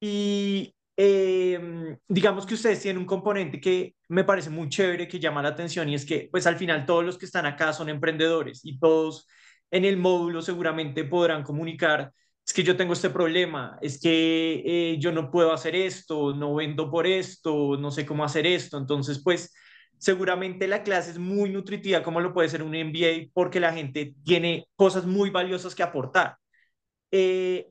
y 0.00 0.72
eh, 0.96 1.98
digamos 2.06 2.46
que 2.46 2.54
ustedes 2.54 2.80
tienen 2.80 3.00
un 3.00 3.06
componente 3.06 3.60
que 3.60 3.96
me 4.08 4.22
parece 4.22 4.50
muy 4.50 4.68
chévere, 4.68 5.08
que 5.08 5.18
llama 5.18 5.42
la 5.42 5.48
atención 5.48 5.88
y 5.88 5.96
es 5.96 6.06
que 6.06 6.28
pues 6.30 6.46
al 6.46 6.58
final 6.58 6.86
todos 6.86 7.04
los 7.04 7.18
que 7.18 7.26
están 7.26 7.46
acá 7.46 7.72
son 7.72 7.88
emprendedores 7.88 8.60
y 8.64 8.78
todos 8.78 9.26
en 9.72 9.84
el 9.84 9.96
módulo 9.96 10.42
seguramente 10.42 11.02
podrán 11.04 11.42
comunicar 11.42 12.12
es 12.46 12.52
que 12.52 12.62
yo 12.62 12.76
tengo 12.76 12.92
este 12.92 13.10
problema, 13.10 13.76
es 13.82 14.00
que 14.00 14.62
eh, 14.64 14.98
yo 15.00 15.10
no 15.10 15.30
puedo 15.32 15.52
hacer 15.52 15.74
esto, 15.74 16.32
no 16.32 16.54
vendo 16.54 16.88
por 16.90 17.06
esto, 17.06 17.76
no 17.76 17.90
sé 17.90 18.06
cómo 18.06 18.24
hacer 18.24 18.46
esto. 18.46 18.78
Entonces, 18.78 19.20
pues 19.22 19.52
seguramente 19.98 20.68
la 20.68 20.84
clase 20.84 21.10
es 21.10 21.18
muy 21.18 21.50
nutritiva, 21.50 22.04
como 22.04 22.20
lo 22.20 22.32
puede 22.32 22.48
ser 22.48 22.62
un 22.62 22.74
MBA, 22.76 23.30
porque 23.32 23.58
la 23.58 23.72
gente 23.72 24.14
tiene 24.24 24.68
cosas 24.76 25.06
muy 25.06 25.30
valiosas 25.30 25.74
que 25.74 25.82
aportar. 25.82 26.36
Eh, 27.10 27.68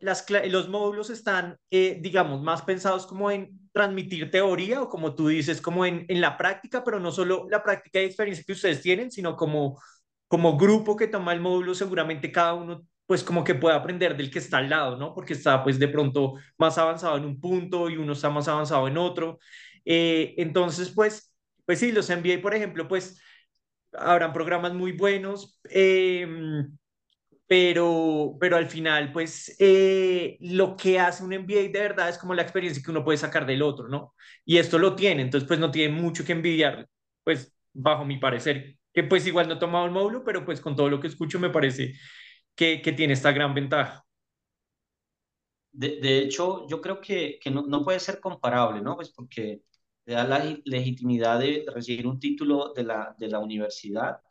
los 0.50 0.68
módulos 0.70 1.10
están, 1.10 1.58
eh, 1.72 1.98
digamos, 2.02 2.42
más 2.42 2.62
pensados 2.64 3.08
como 3.08 3.32
en 3.32 3.70
transmitir 3.72 4.30
teoría 4.30 4.82
o 4.82 4.90
como 4.90 5.16
tú 5.16 5.30
dices, 5.30 5.62
como 5.62 5.86
en, 5.86 6.06
en 6.10 6.20
la 6.20 6.38
práctica, 6.38 6.84
pero 6.84 7.00
no 7.00 7.12
solo 7.14 7.48
la 7.50 7.64
práctica 7.64 8.02
y 8.02 8.06
experiencia 8.06 8.44
que 8.46 8.54
ustedes 8.54 8.82
tienen, 8.82 9.10
sino 9.12 9.38
como, 9.38 9.82
como 10.28 10.58
grupo 10.58 10.98
que 10.98 11.08
toma 11.08 11.34
el 11.34 11.40
módulo, 11.40 11.74
seguramente 11.76 12.32
cada 12.32 12.56
uno 12.56 12.86
pues 13.06 13.24
como 13.24 13.44
que 13.44 13.56
puede 13.56 13.76
aprender 13.76 14.18
del 14.18 14.32
que 14.32 14.40
está 14.40 14.58
al 14.58 14.70
lado, 14.70 14.98
¿no? 14.98 15.14
Porque 15.14 15.34
está 15.34 15.64
pues 15.64 15.80
de 15.80 15.88
pronto 15.88 16.36
más 16.58 16.78
avanzado 16.78 17.18
en 17.18 17.26
un 17.26 17.40
punto 17.40 17.90
y 17.90 17.98
uno 17.98 18.14
está 18.14 18.30
más 18.30 18.48
avanzado 18.48 18.88
en 18.88 18.98
otro. 18.98 19.40
Eh, 19.86 20.34
entonces, 20.38 20.92
pues, 20.92 21.34
pues 21.66 21.80
sí, 21.80 21.92
los 21.92 22.10
MBA, 22.10 22.42
por 22.42 22.56
ejemplo, 22.56 22.88
pues 22.88 23.22
habrán 23.94 24.34
programas 24.34 24.74
muy 24.74 24.92
buenos, 24.94 25.60
em, 25.70 26.78
pero, 27.48 28.38
pero 28.40 28.58
al 28.58 28.68
final, 28.68 29.12
pues 29.12 29.56
eh, 29.60 30.38
lo 30.42 30.76
que 30.76 31.00
hace 31.00 31.24
un 31.24 31.34
MBA 31.34 31.62
de 31.64 31.80
verdad 31.80 32.10
es 32.10 32.18
como 32.18 32.34
la 32.34 32.42
experiencia 32.42 32.82
que 32.84 32.92
uno 32.92 33.04
puede 33.06 33.18
sacar 33.20 33.46
del 33.46 33.62
otro, 33.62 33.88
¿no? 33.88 34.16
Y 34.46 34.58
esto 34.58 34.80
lo 34.80 34.96
tiene, 34.96 35.22
entonces 35.22 35.48
pues 35.48 35.60
no 35.60 35.72
tiene 35.72 35.94
mucho 35.94 36.26
que 36.26 36.32
envidiar, 36.34 36.88
pues 37.24 37.56
bajo 37.74 38.06
mi 38.06 38.18
parecer, 38.18 38.78
que 38.94 39.04
pues 39.04 39.28
igual 39.28 39.48
no 39.48 39.56
he 39.56 39.60
tomado 39.60 39.86
el 39.86 39.92
módulo, 39.92 40.24
pero 40.24 40.44
pues 40.46 40.60
con 40.62 40.76
todo 40.76 40.90
lo 40.90 41.00
que 41.00 41.08
escucho 41.08 41.40
me 41.40 41.50
parece 41.52 41.94
que, 42.56 42.78
tiene 42.96 43.14
esta 43.14 43.32
gran 43.32 43.54
ventaja. 43.54 44.06
De, 45.72 46.20
hecho, 46.20 46.66
yo 46.68 46.80
creo 46.82 47.02
que, 47.02 47.40
no, 47.52 47.84
puede 47.84 48.00
ser 48.00 48.20
comparable, 48.20 48.82
¿no? 48.82 48.96
Pues 48.96 49.10
porque 49.12 49.64
le 50.06 50.14
da 50.14 50.24
la 50.26 50.58
legitimidad 50.66 51.40
de 51.40 51.66
recibir 51.74 52.08
un 52.08 52.20
título 52.20 52.74
de 52.74 52.84
la, 52.84 53.16
de 53.20 53.28
la 53.28 53.40
universidad 53.40 54.22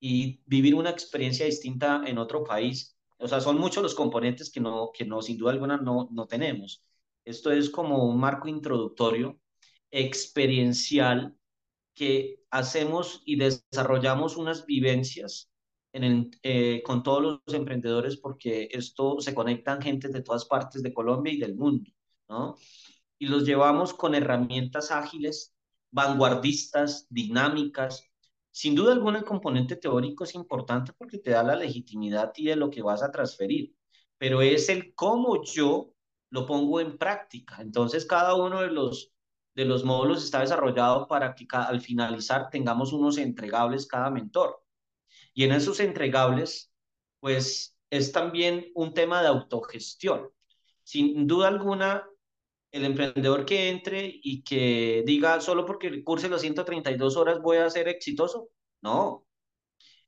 y 0.00 0.42
vivir 0.46 0.74
una 0.74 0.90
experiencia 0.90 1.46
distinta 1.46 2.02
en 2.06 2.18
otro 2.18 2.44
país. 2.44 2.96
O 3.18 3.26
sea, 3.28 3.40
son 3.40 3.58
muchos 3.58 3.82
los 3.82 3.94
componentes 3.94 4.50
que 4.50 4.60
no, 4.60 4.90
que 4.92 5.04
no 5.06 5.22
sin 5.22 5.38
duda 5.38 5.52
alguna, 5.52 5.78
no, 5.78 6.08
no 6.12 6.26
tenemos. 6.26 6.84
Esto 7.24 7.50
es 7.52 7.70
como 7.70 8.04
un 8.04 8.18
marco 8.20 8.48
introductorio, 8.48 9.40
experiencial, 9.90 11.34
que 11.94 12.44
hacemos 12.50 13.22
y 13.24 13.36
desarrollamos 13.36 14.36
unas 14.36 14.66
vivencias 14.66 15.50
eh, 16.42 16.82
con 16.84 17.02
todos 17.02 17.40
los 17.46 17.54
emprendedores 17.54 18.16
porque 18.16 18.68
esto 18.72 19.20
se 19.20 19.34
conectan 19.34 19.82
gente 19.82 20.08
de 20.08 20.22
todas 20.22 20.44
partes 20.44 20.82
de 20.82 20.92
Colombia 20.92 21.32
y 21.32 21.38
del 21.38 21.54
mundo, 21.54 21.90
¿no? 22.28 22.56
Y 23.18 23.26
los 23.26 23.44
llevamos 23.44 23.94
con 23.94 24.14
herramientas 24.14 24.90
ágiles, 24.90 25.54
vanguardistas, 25.90 27.06
dinámicas. 27.10 28.04
Sin 28.50 28.74
duda 28.74 28.92
alguna 28.92 29.18
el 29.18 29.24
componente 29.24 29.76
teórico 29.76 30.24
es 30.24 30.34
importante 30.34 30.92
porque 30.96 31.18
te 31.18 31.30
da 31.30 31.42
la 31.42 31.56
legitimidad 31.56 32.32
y 32.36 32.46
de 32.46 32.56
lo 32.56 32.70
que 32.70 32.82
vas 32.82 33.02
a 33.02 33.10
transferir, 33.10 33.74
pero 34.18 34.42
es 34.42 34.68
el 34.68 34.94
cómo 34.94 35.42
yo 35.44 35.92
lo 36.30 36.46
pongo 36.46 36.80
en 36.80 36.98
práctica. 36.98 37.58
Entonces 37.60 38.04
cada 38.06 38.34
uno 38.34 38.60
de 38.62 38.70
los 38.70 39.12
de 39.58 39.64
los 39.64 39.82
módulos 39.84 40.22
está 40.22 40.38
desarrollado 40.40 41.08
para 41.08 41.34
que 41.34 41.44
al 41.50 41.80
finalizar 41.80 42.48
tengamos 42.48 42.92
unos 42.92 43.18
entregables 43.18 43.88
cada 43.88 44.08
mentor. 44.08 44.62
Y 45.38 45.44
en 45.44 45.52
esos 45.52 45.78
entregables, 45.78 46.72
pues 47.20 47.78
es 47.90 48.10
también 48.10 48.72
un 48.74 48.92
tema 48.92 49.22
de 49.22 49.28
autogestión. 49.28 50.30
Sin 50.82 51.28
duda 51.28 51.46
alguna, 51.46 52.08
el 52.72 52.84
emprendedor 52.84 53.46
que 53.46 53.68
entre 53.68 54.18
y 54.20 54.42
que 54.42 55.04
diga 55.06 55.40
solo 55.40 55.64
porque 55.64 56.02
curse 56.02 56.28
las 56.28 56.40
132 56.40 57.16
horas 57.16 57.40
voy 57.40 57.58
a 57.58 57.70
ser 57.70 57.86
exitoso, 57.86 58.48
no. 58.82 59.26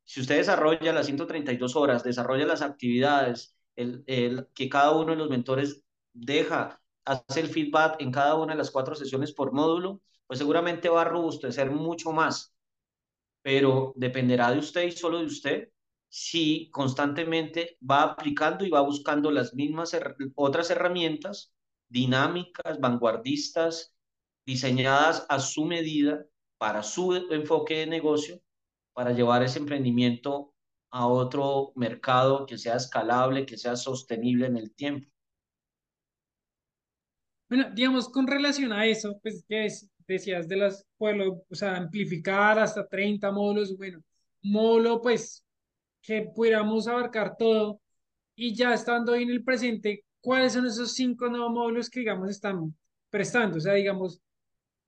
Si 0.03 0.21
usted 0.21 0.39
desarrolla 0.39 0.93
las 0.93 1.07
132 1.07 1.77
horas, 1.77 2.03
desarrolla 2.03 2.45
las 2.45 2.63
actividades, 2.63 3.55
el, 3.77 4.03
el, 4.09 4.49
que 4.53 4.69
cada 4.69 4.97
uno 4.97 5.13
de 5.13 5.19
los 5.19 5.31
mentores 5.31 5.85
deja, 6.13 6.83
hace 7.05 7.39
el 7.39 7.51
feedback 7.51 8.01
en 8.03 8.11
cada 8.11 8.35
una 8.35 8.55
de 8.55 8.59
las 8.59 8.73
cuatro 8.73 8.97
sesiones 8.97 9.33
por 9.33 9.53
módulo, 9.53 10.01
pues 10.27 10.41
seguramente 10.41 10.89
va 10.89 11.03
a 11.03 11.05
robustecer 11.05 11.71
mucho 11.71 12.11
más 12.11 12.53
pero 13.43 13.93
dependerá 13.97 14.51
de 14.53 14.59
usted 14.59 14.85
y 14.85 14.93
solo 14.93 15.19
de 15.19 15.27
usted 15.27 15.69
si 16.09 16.69
constantemente 16.73 17.79
va 17.89 18.03
aplicando 18.03 18.65
y 18.65 18.71
va 18.71 18.81
buscando 18.81 19.31
las 19.31 19.55
mismas 19.55 19.97
otras 20.35 20.71
herramientas 20.71 21.55
dinámicas, 21.89 22.81
vanguardistas, 22.81 23.95
diseñadas 24.45 25.25
a 25.29 25.39
su 25.39 25.65
medida 25.65 26.25
para 26.59 26.83
su 26.83 27.15
enfoque 27.15 27.79
de 27.79 27.87
negocio, 27.87 28.41
para 28.93 29.13
llevar 29.13 29.43
ese 29.43 29.61
emprendimiento 29.61 30.53
a 30.91 31.07
otro 31.07 31.73
mercado 31.77 32.47
que 32.47 32.59
sea 32.59 32.77
escalable, 32.77 33.47
que 33.47 33.57
sea 33.57 33.77
sostenible 33.77 34.47
en 34.47 34.57
el 34.57 34.75
tiempo. 34.75 35.09
Bueno, 37.49 37.71
digamos, 37.73 38.09
con 38.09 38.27
relación 38.27 38.73
a 38.73 38.87
eso, 38.87 39.19
pues 39.23 39.45
que 39.49 39.67
decías 40.15 40.49
de 40.49 40.57
las, 40.57 40.87
pueblo, 40.97 41.45
o 41.49 41.55
sea, 41.55 41.77
amplificar 41.77 42.59
hasta 42.59 42.87
30 42.87 43.31
módulos, 43.33 43.77
bueno, 43.77 44.03
módulo, 44.43 45.01
pues, 45.03 45.45
que 46.03 46.23
pudiéramos 46.35 46.89
abarcar 46.89 47.37
todo 47.37 47.81
y 48.35 48.55
ya 48.55 48.75
estando 48.75 49.13
ahí 49.13 49.25
en 49.25 49.31
el 49.31 49.45
presente, 49.45 50.05
¿cuáles 50.21 50.55
son 50.55 50.67
esos 50.67 50.93
cinco 50.95 51.29
nuevos 51.29 51.53
módulos 51.53 51.91
que, 51.91 52.01
digamos, 52.01 52.31
están 52.31 52.75
prestando? 53.11 53.59
O 53.59 53.61
sea, 53.61 53.75
digamos, 53.75 54.21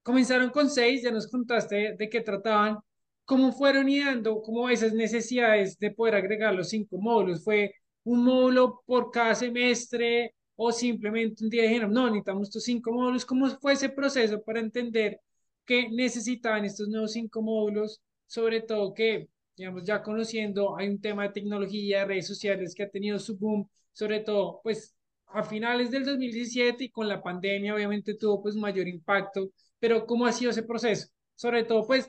comenzaron 0.02 0.50
con 0.50 0.70
seis, 0.70 1.02
ya 1.02 1.10
nos 1.10 1.28
contaste 1.28 1.96
de 1.96 2.08
qué 2.08 2.20
trataban, 2.22 2.78
¿cómo 3.24 3.52
fueron 3.52 3.88
ideando, 3.88 4.42
cómo 4.42 4.68
esas 4.68 4.92
necesidades 4.94 5.78
de 5.78 5.90
poder 5.90 6.16
agregar 6.16 6.54
los 6.54 6.70
cinco 6.70 6.98
módulos? 6.98 7.44
¿Fue 7.44 7.74
un 8.04 8.24
módulo 8.24 8.82
por 8.86 9.10
cada 9.10 9.34
semestre? 9.34 10.34
O 10.64 10.72
simplemente 10.72 11.42
un 11.44 11.50
día 11.50 11.64
dijeron, 11.64 11.92
no, 11.92 12.06
necesitamos 12.06 12.48
estos 12.48 12.64
cinco 12.64 12.92
módulos. 12.92 13.24
¿Cómo 13.24 13.48
fue 13.60 13.72
ese 13.72 13.88
proceso 13.88 14.40
para 14.42 14.60
entender 14.60 15.20
que 15.64 15.88
necesitaban 15.90 16.64
estos 16.64 16.88
nuevos 16.88 17.12
cinco 17.12 17.42
módulos? 17.42 18.00
Sobre 18.26 18.60
todo 18.60 18.94
que, 18.94 19.28
digamos, 19.56 19.84
ya 19.84 20.02
conociendo, 20.02 20.76
hay 20.76 20.88
un 20.88 21.00
tema 21.00 21.24
de 21.24 21.30
tecnología, 21.30 22.04
redes 22.04 22.28
sociales 22.28 22.74
que 22.74 22.84
ha 22.84 22.90
tenido 22.90 23.18
su 23.18 23.36
boom, 23.36 23.68
sobre 23.92 24.20
todo, 24.20 24.60
pues, 24.62 24.94
a 25.26 25.42
finales 25.42 25.90
del 25.90 26.04
2017 26.04 26.84
y 26.84 26.90
con 26.90 27.08
la 27.08 27.22
pandemia, 27.22 27.74
obviamente 27.74 28.14
tuvo 28.14 28.42
pues 28.42 28.54
mayor 28.54 28.86
impacto, 28.86 29.50
pero 29.80 30.06
¿cómo 30.06 30.26
ha 30.26 30.32
sido 30.32 30.50
ese 30.50 30.62
proceso? 30.62 31.08
Sobre 31.34 31.64
todo, 31.64 31.86
pues, 31.86 32.08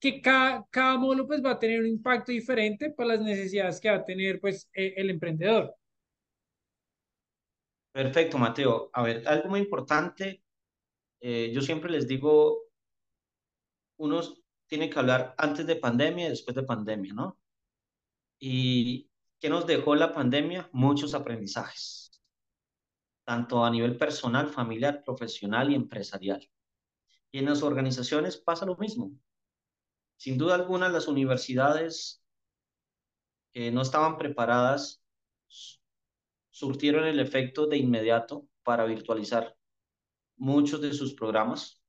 que 0.00 0.20
cada, 0.22 0.66
cada 0.70 0.96
módulo 0.98 1.26
pues 1.26 1.44
va 1.44 1.52
a 1.52 1.58
tener 1.58 1.80
un 1.80 1.86
impacto 1.86 2.32
diferente 2.32 2.90
para 2.90 3.10
las 3.16 3.20
necesidades 3.20 3.80
que 3.80 3.90
va 3.90 3.96
a 3.96 4.04
tener 4.04 4.40
pues 4.40 4.68
e, 4.72 4.94
el 4.96 5.10
emprendedor. 5.10 5.74
Perfecto, 7.92 8.38
Mateo. 8.38 8.90
A 8.92 9.02
ver, 9.02 9.26
algo 9.26 9.48
muy 9.48 9.60
importante, 9.60 10.44
eh, 11.20 11.50
yo 11.52 11.60
siempre 11.60 11.90
les 11.90 12.06
digo, 12.06 12.62
uno 13.98 14.20
tiene 14.66 14.88
que 14.88 14.98
hablar 14.98 15.34
antes 15.38 15.66
de 15.66 15.76
pandemia 15.76 16.26
y 16.26 16.30
después 16.30 16.54
de 16.54 16.62
pandemia, 16.62 17.12
¿no? 17.12 17.38
¿Y 18.38 19.10
qué 19.40 19.50
nos 19.50 19.66
dejó 19.66 19.94
la 19.96 20.14
pandemia? 20.14 20.68
Muchos 20.72 21.14
aprendizajes, 21.14 22.12
tanto 23.24 23.64
a 23.64 23.70
nivel 23.70 23.98
personal, 23.98 24.48
familiar, 24.48 25.02
profesional 25.04 25.72
y 25.72 25.74
empresarial. 25.74 26.48
Y 27.32 27.40
en 27.40 27.46
las 27.46 27.62
organizaciones 27.62 28.36
pasa 28.36 28.66
lo 28.66 28.76
mismo. 28.76 29.10
Sin 30.16 30.38
duda 30.38 30.54
alguna, 30.54 30.88
las 30.88 31.08
universidades 31.08 32.22
que 33.52 33.72
no 33.72 33.82
estaban 33.82 34.16
preparadas 34.16 35.02
surtieron 36.50 37.06
el 37.06 37.20
efecto 37.20 37.66
de 37.66 37.78
inmediato 37.78 38.46
para 38.62 38.84
virtualizar 38.84 39.56
muchos 40.36 40.80
de 40.80 40.92
sus 40.92 41.14
programas 41.14 41.82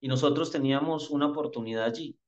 y 0.00 0.08
nosotros 0.08 0.50
teníamos 0.50 1.10
una 1.10 1.26
oportunidad 1.26 1.84
allí, 1.84 2.18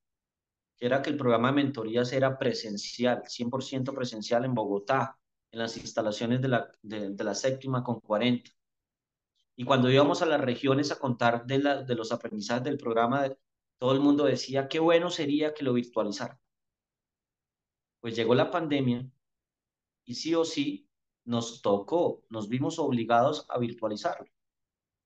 que 0.76 0.86
era 0.86 1.02
que 1.02 1.10
el 1.10 1.16
programa 1.16 1.48
de 1.48 1.54
mentorías 1.54 2.12
era 2.12 2.38
presencial, 2.38 3.22
100% 3.22 3.94
presencial 3.94 4.44
en 4.44 4.54
Bogotá, 4.54 5.18
en 5.52 5.58
las 5.58 5.76
instalaciones 5.76 6.40
de 6.40 6.48
la, 6.48 6.70
de, 6.82 7.24
la 7.24 7.34
séptima 7.34 7.82
con 7.82 8.00
40. 8.00 8.50
Y 9.56 9.64
cuando 9.64 9.90
íbamos 9.90 10.22
a 10.22 10.26
las 10.26 10.40
regiones 10.40 10.90
a 10.90 10.98
contar 10.98 11.44
de, 11.46 11.58
la, 11.58 11.82
de 11.82 11.94
los 11.94 12.12
aprendizajes 12.12 12.64
del 12.64 12.78
programa, 12.78 13.28
todo 13.78 13.92
el 13.92 14.00
mundo 14.00 14.24
decía, 14.24 14.68
qué 14.68 14.78
bueno 14.78 15.10
sería 15.10 15.52
que 15.52 15.64
lo 15.64 15.72
virtualizara. 15.72 16.40
Pues 18.00 18.16
llegó 18.16 18.34
la 18.34 18.50
pandemia 18.50 19.06
y 20.04 20.14
sí 20.14 20.34
o 20.34 20.44
sí 20.44 20.89
nos 21.24 21.62
tocó, 21.62 22.22
nos 22.28 22.48
vimos 22.48 22.78
obligados 22.78 23.46
a 23.48 23.58
virtualizarlo. 23.58 24.26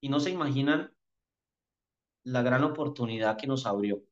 Y 0.01 0.09
no 0.09 0.21
se 0.21 0.31
imaginan 0.31 0.95
la 2.25 2.43
gran 2.43 2.65
oportunidad 2.65 3.37
que 3.37 3.47
nos 3.47 3.67
abrió. 3.67 4.03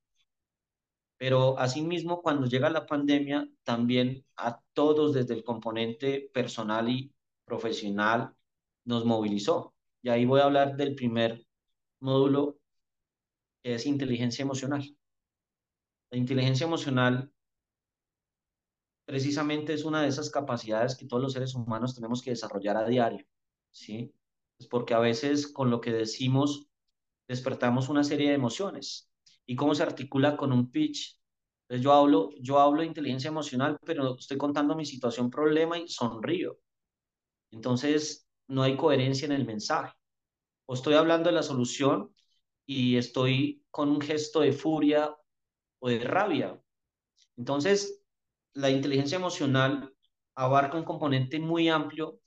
Pero 1.17 1.59
asimismo, 1.59 2.21
cuando 2.21 2.47
llega 2.47 2.69
la 2.69 2.87
pandemia, 2.87 3.49
también 3.63 4.25
a 4.37 4.61
todos 4.73 5.15
desde 5.15 5.35
el 5.35 5.45
componente 5.45 6.31
personal 6.35 6.89
y 6.89 7.15
profesional 7.45 8.35
nos 8.85 9.05
movilizó. 9.05 9.75
Y 10.03 10.09
ahí 10.09 10.25
voy 10.25 10.41
a 10.41 10.45
hablar 10.45 10.77
del 10.77 10.95
primer 10.95 11.47
módulo, 12.01 12.59
que 13.63 13.75
es 13.75 13.87
inteligencia 13.87 14.43
emocional. 14.43 14.97
La 16.11 16.19
inteligencia 16.19 16.67
emocional 16.67 17.32
precisamente 19.05 19.73
es 19.75 19.85
una 19.85 20.03
de 20.03 20.09
esas 20.09 20.31
capacidades 20.31 20.97
que 20.97 21.07
todos 21.07 21.23
los 21.23 21.33
seres 21.33 21.55
humanos 21.55 21.95
tenemos 21.95 22.23
que 22.23 22.31
desarrollar 22.31 22.77
a 22.77 22.87
diario, 22.87 23.27
¿sí? 23.71 24.15
Es 24.59 24.67
porque 24.67 24.95
a 24.95 24.99
veces 24.99 25.49
con 25.49 25.71
lo 25.71 25.81
que 25.81 25.93
decimos 25.93 26.69
despertamos 27.29 27.89
una 27.89 28.05
serie 28.05 28.29
de 28.29 28.35
emociones. 28.35 29.11
¿Y 29.47 29.57
cómo 29.57 29.75
se 29.75 29.83
articula 29.83 30.37
con 30.37 30.53
un 30.53 30.71
pitch? 30.71 31.19
Entonces 31.63 31.85
yo 31.85 31.93
hablo, 31.93 32.31
yo 32.41 32.61
hablo 32.61 32.81
de 32.83 32.87
inteligencia 32.87 33.29
emocional, 33.29 33.79
pero 33.85 34.17
estoy 34.17 34.37
contando 34.37 34.77
mi 34.77 34.85
situación, 34.85 35.31
problema 35.31 35.79
y 35.79 35.89
sonrío. 35.89 36.59
Entonces 37.51 38.29
no 38.49 38.63
hay 38.63 38.77
coherencia 38.77 39.27
en 39.27 39.33
el 39.33 39.47
mensaje. 39.47 39.97
O 40.67 40.75
estoy 40.75 40.95
hablando 40.95 41.31
de 41.31 41.35
la 41.35 41.43
solución 41.43 42.15
y 42.67 42.97
estoy 42.97 43.65
con 43.71 43.89
un 43.89 44.01
gesto 44.01 44.41
de 44.41 44.53
furia 44.53 45.17
o 45.81 45.89
de 45.89 46.01
rabia. 46.01 46.61
Entonces, 47.37 48.02
la 48.55 48.71
inteligencia 48.71 49.17
emocional 49.17 49.95
abarca 50.35 50.79
un 50.79 50.85
componente 50.85 51.39
muy 51.39 51.69
amplio 51.69 52.21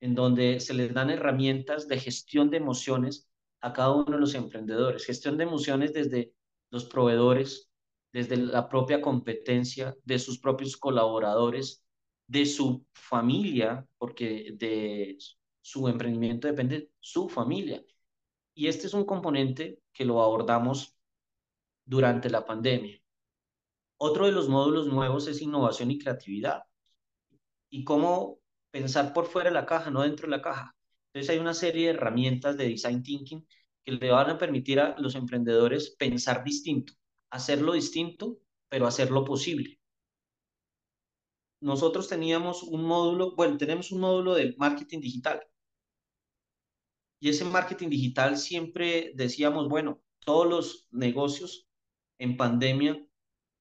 en 0.00 0.14
donde 0.14 0.60
se 0.60 0.74
les 0.74 0.92
dan 0.92 1.10
herramientas 1.10 1.88
de 1.88 1.98
gestión 1.98 2.50
de 2.50 2.56
emociones 2.58 3.28
a 3.60 3.72
cada 3.72 3.92
uno 3.92 4.12
de 4.12 4.18
los 4.18 4.34
emprendedores. 4.34 5.04
Gestión 5.04 5.36
de 5.38 5.44
emociones 5.44 5.92
desde 5.92 6.32
los 6.70 6.84
proveedores, 6.84 7.70
desde 8.12 8.36
la 8.36 8.68
propia 8.68 9.00
competencia, 9.00 9.96
de 10.04 10.18
sus 10.18 10.38
propios 10.38 10.76
colaboradores, 10.76 11.84
de 12.26 12.46
su 12.46 12.84
familia, 12.92 13.86
porque 13.98 14.52
de 14.54 15.16
su 15.60 15.88
emprendimiento 15.88 16.48
depende 16.48 16.90
su 16.98 17.28
familia. 17.28 17.82
Y 18.54 18.66
este 18.66 18.86
es 18.88 18.94
un 18.94 19.04
componente 19.04 19.78
que 19.92 20.04
lo 20.04 20.20
abordamos 20.22 20.96
durante 21.84 22.28
la 22.30 22.44
pandemia. 22.44 23.01
Otro 24.04 24.26
de 24.26 24.32
los 24.32 24.48
módulos 24.48 24.88
nuevos 24.88 25.28
es 25.28 25.40
innovación 25.42 25.92
y 25.92 25.98
creatividad. 26.00 26.64
Y 27.70 27.84
cómo 27.84 28.40
pensar 28.72 29.12
por 29.12 29.26
fuera 29.26 29.48
de 29.50 29.54
la 29.54 29.64
caja, 29.64 29.92
no 29.92 30.02
dentro 30.02 30.26
de 30.26 30.36
la 30.36 30.42
caja. 30.42 30.74
Entonces 31.06 31.30
hay 31.30 31.38
una 31.38 31.54
serie 31.54 31.84
de 31.86 31.94
herramientas 31.94 32.56
de 32.56 32.66
design 32.66 33.04
thinking 33.04 33.46
que 33.84 33.92
le 33.92 34.10
van 34.10 34.28
a 34.30 34.38
permitir 34.38 34.80
a 34.80 34.98
los 34.98 35.14
emprendedores 35.14 35.90
pensar 35.90 36.42
distinto, 36.42 36.94
hacerlo 37.30 37.74
distinto, 37.74 38.40
pero 38.68 38.88
hacerlo 38.88 39.24
posible. 39.24 39.78
Nosotros 41.60 42.08
teníamos 42.08 42.64
un 42.64 42.82
módulo, 42.82 43.36
bueno, 43.36 43.56
tenemos 43.56 43.92
un 43.92 44.00
módulo 44.00 44.34
de 44.34 44.56
marketing 44.58 44.98
digital. 44.98 45.46
Y 47.20 47.28
ese 47.28 47.44
marketing 47.44 47.88
digital 47.88 48.36
siempre 48.36 49.12
decíamos, 49.14 49.68
bueno, 49.68 50.02
todos 50.24 50.48
los 50.48 50.88
negocios 50.90 51.68
en 52.18 52.36
pandemia 52.36 53.06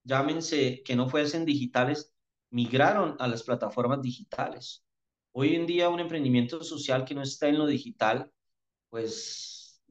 llámense 0.04 0.82
que 0.84 0.96
no 0.96 1.10
fuesen 1.10 1.46
digitales, 1.46 2.14
migraron 2.50 3.16
a 3.20 3.28
las 3.28 3.44
plataformas 3.44 4.02
digitales. 4.02 4.84
Hoy 5.32 5.56
en 5.56 5.66
día 5.66 5.90
un 5.90 6.00
emprendimiento 6.00 6.64
social 6.64 7.06
que 7.06 7.16
no 7.16 7.22
está 7.22 7.48
en 7.48 7.58
lo 7.58 7.66
digital, 7.66 8.32
pues 8.90 9.82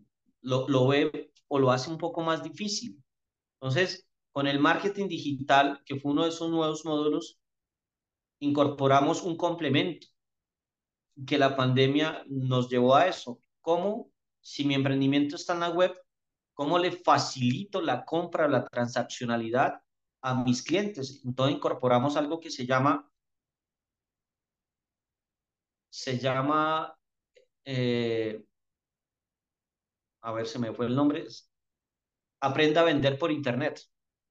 lo, 0.42 0.68
lo 0.68 0.88
ve 0.88 1.32
o 1.48 1.58
lo 1.58 1.70
hace 1.70 1.90
un 1.90 1.98
poco 1.98 2.20
más 2.22 2.42
difícil. 2.42 3.02
Entonces, 3.60 4.06
con 4.32 4.46
el 4.46 4.58
marketing 4.58 5.08
digital, 5.08 5.82
que 5.84 5.96
fue 5.96 6.12
uno 6.12 6.24
de 6.24 6.30
esos 6.30 6.50
nuevos 6.50 6.84
módulos, 6.84 7.38
incorporamos 8.40 9.22
un 9.22 9.36
complemento 9.36 10.06
que 11.26 11.38
la 11.38 11.56
pandemia 11.56 12.24
nos 12.28 12.68
llevó 12.68 12.94
a 12.94 13.06
eso. 13.06 13.40
¿Cómo? 13.60 14.10
Si 14.40 14.64
mi 14.64 14.74
emprendimiento 14.74 15.36
está 15.36 15.54
en 15.54 15.60
la 15.60 15.70
web, 15.70 15.94
¿cómo 16.54 16.78
le 16.78 16.92
facilito 16.92 17.80
la 17.80 18.04
compra, 18.04 18.48
la 18.48 18.64
transaccionalidad 18.66 19.82
a 20.22 20.34
mis 20.44 20.62
clientes. 20.62 21.22
Entonces 21.24 21.56
incorporamos 21.56 22.16
algo 22.16 22.40
que 22.40 22.50
se 22.50 22.66
llama, 22.66 23.10
se 25.90 26.18
llama, 26.18 26.96
eh, 27.64 28.44
a 30.22 30.32
ver, 30.32 30.46
se 30.46 30.58
me 30.58 30.72
fue 30.72 30.86
el 30.86 30.94
nombre, 30.96 31.26
Aprenda 32.40 32.80
a 32.82 32.84
vender 32.84 33.18
por 33.18 33.30
Internet. 33.32 33.80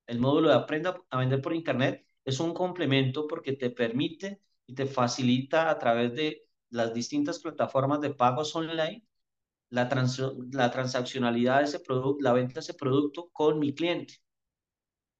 El 0.07 0.19
módulo 0.19 0.49
de 0.49 0.55
Aprenda 0.55 1.01
a 1.09 1.17
vender 1.19 1.41
por 1.41 1.53
Internet 1.53 2.05
es 2.25 2.39
un 2.39 2.53
complemento 2.53 3.27
porque 3.27 3.53
te 3.53 3.69
permite 3.69 4.41
y 4.65 4.75
te 4.75 4.85
facilita 4.85 5.69
a 5.69 5.77
través 5.79 6.13
de 6.15 6.43
las 6.69 6.93
distintas 6.93 7.39
plataformas 7.39 8.01
de 8.01 8.13
pagos 8.13 8.55
online 8.55 9.05
la, 9.69 9.89
la 10.51 10.71
transaccionalidad 10.71 11.59
de 11.59 11.65
ese 11.65 11.79
producto, 11.81 12.23
la 12.23 12.33
venta 12.33 12.55
de 12.55 12.59
ese 12.61 12.73
producto 12.75 13.29
con 13.31 13.59
mi 13.59 13.73
cliente. 13.73 14.15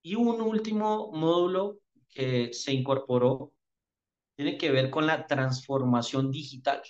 Y 0.01 0.15
un 0.15 0.41
último 0.41 1.11
módulo 1.11 1.79
que 2.09 2.53
se 2.53 2.73
incorporó 2.73 3.53
tiene 4.35 4.57
que 4.57 4.71
ver 4.71 4.89
con 4.89 5.05
la 5.05 5.27
transformación 5.27 6.31
digital. 6.31 6.81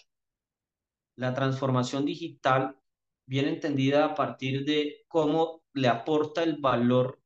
La 1.16 1.34
transformación 1.34 2.06
digital 2.06 2.78
bien 3.26 3.48
entendida 3.48 4.06
a 4.06 4.16
partir 4.16 4.66
de 4.66 5.06
cómo 5.08 5.64
le 5.74 5.88
aporta 5.88 6.44
el 6.44 6.58
valor 6.58 7.22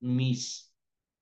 mis 0.00 0.74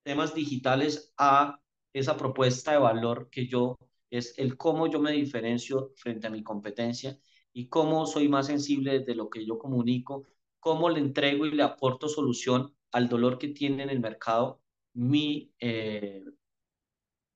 temas 0.02 0.34
digitales 0.34 1.12
a 1.18 1.60
esa 1.92 2.16
propuesta 2.16 2.72
de 2.72 2.78
valor 2.78 3.28
que 3.30 3.46
yo 3.46 3.78
es 4.10 4.38
el 4.38 4.56
cómo 4.56 4.86
yo 4.86 5.00
me 5.00 5.12
diferencio 5.12 5.92
frente 5.96 6.26
a 6.26 6.30
mi 6.30 6.42
competencia 6.42 7.18
y 7.52 7.68
cómo 7.68 8.06
soy 8.06 8.28
más 8.28 8.46
sensible 8.46 9.00
de 9.00 9.14
lo 9.14 9.28
que 9.30 9.44
yo 9.44 9.58
comunico, 9.58 10.24
cómo 10.60 10.90
le 10.90 11.00
entrego 11.00 11.46
y 11.46 11.52
le 11.52 11.62
aporto 11.62 12.08
solución 12.08 12.74
al 12.96 13.10
dolor 13.10 13.36
que 13.36 13.48
tiene 13.48 13.82
en 13.82 13.90
el 13.90 14.00
mercado 14.00 14.62
mi 14.94 15.52
eh, 15.60 16.24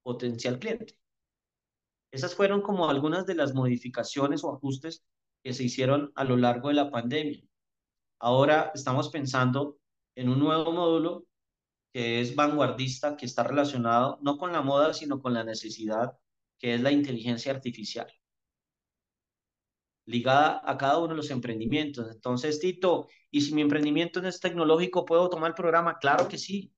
potencial 0.03 0.59
cliente. 0.59 0.99
Esas 2.11 2.35
fueron 2.35 2.63
como 2.63 2.89
algunas 2.89 3.27
de 3.27 3.35
las 3.35 3.53
modificaciones 3.53 4.43
o 4.43 4.55
ajustes 4.55 5.05
que 5.45 5.53
se 5.53 5.65
hicieron 5.65 6.13
a 6.15 6.25
lo 6.25 6.39
largo 6.39 6.69
de 6.69 6.75
la 6.77 6.91
pandemia. 6.91 7.43
Ahora 8.21 8.73
estamos 8.75 9.11
pensando 9.11 9.79
en 10.17 10.31
un 10.31 10.39
nuevo 10.39 10.73
módulo 10.73 11.27
que 11.93 12.23
es 12.23 12.35
vanguardista, 12.35 13.19
que 13.19 13.27
está 13.27 13.43
relacionado 13.43 14.19
no 14.23 14.39
con 14.39 14.53
la 14.53 14.63
moda, 14.63 14.95
sino 14.95 15.21
con 15.21 15.35
la 15.35 15.45
necesidad, 15.45 16.19
que 16.59 16.73
es 16.75 16.81
la 16.81 16.91
inteligencia 16.91 17.53
artificial, 17.53 18.11
ligada 20.11 20.61
a 20.65 20.77
cada 20.77 20.99
uno 20.99 21.09
de 21.09 21.17
los 21.17 21.31
emprendimientos. 21.31 22.11
Entonces, 22.11 22.61
Tito, 22.61 23.09
¿y 23.31 23.41
si 23.41 23.55
mi 23.55 23.63
emprendimiento 23.63 24.21
no 24.21 24.29
es 24.29 24.41
tecnológico, 24.41 25.05
puedo 25.05 25.29
tomar 25.31 25.51
el 25.51 25.55
programa? 25.55 25.99
Claro 25.99 26.29
que 26.29 26.39
sí. 26.39 26.73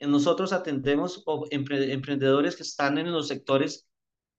Nosotros 0.00 0.52
atendemos 0.52 1.24
emprendedores 1.50 2.56
que 2.56 2.62
están 2.62 2.98
en 2.98 3.10
los 3.10 3.28
sectores 3.28 3.88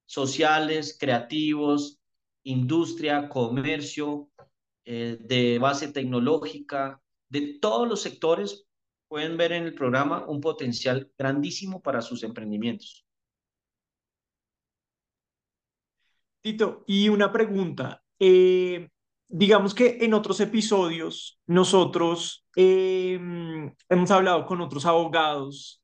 sociales, 0.06 0.97
creativos, 0.99 1.99
industria, 2.43 3.28
comercio, 3.30 4.30
eh, 4.86 5.17
de 5.19 5.60
base 5.60 5.91
tecnológica, 5.91 7.02
de 7.30 7.60
todos 7.62 7.88
los 7.88 8.02
sectores, 8.02 8.65
pueden 9.08 9.38
ver 9.38 9.52
en 9.52 9.63
el 9.63 9.75
programa 9.75 10.25
un 10.28 10.39
potencial 10.41 11.12
grandísimo 11.17 11.82
para 11.82 12.02
sus 12.02 12.23
emprendimientos. 12.23 13.06
Tito, 16.41 16.84
y 16.88 17.10
una 17.10 17.32
pregunta. 17.32 18.02
Eh, 18.19 18.89
digamos 19.27 19.73
que 19.73 19.97
en 20.01 20.13
otros 20.13 20.39
episodios 20.39 21.39
nosotros 21.47 22.45
em, 22.55 23.73
hemos 23.88 24.12
hablado 24.12 24.45
con 24.45 24.62
otros 24.62 24.86
abogados 24.86 25.82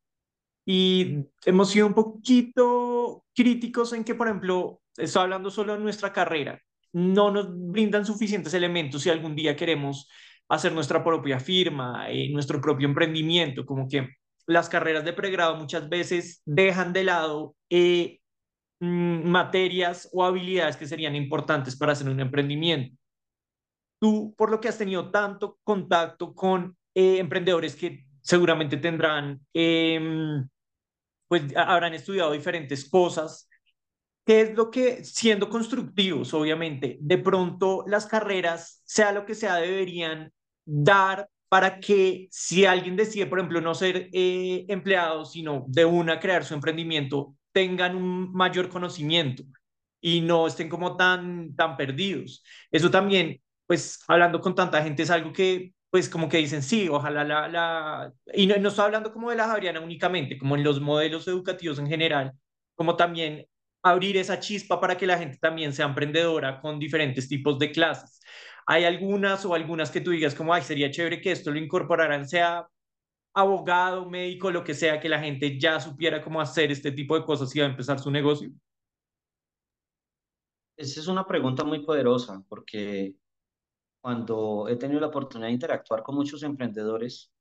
y 0.65 1.19
hemos 1.45 1.69
sido 1.69 1.87
un 1.87 1.93
poquito 1.93 3.23
críticos 3.35 3.93
en 3.93 4.03
que, 4.03 4.15
por 4.15 4.27
ejemplo, 4.27 4.81
estoy 4.97 5.23
hablando 5.23 5.51
solo 5.51 5.73
de 5.73 5.79
nuestra 5.79 6.11
carrera, 6.11 6.59
no 6.91 7.31
nos 7.31 7.47
brindan 7.51 8.05
suficientes 8.05 8.53
elementos 8.53 9.03
si 9.03 9.09
algún 9.09 9.35
día 9.35 9.55
queremos 9.55 10.09
hacer 10.49 10.73
nuestra 10.73 11.03
propia 11.03 11.39
firma, 11.39 12.09
eh, 12.09 12.29
nuestro 12.31 12.61
propio 12.61 12.87
emprendimiento, 12.87 13.65
como 13.65 13.87
que 13.87 14.09
las 14.47 14.69
carreras 14.69 15.03
de 15.05 15.13
pregrado 15.13 15.55
muchas 15.55 15.89
veces 15.89 16.41
dejan 16.45 16.93
de 16.93 17.03
lado 17.03 17.55
eh, 17.69 18.19
mm, 18.19 18.24
materias 18.85 20.09
o 20.13 20.23
habilidades 20.23 20.77
que 20.77 20.87
serían 20.87 21.15
importantes 21.15 21.75
para 21.75 21.93
hacer 21.93 22.09
un 22.09 22.19
emprendimiento. 22.19 22.97
Tú, 23.99 24.33
por 24.37 24.51
lo 24.51 24.59
que 24.59 24.67
has 24.67 24.77
tenido 24.77 25.09
tanto 25.11 25.59
contacto 25.63 26.33
con 26.33 26.77
eh, 26.93 27.17
emprendedores 27.19 27.75
que 27.75 28.05
seguramente 28.21 28.77
tendrán, 28.77 29.39
em, 29.53 30.47
pues 31.27 31.43
habrán 31.55 31.93
estudiado 31.93 32.31
diferentes 32.31 32.89
cosas, 32.89 33.49
¿Qué 34.25 34.41
es 34.41 34.55
lo 34.55 34.71
que, 34.71 35.03
siendo 35.03 35.49
constructivos, 35.49 36.33
obviamente, 36.33 36.97
de 36.99 37.19
pronto 37.19 37.83
las 37.87 38.07
carreras, 38.07 38.81
sea 38.83 39.11
lo 39.11 39.23
que 39.23 39.35
sea, 39.35 39.57
deberían 39.57 40.33
dar 40.65 41.29
para 41.47 41.79
que 41.79 42.27
si 42.31 42.65
alguien 42.65 42.95
decide, 42.95 43.27
por 43.27 43.37
ejemplo, 43.37 43.61
no 43.61 43.75
ser 43.75 44.09
eh, 44.11 44.65
empleado, 44.67 45.25
sino 45.25 45.65
de 45.67 45.85
una 45.85 46.19
crear 46.19 46.43
su 46.43 46.55
emprendimiento, 46.55 47.35
tengan 47.55 47.95
un 47.95 48.33
mayor 48.33 48.67
conocimiento 48.67 49.43
y 50.01 50.19
no 50.19 50.45
estén 50.45 50.67
como 50.67 50.97
tan, 50.97 51.55
tan 51.55 51.77
perdidos. 51.77 52.43
Eso 52.69 52.91
también, 52.91 53.41
pues 53.65 54.03
hablando 54.09 54.41
con 54.41 54.53
tanta 54.53 54.83
gente, 54.83 55.03
es 55.03 55.09
algo 55.09 55.31
que, 55.31 55.73
pues 55.89 56.09
como 56.09 56.27
que 56.27 56.37
dicen, 56.37 56.61
sí, 56.61 56.89
ojalá 56.89 57.23
la... 57.23 57.47
la... 57.47 58.13
Y 58.33 58.45
no, 58.45 58.57
no 58.57 58.67
estoy 58.67 58.83
hablando 58.85 59.13
como 59.13 59.29
de 59.29 59.37
la 59.37 59.47
Javeriana 59.47 59.79
únicamente, 59.79 60.37
como 60.37 60.57
en 60.57 60.65
los 60.65 60.81
modelos 60.81 61.29
educativos 61.29 61.79
en 61.79 61.87
general, 61.87 62.33
como 62.75 62.97
también 62.97 63.47
abrir 63.83 64.17
esa 64.17 64.37
chispa 64.41 64.81
para 64.81 64.97
que 64.97 65.07
la 65.07 65.17
gente 65.17 65.37
también 65.39 65.71
sea 65.71 65.85
emprendedora 65.85 66.59
con 66.59 66.77
diferentes 66.77 67.29
tipos 67.29 67.57
de 67.57 67.71
clases. 67.71 68.19
¿Hay 68.67 68.83
algunas 68.83 69.45
o 69.45 69.53
algunas 69.53 69.91
que 69.91 70.01
tú 70.01 70.11
digas 70.11 70.35
como, 70.35 70.53
ay, 70.53 70.61
sería 70.61 70.91
chévere 70.91 71.21
que 71.21 71.31
esto 71.31 71.51
lo 71.51 71.59
incorporaran, 71.59 72.27
sea 72.27 72.67
abogado, 73.35 74.09
médico, 74.09 74.49
lo 74.49 74.63
que 74.63 74.73
sea, 74.73 74.99
que 74.99 75.09
la 75.09 75.19
gente 75.19 75.59
ya 75.59 75.79
supiera 75.79 76.23
cómo 76.23 76.41
hacer 76.41 76.71
este 76.71 76.91
tipo 76.91 77.15
de 77.15 77.25
cosas 77.25 77.55
y 77.55 77.61
a 77.61 77.65
empezar 77.65 77.99
su 77.99 78.09
negocio? 78.09 78.49
Esa 80.77 80.99
es 80.99 81.07
una 81.07 81.25
pregunta 81.25 81.63
muy 81.63 81.85
poderosa 81.85 82.43
porque 82.49 83.15
cuando 84.01 84.67
he 84.69 84.75
tenido 84.77 84.99
la 85.01 85.07
oportunidad 85.07 85.47
de 85.47 85.53
interactuar 85.53 86.03
con 86.03 86.15
muchos 86.15 86.43
emprendedores, 86.43 87.31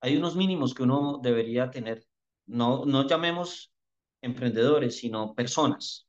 hay 0.00 0.16
unos 0.16 0.36
mínimos 0.36 0.74
que 0.74 0.84
uno 0.84 1.20
debería 1.22 1.70
tener. 1.70 2.06
No, 2.46 2.84
no 2.84 3.06
llamemos 3.06 3.72
emprendedores, 4.22 4.98
sino 4.98 5.34
personas. 5.34 6.08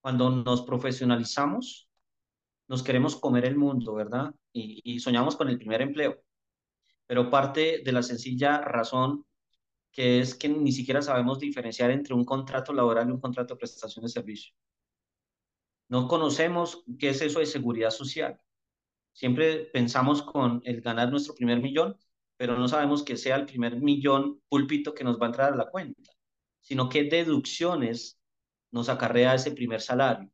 Cuando 0.00 0.30
nos 0.30 0.62
profesionalizamos, 0.62 1.88
nos 2.68 2.82
queremos 2.82 3.16
comer 3.16 3.44
el 3.44 3.56
mundo, 3.56 3.94
¿verdad? 3.94 4.34
Y, 4.52 4.98
soñamos 5.00 5.36
con 5.36 5.48
el 5.48 5.58
primer 5.58 5.82
empleo. 5.82 6.22
Pero 7.08 7.30
parte 7.30 7.82
de 7.84 7.92
la 7.92 8.04
sencilla 8.04 8.60
razón 8.60 9.26
que 9.90 10.20
es 10.20 10.36
que 10.36 10.48
ni 10.48 10.70
siquiera 10.70 11.02
sabemos 11.02 11.40
diferenciar 11.40 11.90
entre 11.90 12.14
un 12.14 12.24
contrato 12.24 12.72
laboral 12.72 13.08
y 13.08 13.12
un 13.12 13.20
contrato 13.20 13.54
de 13.54 13.58
prestación 13.58 14.04
de 14.04 14.10
servicio. 14.10 14.54
No 15.88 16.06
conocemos 16.06 16.84
qué 17.00 17.08
es 17.08 17.20
eso 17.22 17.40
de 17.40 17.46
seguridad 17.46 17.90
social. 17.90 18.40
Siempre 19.12 19.64
pensamos 19.72 20.22
con 20.22 20.62
el 20.64 20.80
ganar 20.80 21.10
nuestro 21.10 21.34
primer 21.34 21.60
millón, 21.60 21.96
pero 22.36 22.56
no 22.56 22.68
sabemos 22.68 23.02
que 23.02 23.16
sea 23.16 23.34
el 23.34 23.46
primer 23.46 23.80
millón 23.80 24.40
púlpito 24.48 24.94
que 24.94 25.02
nos 25.02 25.18
va 25.20 25.26
a 25.26 25.30
entrar 25.30 25.52
a 25.52 25.56
la 25.56 25.68
cuenta 25.68 26.12
sino 26.68 26.90
qué 26.90 27.04
deducciones 27.04 28.20
nos 28.70 28.90
acarrea 28.90 29.34
ese 29.34 29.52
primer 29.52 29.80
salario. 29.80 30.30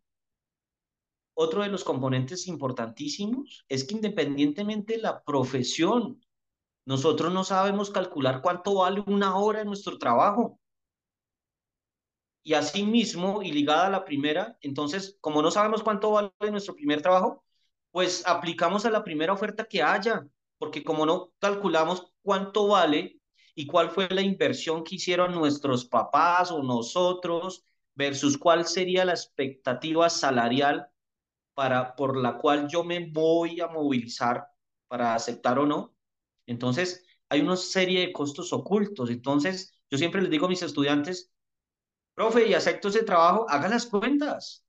Otro 1.36 1.62
de 1.62 1.68
los 1.68 1.84
componentes 1.84 2.48
importantísimos 2.48 3.64
es 3.68 3.84
que 3.84 3.94
independientemente 3.94 4.94
de 4.94 5.02
la 5.02 5.22
profesión, 5.22 6.20
nosotros 6.86 7.32
no 7.32 7.44
sabemos 7.44 7.90
calcular 7.90 8.42
cuánto 8.42 8.74
vale 8.76 9.02
una 9.06 9.36
hora 9.36 9.60
en 9.62 9.66
nuestro 9.68 9.98
trabajo. 9.98 10.58
Y 12.42 12.54
asimismo, 12.54 13.42
y 13.42 13.52
ligada 13.52 13.86
a 13.86 13.90
la 13.90 14.04
primera, 14.04 14.58
entonces, 14.60 15.16
como 15.20 15.40
no 15.42 15.50
sabemos 15.50 15.82
cuánto 15.82 16.10
vale 16.10 16.32
nuestro 16.50 16.74
primer 16.74 17.00
trabajo, 17.00 17.44
pues 17.90 18.26
aplicamos 18.26 18.84
a 18.84 18.90
la 18.90 19.02
primera 19.02 19.32
oferta 19.32 19.64
que 19.64 19.82
haya, 19.82 20.26
porque 20.58 20.84
como 20.84 21.06
no 21.06 21.32
calculamos 21.38 22.12
cuánto 22.22 22.68
vale, 22.68 23.18
y 23.54 23.66
cuál 23.66 23.90
fue 23.90 24.08
la 24.10 24.22
inversión 24.22 24.82
que 24.84 24.96
hicieron 24.96 25.32
nuestros 25.32 25.84
papás 25.84 26.50
o 26.50 26.62
nosotros 26.62 27.64
versus 27.94 28.36
cuál 28.36 28.66
sería 28.66 29.04
la 29.04 29.12
expectativa 29.12 30.10
salarial 30.10 30.88
para, 31.54 31.94
por 31.94 32.16
la 32.16 32.38
cual 32.38 32.68
yo 32.68 32.82
me 32.84 33.10
voy 33.10 33.60
a 33.60 33.68
movilizar 33.68 34.48
para 34.88 35.14
aceptar 35.14 35.58
o 35.58 35.66
no. 35.66 35.93
Entonces, 36.46 37.04
hay 37.28 37.40
una 37.40 37.56
serie 37.56 38.00
de 38.00 38.12
costos 38.12 38.52
ocultos. 38.52 39.10
Entonces, 39.10 39.78
yo 39.90 39.98
siempre 39.98 40.22
les 40.22 40.30
digo 40.30 40.46
a 40.46 40.48
mis 40.48 40.62
estudiantes, 40.62 41.32
profe, 42.14 42.46
y 42.46 42.54
acepto 42.54 42.88
ese 42.88 43.02
trabajo, 43.02 43.46
haga 43.48 43.68
las 43.68 43.86
cuentas. 43.86 44.64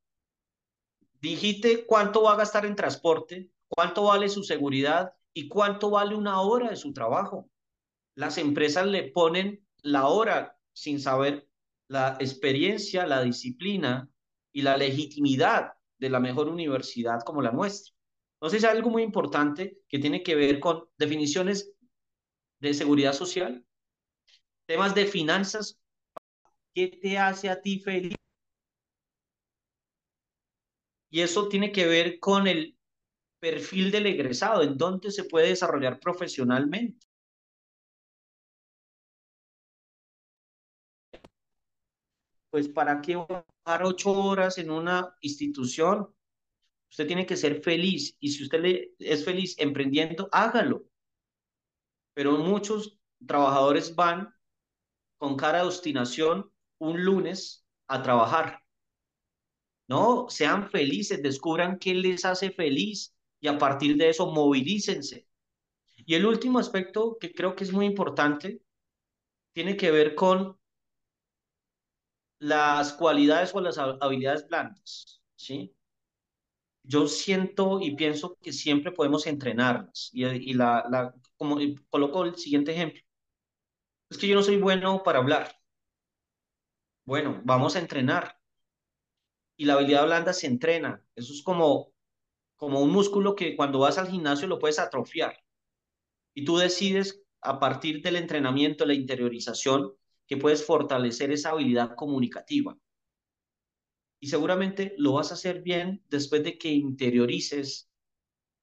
Digite 1.21 1.86
cuánto 1.86 2.23
va 2.23 2.34
a 2.34 2.38
gastar 2.38 2.65
en 2.65 2.76
transporte, 2.76 3.51
cuánto 3.67 4.03
vale 4.03 4.30
su 4.30 4.43
seguridad 4.43 5.13
y 5.34 5.47
cuánto 5.47 5.89
vale 5.89 6.15
una 6.15 6.41
hora 6.41 6.69
de 6.69 6.76
su 6.76 6.93
trabajo 6.93 7.49
las 8.15 8.38
empresas 8.38 8.88
le 8.88 9.11
ponen 9.11 9.65
la 9.82 10.07
hora 10.07 10.57
sin 10.73 10.99
saber 10.99 11.47
la 11.88 12.17
experiencia, 12.19 13.05
la 13.05 13.21
disciplina 13.21 14.09
y 14.51 14.61
la 14.61 14.78
legitimidad 14.78 15.73
de 15.99 16.09
la 16.09 16.19
mejor 16.19 16.47
universidad 16.47 17.21
como 17.21 17.41
la 17.41 17.51
nuestra. 17.51 17.93
Entonces, 18.46 18.64
es 18.64 18.70
algo 18.70 18.91
muy 18.91 19.02
importante 19.02 19.80
que 19.88 19.98
tiene 19.98 20.22
que 20.22 20.36
ver 20.36 20.60
con 20.60 20.88
definiciones 21.00 21.74
de 22.60 22.76
seguridad 22.76 23.12
social, 23.12 23.66
temas 24.68 24.93
de 24.93 25.08
finanzas. 25.08 25.82
¿Qué 26.72 26.89
te 26.89 27.18
hace 27.18 27.50
a 27.50 27.60
ti 27.60 27.80
feliz? 27.80 28.16
Y 31.10 31.22
eso 31.22 31.50
tiene 31.50 31.72
que 31.72 31.88
ver 31.88 32.20
con 32.20 32.46
el 32.46 32.78
perfil 33.39 33.89
del 33.89 34.06
egresado, 34.06 34.62
en 34.62 34.78
dónde 34.78 35.10
se 35.10 35.24
puede 35.24 35.48
desarrollar 35.48 36.00
profesionalmente. 36.00 37.08
Pues 42.52 42.70
para 42.70 43.02
qué 43.02 43.16
bajar 43.16 43.84
ocho 43.84 44.12
horas 44.12 44.60
en 44.60 44.70
una 44.70 45.16
institución, 45.22 46.14
usted 46.90 47.08
tiene 47.08 47.26
que 47.26 47.38
ser 47.38 47.62
feliz 47.62 48.16
y 48.20 48.30
si 48.30 48.44
usted 48.44 48.62
le, 48.62 48.92
es 49.00 49.26
feliz 49.26 49.56
emprendiendo, 49.58 50.30
hágalo. 50.32 50.86
Pero 52.14 52.38
muchos 52.38 52.98
trabajadores 53.26 53.96
van 53.96 54.34
con 55.18 55.36
cara 55.36 55.60
de 55.60 55.66
obstinación 55.66 56.52
un 56.78 57.04
lunes 57.04 57.66
a 57.88 58.02
trabajar. 58.02 58.62
No, 59.88 60.28
sean 60.30 60.70
felices, 60.70 61.22
descubran 61.22 61.78
qué 61.78 61.94
les 61.94 62.26
hace 62.26 62.52
feliz 62.52 63.14
y 63.40 63.48
a 63.48 63.58
partir 63.58 63.98
de 63.98 64.10
eso 64.10 64.32
movilícense. 64.32 65.28
Y 66.06 66.16
el 66.16 66.26
último 66.26 66.60
aspecto 66.60 67.18
que 67.20 67.34
creo 67.34 67.56
que 67.56 67.64
es 67.64 67.72
muy 67.72 67.86
importante 67.86 68.62
tiene 69.54 69.78
que 69.78 69.92
ver 69.92 70.16
con 70.16 70.58
las 72.40 72.94
cualidades 72.94 73.54
o 73.54 73.62
las 73.62 73.78
habilidades 73.78 74.48
blandas, 74.48 75.22
¿sí? 75.36 75.74
Yo 76.88 77.08
siento 77.08 77.80
y 77.82 77.96
pienso 77.96 78.38
que 78.42 78.54
siempre 78.54 78.92
podemos 78.92 79.28
entrenarlas. 79.28 80.10
Y, 80.14 80.26
y 80.26 80.54
la, 80.54 81.14
como 81.38 81.58
coloco 81.90 82.24
el 82.26 82.36
siguiente 82.36 82.74
ejemplo. 82.74 83.02
Es 84.10 84.18
que 84.18 84.28
yo 84.28 84.36
no 84.36 84.44
soy 84.44 84.58
bueno 84.58 85.02
para 85.04 85.20
hablar. 85.20 85.56
Bueno, 87.06 87.42
vamos 87.44 87.76
a 87.76 87.80
entrenar. 87.80 88.40
Y 89.58 89.66
la 89.66 89.74
habilidad 89.76 90.06
blanda 90.06 90.34
se 90.34 90.48
entrena. 90.48 91.04
Eso 91.16 91.34
es 91.34 91.42
como, 91.44 91.94
como 92.56 92.82
un 92.82 92.92
músculo 92.92 93.36
que 93.36 93.56
cuando 93.56 93.80
vas 93.80 93.98
al 93.98 94.10
gimnasio 94.10 94.48
lo 94.48 94.60
puedes 94.60 94.80
atrofiar. 94.80 95.38
Y 96.34 96.46
tú 96.46 96.58
decides 96.58 97.24
a 97.42 97.60
partir 97.60 98.02
del 98.02 98.18
entrenamiento, 98.18 98.86
la 98.86 98.94
interiorización, 98.94 99.94
que 100.28 100.38
puedes 100.38 100.66
fortalecer 100.66 101.32
esa 101.32 101.52
habilidad 101.52 101.96
comunicativa. 101.96 102.78
Y 104.26 104.28
seguramente 104.28 104.95
lo 104.97 105.13
vas 105.13 105.30
a 105.30 105.36
hacer 105.36 105.61
bien 105.61 106.03
después 106.09 106.43
de 106.43 106.57
que 106.57 106.69
interiorices 106.71 107.91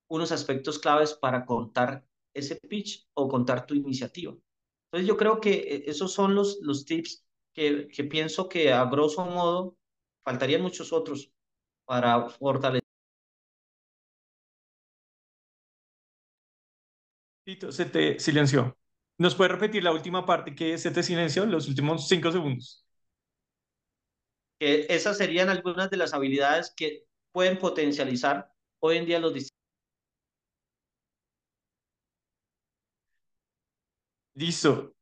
unos 0.08 0.32
aspectos 0.32 0.80
claves 0.80 1.14
para 1.14 1.46
contar 1.46 2.04
ese 2.34 2.56
pitch 2.56 3.06
o 3.14 3.28
contar 3.28 3.66
tu 3.66 3.74
iniciativa. 3.74 4.32
Entonces 4.86 5.08
yo 5.08 5.16
creo 5.16 5.40
que 5.40 5.52
eh, 5.54 5.84
esos 5.86 6.12
son 6.14 6.34
los, 6.34 6.58
los 6.62 6.84
tips 6.84 7.24
que, 7.54 7.88
que 7.88 8.04
pienso 8.04 8.48
que 8.48 8.72
a 8.72 8.86
grosso 8.86 9.24
modo 9.24 9.76
faltarían 10.24 10.62
muchos 10.62 10.92
otros 10.92 11.32
para 11.86 12.28
fortalecer. 12.30 12.82
Se 17.70 17.84
te 17.86 18.18
silenció. 18.18 18.76
¿Nos 19.18 19.34
puede 19.34 19.50
repetir 19.50 19.82
la 19.84 19.92
última 19.92 20.24
parte 20.26 20.54
que 20.54 20.78
se 20.78 20.90
te 20.90 21.02
silenció, 21.02 21.44
los 21.46 21.68
últimos 21.68 22.08
cinco 22.08 22.30
segundos? 22.32 22.82
Esas 24.62 25.18
serían 25.18 25.48
algunas 25.48 25.90
de 25.90 25.96
las 25.96 26.14
habilidades 26.14 26.72
que 26.76 27.04
pueden 27.32 27.58
potencializar 27.58 28.48
hoy 28.80 28.98
en 28.98 29.06
día 29.06 29.18
los 29.18 29.34
Listo. 34.34 34.94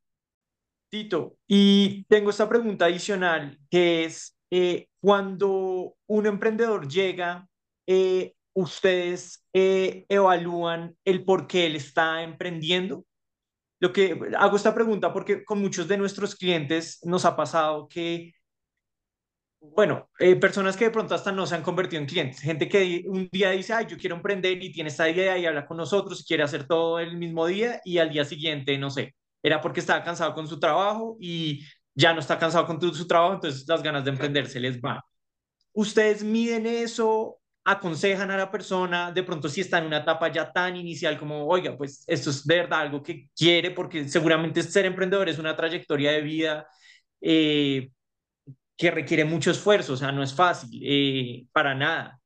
Tito, 0.90 1.36
y 1.46 2.04
tengo 2.04 2.30
esta 2.30 2.48
pregunta 2.48 2.86
adicional 2.86 3.58
que 3.70 4.04
es, 4.04 4.36
eh, 4.50 4.88
cuando 5.00 5.96
un 6.06 6.26
emprendedor 6.26 6.88
llega, 6.88 7.48
eh, 7.86 8.34
¿ustedes 8.54 9.46
eh, 9.52 10.04
evalúan 10.08 10.96
el 11.04 11.24
por 11.24 11.46
qué 11.46 11.66
él 11.66 11.76
está 11.76 12.22
emprendiendo? 12.24 13.04
Lo 13.80 13.92
que 13.92 14.18
hago 14.36 14.56
esta 14.56 14.74
pregunta 14.74 15.12
porque 15.12 15.44
con 15.44 15.60
muchos 15.60 15.86
de 15.86 15.96
nuestros 15.96 16.34
clientes 16.34 16.98
nos 17.04 17.24
ha 17.24 17.36
pasado 17.36 17.86
que 17.88 18.34
bueno, 19.60 20.08
eh, 20.18 20.36
personas 20.36 20.76
que 20.76 20.86
de 20.86 20.90
pronto 20.90 21.14
hasta 21.14 21.32
no 21.32 21.46
se 21.46 21.54
han 21.54 21.62
convertido 21.62 22.00
en 22.00 22.08
clientes, 22.08 22.40
gente 22.40 22.68
que 22.68 23.04
un 23.06 23.28
día 23.30 23.50
dice, 23.50 23.74
ay, 23.74 23.86
yo 23.88 23.98
quiero 23.98 24.16
emprender 24.16 24.62
y 24.62 24.72
tiene 24.72 24.88
esta 24.88 25.08
idea 25.08 25.36
y 25.36 25.44
habla 25.46 25.66
con 25.66 25.76
nosotros 25.76 26.20
y 26.20 26.24
quiere 26.24 26.42
hacer 26.42 26.66
todo 26.66 26.98
el 26.98 27.16
mismo 27.18 27.46
día 27.46 27.80
y 27.84 27.98
al 27.98 28.10
día 28.10 28.24
siguiente, 28.24 28.78
no 28.78 28.90
sé, 28.90 29.14
era 29.42 29.60
porque 29.60 29.80
estaba 29.80 30.02
cansado 30.02 30.34
con 30.34 30.48
su 30.48 30.58
trabajo 30.58 31.16
y 31.20 31.62
ya 31.94 32.14
no 32.14 32.20
está 32.20 32.38
cansado 32.38 32.66
con 32.66 32.80
su 32.80 33.06
trabajo, 33.06 33.34
entonces 33.34 33.66
las 33.68 33.82
ganas 33.82 34.04
de 34.04 34.10
emprender 34.10 34.48
se 34.48 34.60
les 34.60 34.80
va. 34.80 35.04
¿Ustedes 35.72 36.24
miden 36.24 36.66
eso? 36.66 37.38
¿Aconsejan 37.64 38.30
a 38.30 38.38
la 38.38 38.50
persona 38.50 39.12
de 39.12 39.22
pronto 39.22 39.48
si 39.48 39.60
está 39.60 39.78
en 39.78 39.86
una 39.86 39.98
etapa 39.98 40.32
ya 40.32 40.50
tan 40.50 40.76
inicial 40.76 41.18
como, 41.18 41.46
oiga, 41.46 41.76
pues 41.76 42.04
esto 42.06 42.30
es 42.30 42.44
de 42.46 42.56
verdad 42.56 42.80
algo 42.80 43.02
que 43.02 43.28
quiere 43.36 43.70
porque 43.70 44.08
seguramente 44.08 44.62
ser 44.62 44.86
emprendedor 44.86 45.28
es 45.28 45.38
una 45.38 45.54
trayectoria 45.56 46.12
de 46.12 46.22
vida? 46.22 46.66
Eh, 47.20 47.90
que 48.80 48.90
requiere 48.90 49.26
mucho 49.26 49.50
esfuerzo, 49.50 49.92
o 49.92 49.96
sea, 49.96 50.10
no 50.10 50.22
es 50.22 50.34
fácil, 50.34 50.80
eh, 50.82 51.44
para 51.52 51.74
nada. 51.74 52.18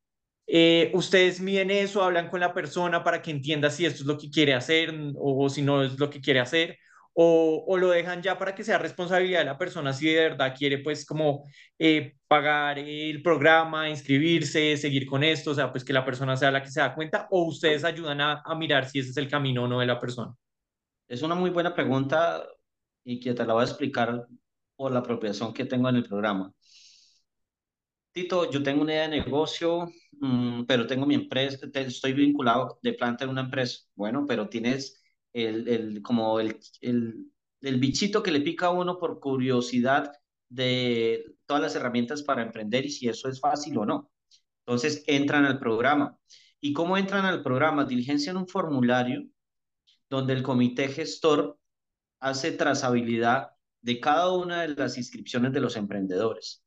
Eh, 0.46 0.92
ustedes 0.94 1.40
miden 1.40 1.70
eso, 1.72 2.02
hablan 2.04 2.28
con 2.28 2.38
la 2.38 2.54
persona 2.54 3.02
para 3.02 3.20
que 3.22 3.32
entienda 3.32 3.70
si 3.70 3.84
esto 3.86 4.02
es 4.02 4.06
lo 4.06 4.16
que 4.16 4.30
quiere 4.30 4.54
hacer 4.54 4.94
o, 5.16 5.48
si 5.50 5.62
no 5.62 5.82
es 5.82 5.98
lo 5.98 6.08
que 6.10 6.20
quiere 6.20 6.38
hacer, 6.38 6.78
o, 7.12 7.76
lo 7.76 7.90
dejan 7.90 8.22
ya 8.22 8.38
para 8.38 8.54
que 8.54 8.62
sea 8.62 8.78
responsabilidad 8.78 9.40
de 9.40 9.46
la 9.46 9.58
persona 9.58 9.92
si 9.92 10.06
de 10.06 10.14
verdad 10.28 10.54
quiere 10.56 10.78
pues 10.78 11.04
como 11.04 11.44
eh, 11.78 12.14
pagar 12.28 12.78
el 12.78 13.20
programa, 13.22 13.88
inscribirse, 13.90 14.76
seguir 14.76 15.06
con 15.06 15.24
esto, 15.24 15.50
o 15.52 15.54
sea, 15.54 15.72
pues 15.72 15.84
que 15.84 15.92
la 15.92 16.04
persona 16.04 16.36
sea 16.36 16.52
la 16.52 16.62
que 16.62 16.70
se 16.70 16.80
da 16.80 16.94
cuenta, 16.94 17.26
o 17.30 17.46
ustedes 17.46 17.82
ayudan 17.84 18.20
a, 18.20 18.42
a 18.44 18.54
mirar 18.54 18.88
si 18.88 19.00
ese 19.00 19.10
es 19.10 19.16
el 19.16 19.28
camino 19.28 19.64
o 19.64 19.68
no 19.68 19.80
de 19.80 19.86
la 19.86 19.98
persona. 19.98 20.32
Es 21.08 21.22
una 21.22 21.34
muy 21.34 21.50
buena 21.50 21.74
pregunta 21.74 22.44
y 23.04 23.20
que 23.20 23.34
te 23.34 23.44
la 23.44 23.54
voy 23.54 23.62
a 23.62 23.66
explicar 23.66 24.26
por 24.76 24.92
la 24.92 25.00
apropiación 25.00 25.52
que 25.52 25.64
tengo 25.64 25.88
en 25.88 25.96
el 25.96 26.04
programa. 26.04 26.52
Tito, 28.12 28.48
yo 28.50 28.62
tengo 28.62 28.82
una 28.82 28.92
idea 28.92 29.08
de 29.08 29.20
negocio, 29.22 29.88
mm, 30.20 30.64
pero 30.66 30.86
tengo 30.86 31.04
mi 31.04 31.16
empresa, 31.16 31.66
estoy 31.74 32.12
vinculado 32.12 32.78
de 32.82 32.92
planta 32.92 33.24
en 33.24 33.30
una 33.30 33.40
empresa. 33.42 33.80
Bueno, 33.96 34.24
pero 34.26 34.48
tienes 34.48 35.02
el, 35.32 35.66
el 35.68 36.02
como 36.02 36.38
el, 36.38 36.56
el, 36.80 37.26
el 37.60 37.80
bichito 37.80 38.22
que 38.22 38.30
le 38.30 38.40
pica 38.40 38.66
a 38.66 38.70
uno 38.70 38.98
por 38.98 39.18
curiosidad 39.20 40.12
de 40.48 41.24
todas 41.46 41.62
las 41.62 41.74
herramientas 41.74 42.22
para 42.22 42.42
emprender 42.42 42.86
y 42.86 42.90
si 42.90 43.08
eso 43.08 43.28
es 43.28 43.40
fácil 43.40 43.78
o 43.78 43.86
no. 43.86 44.12
Entonces 44.66 45.02
entran 45.06 45.44
al 45.44 45.58
programa. 45.58 46.18
¿Y 46.60 46.72
cómo 46.72 46.96
entran 46.96 47.24
al 47.26 47.42
programa? 47.42 47.84
Diligencian 47.84 48.36
un 48.36 48.46
formulario 48.48 49.24
donde 50.08 50.34
el 50.34 50.42
comité 50.42 50.88
gestor 50.88 51.58
hace 52.20 52.52
trazabilidad 52.52 53.53
de 53.84 54.00
cada 54.00 54.32
una 54.32 54.62
de 54.62 54.68
las 54.68 54.96
inscripciones 54.96 55.52
de 55.52 55.60
los 55.60 55.76
emprendedores. 55.76 56.64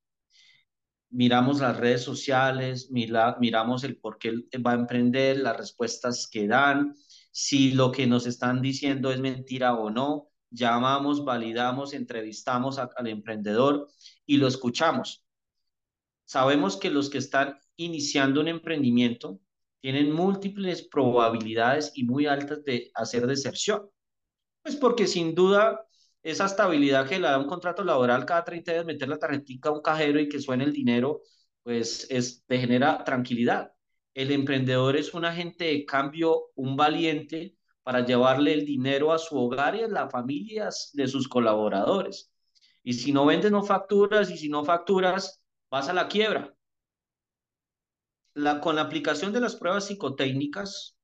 Miramos 1.09 1.59
las 1.59 1.75
redes 1.75 2.03
sociales, 2.03 2.89
mira, 2.91 3.37
miramos 3.39 3.83
el 3.83 3.97
por 3.97 4.19
qué 4.19 4.33
va 4.63 4.73
a 4.73 4.75
emprender, 4.75 5.39
las 5.39 5.57
respuestas 5.57 6.27
que 6.31 6.47
dan, 6.47 6.93
si 7.31 7.71
lo 7.71 7.91
que 7.91 8.05
nos 8.05 8.27
están 8.27 8.61
diciendo 8.61 9.11
es 9.11 9.19
mentira 9.19 9.73
o 9.73 9.89
no, 9.89 10.29
llamamos, 10.51 11.25
validamos, 11.25 11.93
entrevistamos 11.93 12.77
al 12.77 13.07
emprendedor 13.07 13.89
y 14.27 14.37
lo 14.37 14.47
escuchamos. 14.47 15.25
Sabemos 16.23 16.77
que 16.77 16.91
los 16.91 17.09
que 17.09 17.17
están 17.17 17.57
iniciando 17.77 18.41
un 18.41 18.47
emprendimiento 18.47 19.39
tienen 19.81 20.11
múltiples 20.11 20.87
probabilidades 20.87 21.93
y 21.95 22.03
muy 22.03 22.27
altas 22.27 22.63
de 22.63 22.91
hacer 22.93 23.25
deserción. 23.25 23.89
Pues 24.61 24.75
porque 24.75 25.07
sin 25.07 25.33
duda 25.33 25.86
esa 26.23 26.45
estabilidad 26.45 27.07
que 27.07 27.19
le 27.19 27.27
da 27.27 27.37
un 27.37 27.47
contrato 27.47 27.83
laboral 27.83 28.25
cada 28.25 28.43
30 28.43 28.71
días, 28.73 28.85
meter 28.85 29.07
la 29.07 29.19
tarjetita 29.19 29.69
a 29.69 29.71
un 29.73 29.81
cajero 29.81 30.19
y 30.19 30.29
que 30.29 30.39
suene 30.39 30.63
el 30.65 30.73
dinero, 30.73 31.21
pues 31.63 32.07
es, 32.09 32.45
te 32.45 32.59
genera 32.59 33.03
tranquilidad. 33.03 33.73
El 34.13 34.31
emprendedor 34.31 34.97
es 34.97 35.13
un 35.13 35.25
agente 35.25 35.65
de 35.65 35.85
cambio, 35.85 36.51
un 36.55 36.75
valiente 36.75 37.55
para 37.83 38.05
llevarle 38.05 38.53
el 38.53 38.65
dinero 38.65 39.13
a 39.13 39.19
su 39.19 39.37
hogar 39.37 39.75
y 39.75 39.83
a 39.83 39.87
las 39.87 40.11
familias 40.11 40.91
de 40.93 41.07
sus 41.07 41.27
colaboradores. 41.27 42.31
Y 42.83 42.93
si 42.93 43.11
no 43.11 43.25
vendes, 43.25 43.51
no 43.51 43.63
facturas, 43.63 44.29
y 44.29 44.37
si 44.37 44.49
no 44.49 44.65
facturas, 44.65 45.41
vas 45.69 45.89
a 45.89 45.93
la 45.93 46.07
quiebra. 46.07 46.55
La, 48.33 48.59
con 48.61 48.75
la 48.75 48.83
aplicación 48.83 49.33
de 49.33 49.39
las 49.39 49.55
pruebas 49.55 49.87
psicotécnicas, 49.87 50.97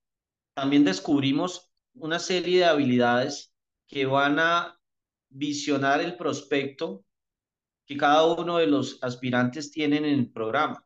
también 0.54 0.84
descubrimos 0.84 1.72
una 1.94 2.20
serie 2.20 2.60
de 2.60 2.66
habilidades 2.66 3.54
que 3.88 4.06
van 4.06 4.40
a 4.40 4.80
visionar 5.34 6.02
el 6.02 6.16
prospecto 6.16 7.04
que 7.86 7.98
cada 7.98 8.26
uno 8.26 8.58
de 8.58 8.68
los 8.68 9.00
aspirantes 9.02 9.72
tienen 9.72 10.06
en 10.06 10.20
el 10.20 10.32
programa. 10.32 10.86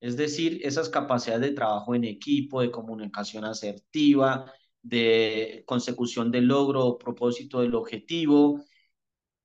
Es 0.00 0.16
decir, 0.16 0.60
esas 0.62 0.88
capacidades 0.88 1.42
de 1.42 1.52
trabajo 1.52 1.94
en 1.94 2.04
equipo, 2.04 2.60
de 2.60 2.70
comunicación 2.70 3.44
asertiva, 3.44 4.50
de 4.82 5.64
consecución 5.66 6.30
del 6.30 6.46
logro, 6.46 6.98
propósito 6.98 7.60
del 7.60 7.74
objetivo. 7.74 8.62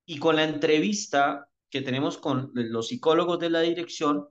Y 0.04 0.18
con 0.18 0.36
la 0.36 0.44
entrevista 0.44 1.48
que 1.70 1.82
tenemos 1.82 2.18
con 2.18 2.50
los 2.54 2.88
psicólogos 2.88 3.38
de 3.38 3.50
la 3.50 3.60
dirección, 3.60 4.28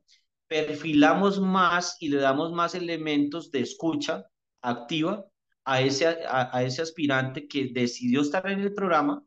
perfilamos 0.48 1.40
más 1.40 1.98
y 2.00 2.10
le 2.10 2.18
damos 2.18 2.52
más 2.52 2.76
elementos 2.76 3.52
de 3.52 3.62
escucha 3.62 4.26
activa 4.62 5.26
a 5.64 5.82
ese, 5.82 6.08
a, 6.08 6.64
ese 6.64 6.82
aspirante 6.82 7.48
que 7.48 7.70
decidió 7.72 8.22
estar 8.22 8.48
en 8.50 8.62
el 8.62 8.74
programa 8.74 9.24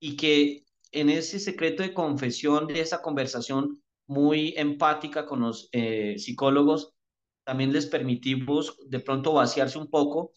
y 0.00 0.16
que 0.16 0.64
en 0.92 1.10
ese 1.10 1.38
secreto 1.38 1.82
de 1.82 1.94
confesión, 1.94 2.66
de 2.66 2.80
esa 2.80 3.02
conversación 3.02 3.82
muy 4.06 4.54
empática 4.56 5.26
con 5.26 5.40
los 5.40 5.68
eh, 5.72 6.16
psicólogos, 6.18 6.94
también 7.44 7.72
les 7.72 7.86
permitimos 7.86 8.76
de 8.86 9.00
pronto 9.00 9.32
vaciarse 9.32 9.78
un 9.78 9.88
poco 9.88 10.32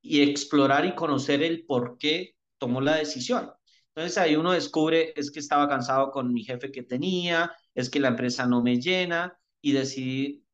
y 0.00 0.22
explorar 0.22 0.86
y 0.86 0.94
conocer 0.94 1.42
el 1.42 1.64
por 1.66 1.98
qué 1.98 2.34
tomó 2.58 2.80
la 2.80 2.96
decisión. 2.96 3.50
Entonces 3.94 4.18
ahí 4.18 4.36
uno 4.36 4.52
descubre, 4.52 5.12
es 5.16 5.30
que 5.30 5.40
estaba 5.40 5.68
cansado 5.68 6.10
con 6.10 6.32
mi 6.32 6.44
jefe 6.44 6.70
que 6.70 6.82
tenía, 6.82 7.52
es 7.74 7.90
que 7.90 8.00
la 8.00 8.08
empresa 8.08 8.46
no 8.46 8.62
me 8.62 8.80
llena 8.80 9.38
y 9.60 9.72
decidí 9.72 10.44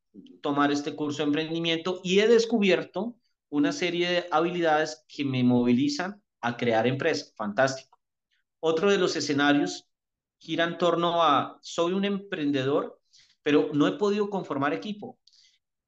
tomar 0.41 0.71
este 0.71 0.95
curso 0.95 1.19
de 1.19 1.25
emprendimiento 1.25 2.01
y 2.03 2.19
he 2.19 2.27
descubierto 2.27 3.15
una 3.49 3.71
serie 3.71 4.09
de 4.09 4.25
habilidades 4.31 5.05
que 5.07 5.23
me 5.23 5.43
movilizan 5.43 6.21
a 6.41 6.57
crear 6.57 6.87
empresas. 6.87 7.33
Fantástico. 7.35 7.96
Otro 8.59 8.91
de 8.91 8.97
los 8.97 9.15
escenarios 9.15 9.87
gira 10.39 10.63
en 10.63 10.77
torno 10.77 11.23
a, 11.23 11.57
soy 11.61 11.93
un 11.93 12.05
emprendedor, 12.05 12.99
pero 13.43 13.69
no 13.73 13.87
he 13.87 13.93
podido 13.93 14.29
conformar 14.29 14.73
equipo. 14.73 15.19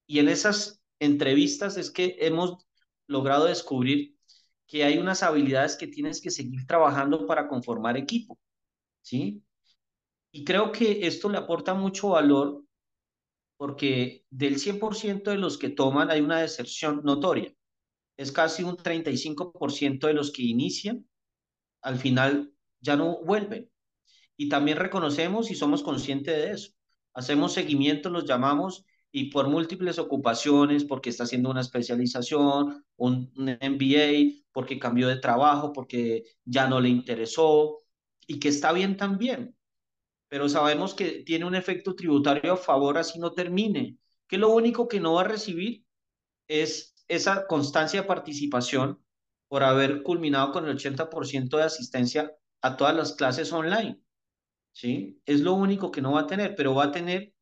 Y 0.08 0.20
en 0.20 0.30
esas 0.30 0.82
entrevistas 1.00 1.78
es 1.78 1.92
que 1.92 2.18
hemos 2.20 2.66
logrado 3.08 3.46
descubrir 3.46 4.16
que 4.68 4.84
hay 4.84 4.98
unas 4.98 5.24
habilidades 5.24 5.76
que 5.76 5.88
tienes 5.88 6.22
que 6.22 6.30
seguir 6.30 6.66
trabajando 6.68 7.26
para 7.26 7.48
conformar 7.48 7.98
equipo, 7.98 8.38
¿sí? 9.02 9.44
Y 10.32 10.44
creo 10.46 10.72
que 10.72 11.08
esto 11.08 11.30
le 11.30 11.40
aporta 11.40 11.74
mucho 11.74 12.10
valor 12.10 12.64
porque 13.58 14.26
del 14.30 14.58
100% 14.58 15.32
de 15.32 15.38
los 15.38 15.58
que 15.58 15.70
toman 15.70 16.12
hay 16.12 16.22
una 16.22 16.40
deserción 16.40 17.02
notoria. 17.04 17.54
Es 18.16 18.32
casi 18.32 18.64
un 18.64 18.78
35% 18.78 20.08
de 20.08 20.14
los 20.14 20.32
que 20.32 20.44
inician, 20.44 21.10
al 21.82 21.98
final 21.98 22.54
ya 22.82 22.96
no 22.96 23.24
vuelven. 23.24 23.70
Y 24.38 24.50
también 24.50 24.78
reconocemos 24.78 25.52
y 25.52 25.56
somos 25.56 25.84
conscientes 25.84 26.36
de 26.36 26.52
eso. 26.52 26.72
Hacemos 27.14 27.54
seguimiento, 27.54 28.10
los 28.10 28.26
llamamos 28.26 28.86
y 29.12 29.32
por 29.32 29.50
múltiples 29.50 30.00
ocupaciones, 30.00 30.86
porque 30.86 31.10
está 31.10 31.24
haciendo 31.24 31.50
una 31.50 31.62
especialización, 31.62 32.86
un, 32.96 33.32
MBA, 33.36 34.44
porque 34.52 34.80
cambió 34.80 35.08
de 35.08 35.18
trabajo, 35.18 35.74
porque 35.74 36.24
ya 36.46 36.68
no 36.68 36.80
le 36.80 36.90
interesó 36.90 37.80
y 38.28 38.40
que 38.40 38.50
está 38.50 38.72
bien 38.72 38.98
también. 38.98 39.56
Pero 40.30 40.48
sabemos 40.48 40.94
que 40.94 41.24
tiene 41.24 41.46
un 41.46 41.56
efecto 41.56 41.96
tributario 41.96 42.54
a 42.54 42.58
favor 42.58 42.98
así 42.98 43.20
no 43.20 43.34
termine, 43.34 43.98
que 44.28 44.38
lo 44.38 44.50
único 44.50 44.88
que 44.88 45.00
no 45.00 45.14
va 45.14 45.22
a 45.22 45.24
recibir 45.26 45.84
es 46.48 46.96
esa 47.08 47.48
constancia 47.48 48.02
de 48.02 48.08
participación 48.08 49.04
por 49.48 49.64
haber 49.64 50.04
culminado 50.04 50.52
con 50.52 50.68
el 50.68 50.78
80% 50.78 51.58
de 51.58 51.64
asistencia 51.64 52.32
a 52.62 52.78
todas 52.78 52.96
las 52.96 53.14
clases 53.14 53.52
online. 53.54 54.00
¿Sí? 54.74 55.22
Es 55.26 55.42
lo 55.42 55.54
único 55.54 55.92
que 55.92 56.02
no 56.02 56.14
va 56.14 56.22
a 56.22 56.28
tener, 56.28 56.56
pero 56.56 56.76
va 56.76 56.86
a 56.86 56.92
tener 56.92 57.34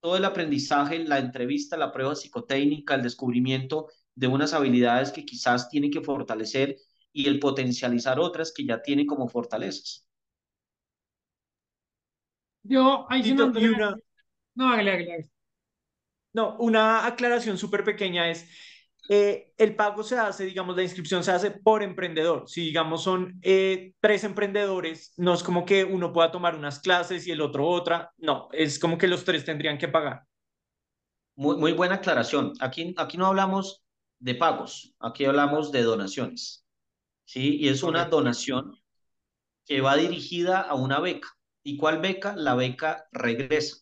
todo 0.00 0.16
el 0.16 0.24
aprendizaje, 0.24 0.98
la 1.00 1.18
entrevista, 1.18 1.76
la 1.76 1.92
prueba 1.92 2.14
psicotécnica, 2.14 2.94
el 2.94 3.02
descubrimiento 3.02 3.88
de 4.14 4.28
unas 4.28 4.52
habilidades 4.54 5.12
que 5.12 5.24
quizás 5.24 5.68
tiene 5.68 5.90
que 5.90 6.00
fortalecer 6.00 6.76
y 7.12 7.28
el 7.28 7.40
potencializar 7.40 8.20
otras 8.20 8.52
que 8.52 8.64
ya 8.64 8.82
tiene 8.82 9.06
como 9.06 9.28
fortalezas. 9.28 10.06
Yo, 12.62 13.06
ahí 13.08 13.32
no, 13.32 13.46
una... 13.46 13.96
no, 14.54 14.68
hágale, 14.68 15.30
No, 16.32 16.56
una 16.58 17.06
aclaración 17.06 17.56
súper 17.58 17.84
pequeña 17.84 18.30
es, 18.30 18.46
eh, 19.08 19.52
el 19.56 19.76
pago 19.76 20.02
se 20.02 20.18
hace, 20.18 20.46
digamos, 20.46 20.76
la 20.76 20.82
inscripción 20.82 21.22
se 21.22 21.32
hace 21.32 21.50
por 21.50 21.82
emprendedor. 21.82 22.48
Si, 22.48 22.62
digamos, 22.62 23.02
son 23.02 23.38
eh, 23.42 23.94
tres 24.00 24.24
emprendedores, 24.24 25.12
no 25.16 25.34
es 25.34 25.42
como 25.42 25.64
que 25.64 25.84
uno 25.84 26.12
pueda 26.12 26.30
tomar 26.30 26.56
unas 26.56 26.80
clases 26.80 27.26
y 27.26 27.30
el 27.32 27.40
otro 27.40 27.66
otra. 27.68 28.12
No, 28.18 28.48
es 28.52 28.78
como 28.78 28.98
que 28.98 29.08
los 29.08 29.24
tres 29.24 29.44
tendrían 29.44 29.78
que 29.78 29.88
pagar. 29.88 30.22
Muy, 31.36 31.56
muy 31.56 31.72
buena 31.72 31.96
aclaración. 31.96 32.52
Aquí, 32.60 32.94
aquí 32.96 33.16
no 33.18 33.26
hablamos 33.26 33.84
de 34.18 34.34
pagos, 34.34 34.94
aquí 34.98 35.24
hablamos 35.24 35.72
de 35.72 35.82
donaciones. 35.82 36.66
¿sí? 37.24 37.56
Y 37.60 37.68
es 37.68 37.82
una 37.82 38.06
donación 38.06 38.72
que 39.66 39.80
va 39.80 39.96
dirigida 39.96 40.60
a 40.60 40.74
una 40.74 41.00
beca. 41.00 41.28
¿Y 41.62 41.76
cuál 41.76 42.00
beca? 42.00 42.34
La 42.36 42.54
beca 42.54 43.08
Regresa, 43.12 43.78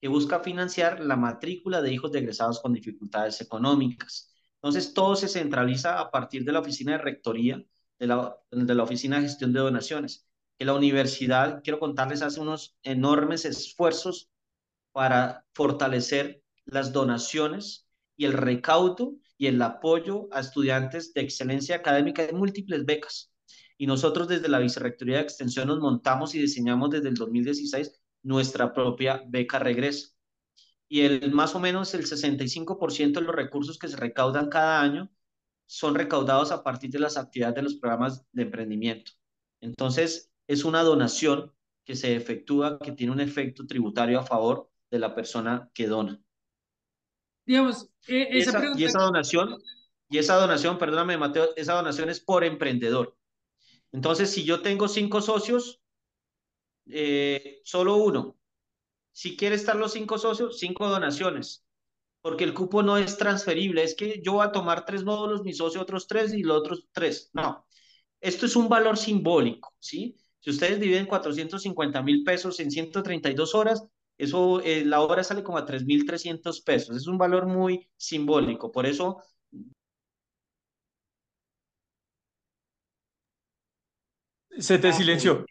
que 0.00 0.08
busca 0.08 0.40
financiar 0.40 1.00
la 1.00 1.16
matrícula 1.16 1.80
de 1.80 1.92
hijos 1.92 2.12
de 2.12 2.20
egresados 2.20 2.60
con 2.60 2.74
dificultades 2.74 3.40
económicas. 3.40 4.31
Entonces, 4.62 4.94
todo 4.94 5.16
se 5.16 5.26
centraliza 5.28 5.98
a 5.98 6.10
partir 6.12 6.44
de 6.44 6.52
la 6.52 6.60
oficina 6.60 6.92
de 6.92 6.98
rectoría, 6.98 7.64
de 7.98 8.06
la, 8.06 8.36
de 8.52 8.74
la 8.74 8.84
oficina 8.84 9.16
de 9.16 9.22
gestión 9.22 9.52
de 9.52 9.58
donaciones, 9.58 10.28
que 10.56 10.64
la 10.64 10.74
universidad, 10.74 11.62
quiero 11.64 11.80
contarles, 11.80 12.22
hace 12.22 12.40
unos 12.40 12.76
enormes 12.84 13.44
esfuerzos 13.44 14.30
para 14.92 15.44
fortalecer 15.52 16.44
las 16.64 16.92
donaciones 16.92 17.88
y 18.16 18.26
el 18.26 18.34
recaudo 18.34 19.16
y 19.36 19.48
el 19.48 19.60
apoyo 19.60 20.28
a 20.30 20.38
estudiantes 20.38 21.12
de 21.12 21.22
excelencia 21.22 21.76
académica 21.76 22.24
de 22.24 22.32
múltiples 22.32 22.84
becas. 22.84 23.32
Y 23.76 23.88
nosotros 23.88 24.28
desde 24.28 24.48
la 24.48 24.60
Vicerrectoría 24.60 25.16
de 25.16 25.22
Extensión 25.24 25.66
nos 25.66 25.80
montamos 25.80 26.36
y 26.36 26.38
diseñamos 26.40 26.90
desde 26.90 27.08
el 27.08 27.14
2016 27.16 28.00
nuestra 28.22 28.72
propia 28.72 29.24
beca 29.26 29.58
Regreso 29.58 30.12
y 30.92 31.06
el 31.06 31.32
más 31.32 31.54
o 31.54 31.58
menos 31.58 31.94
el 31.94 32.04
65% 32.04 33.14
de 33.14 33.20
los 33.22 33.34
recursos 33.34 33.78
que 33.78 33.88
se 33.88 33.96
recaudan 33.96 34.50
cada 34.50 34.82
año 34.82 35.10
son 35.64 35.94
recaudados 35.94 36.52
a 36.52 36.62
partir 36.62 36.90
de 36.90 36.98
las 36.98 37.16
actividades 37.16 37.54
de 37.54 37.62
los 37.62 37.76
programas 37.76 38.26
de 38.32 38.42
emprendimiento. 38.42 39.12
Entonces, 39.62 40.30
es 40.46 40.66
una 40.66 40.82
donación 40.82 41.50
que 41.86 41.96
se 41.96 42.14
efectúa, 42.14 42.78
que 42.78 42.92
tiene 42.92 43.10
un 43.10 43.20
efecto 43.20 43.66
tributario 43.66 44.20
a 44.20 44.26
favor 44.26 44.70
de 44.90 44.98
la 44.98 45.14
persona 45.14 45.70
que 45.72 45.86
dona. 45.86 46.20
Digamos, 47.46 47.88
eh, 48.06 48.28
esa, 48.30 48.62
y, 48.76 48.84
esa, 48.84 49.00
donación, 49.00 49.56
y 50.10 50.18
esa 50.18 50.36
donación, 50.36 50.76
perdóname 50.76 51.16
Mateo, 51.16 51.54
esa 51.56 51.72
donación 51.72 52.10
es 52.10 52.20
por 52.20 52.44
emprendedor. 52.44 53.16
Entonces, 53.92 54.30
si 54.30 54.44
yo 54.44 54.60
tengo 54.60 54.88
cinco 54.88 55.22
socios, 55.22 55.80
eh, 56.84 57.62
solo 57.64 57.96
uno 57.96 58.36
si 59.12 59.36
quiere 59.36 59.56
estar 59.56 59.76
los 59.76 59.92
cinco 59.92 60.18
socios, 60.18 60.58
cinco 60.58 60.88
donaciones, 60.88 61.64
porque 62.22 62.44
el 62.44 62.54
cupo 62.54 62.82
no 62.82 62.98
es 62.98 63.18
transferible. 63.18 63.82
Es 63.84 63.94
que 63.94 64.20
yo 64.24 64.34
voy 64.34 64.46
a 64.46 64.52
tomar 64.52 64.84
tres 64.86 65.04
módulos, 65.04 65.42
mi 65.42 65.52
socio 65.54 65.80
otros 65.82 66.06
tres 66.06 66.34
y 66.34 66.42
los 66.42 66.58
otros 66.58 66.88
tres. 66.92 67.30
No, 67.34 67.66
esto 68.20 68.46
es 68.46 68.56
un 68.56 68.68
valor 68.68 68.96
simbólico, 68.98 69.74
¿sí? 69.78 70.16
Si 70.40 70.50
ustedes 70.50 70.80
dividen 70.80 71.06
450 71.06 72.02
mil 72.02 72.24
pesos 72.24 72.60
en 72.60 72.70
132 72.70 73.54
horas, 73.54 73.84
eso, 74.18 74.60
eh, 74.62 74.84
la 74.84 75.00
hora 75.02 75.24
sale 75.24 75.42
como 75.42 75.58
a 75.58 75.66
3.300 75.66 76.60
pesos. 76.62 76.96
Es 76.96 77.06
un 77.06 77.18
valor 77.18 77.46
muy 77.46 77.88
simbólico. 77.96 78.70
Por 78.72 78.86
eso... 78.86 79.22
Se 84.58 84.78
te 84.78 84.92
silenció. 84.92 85.44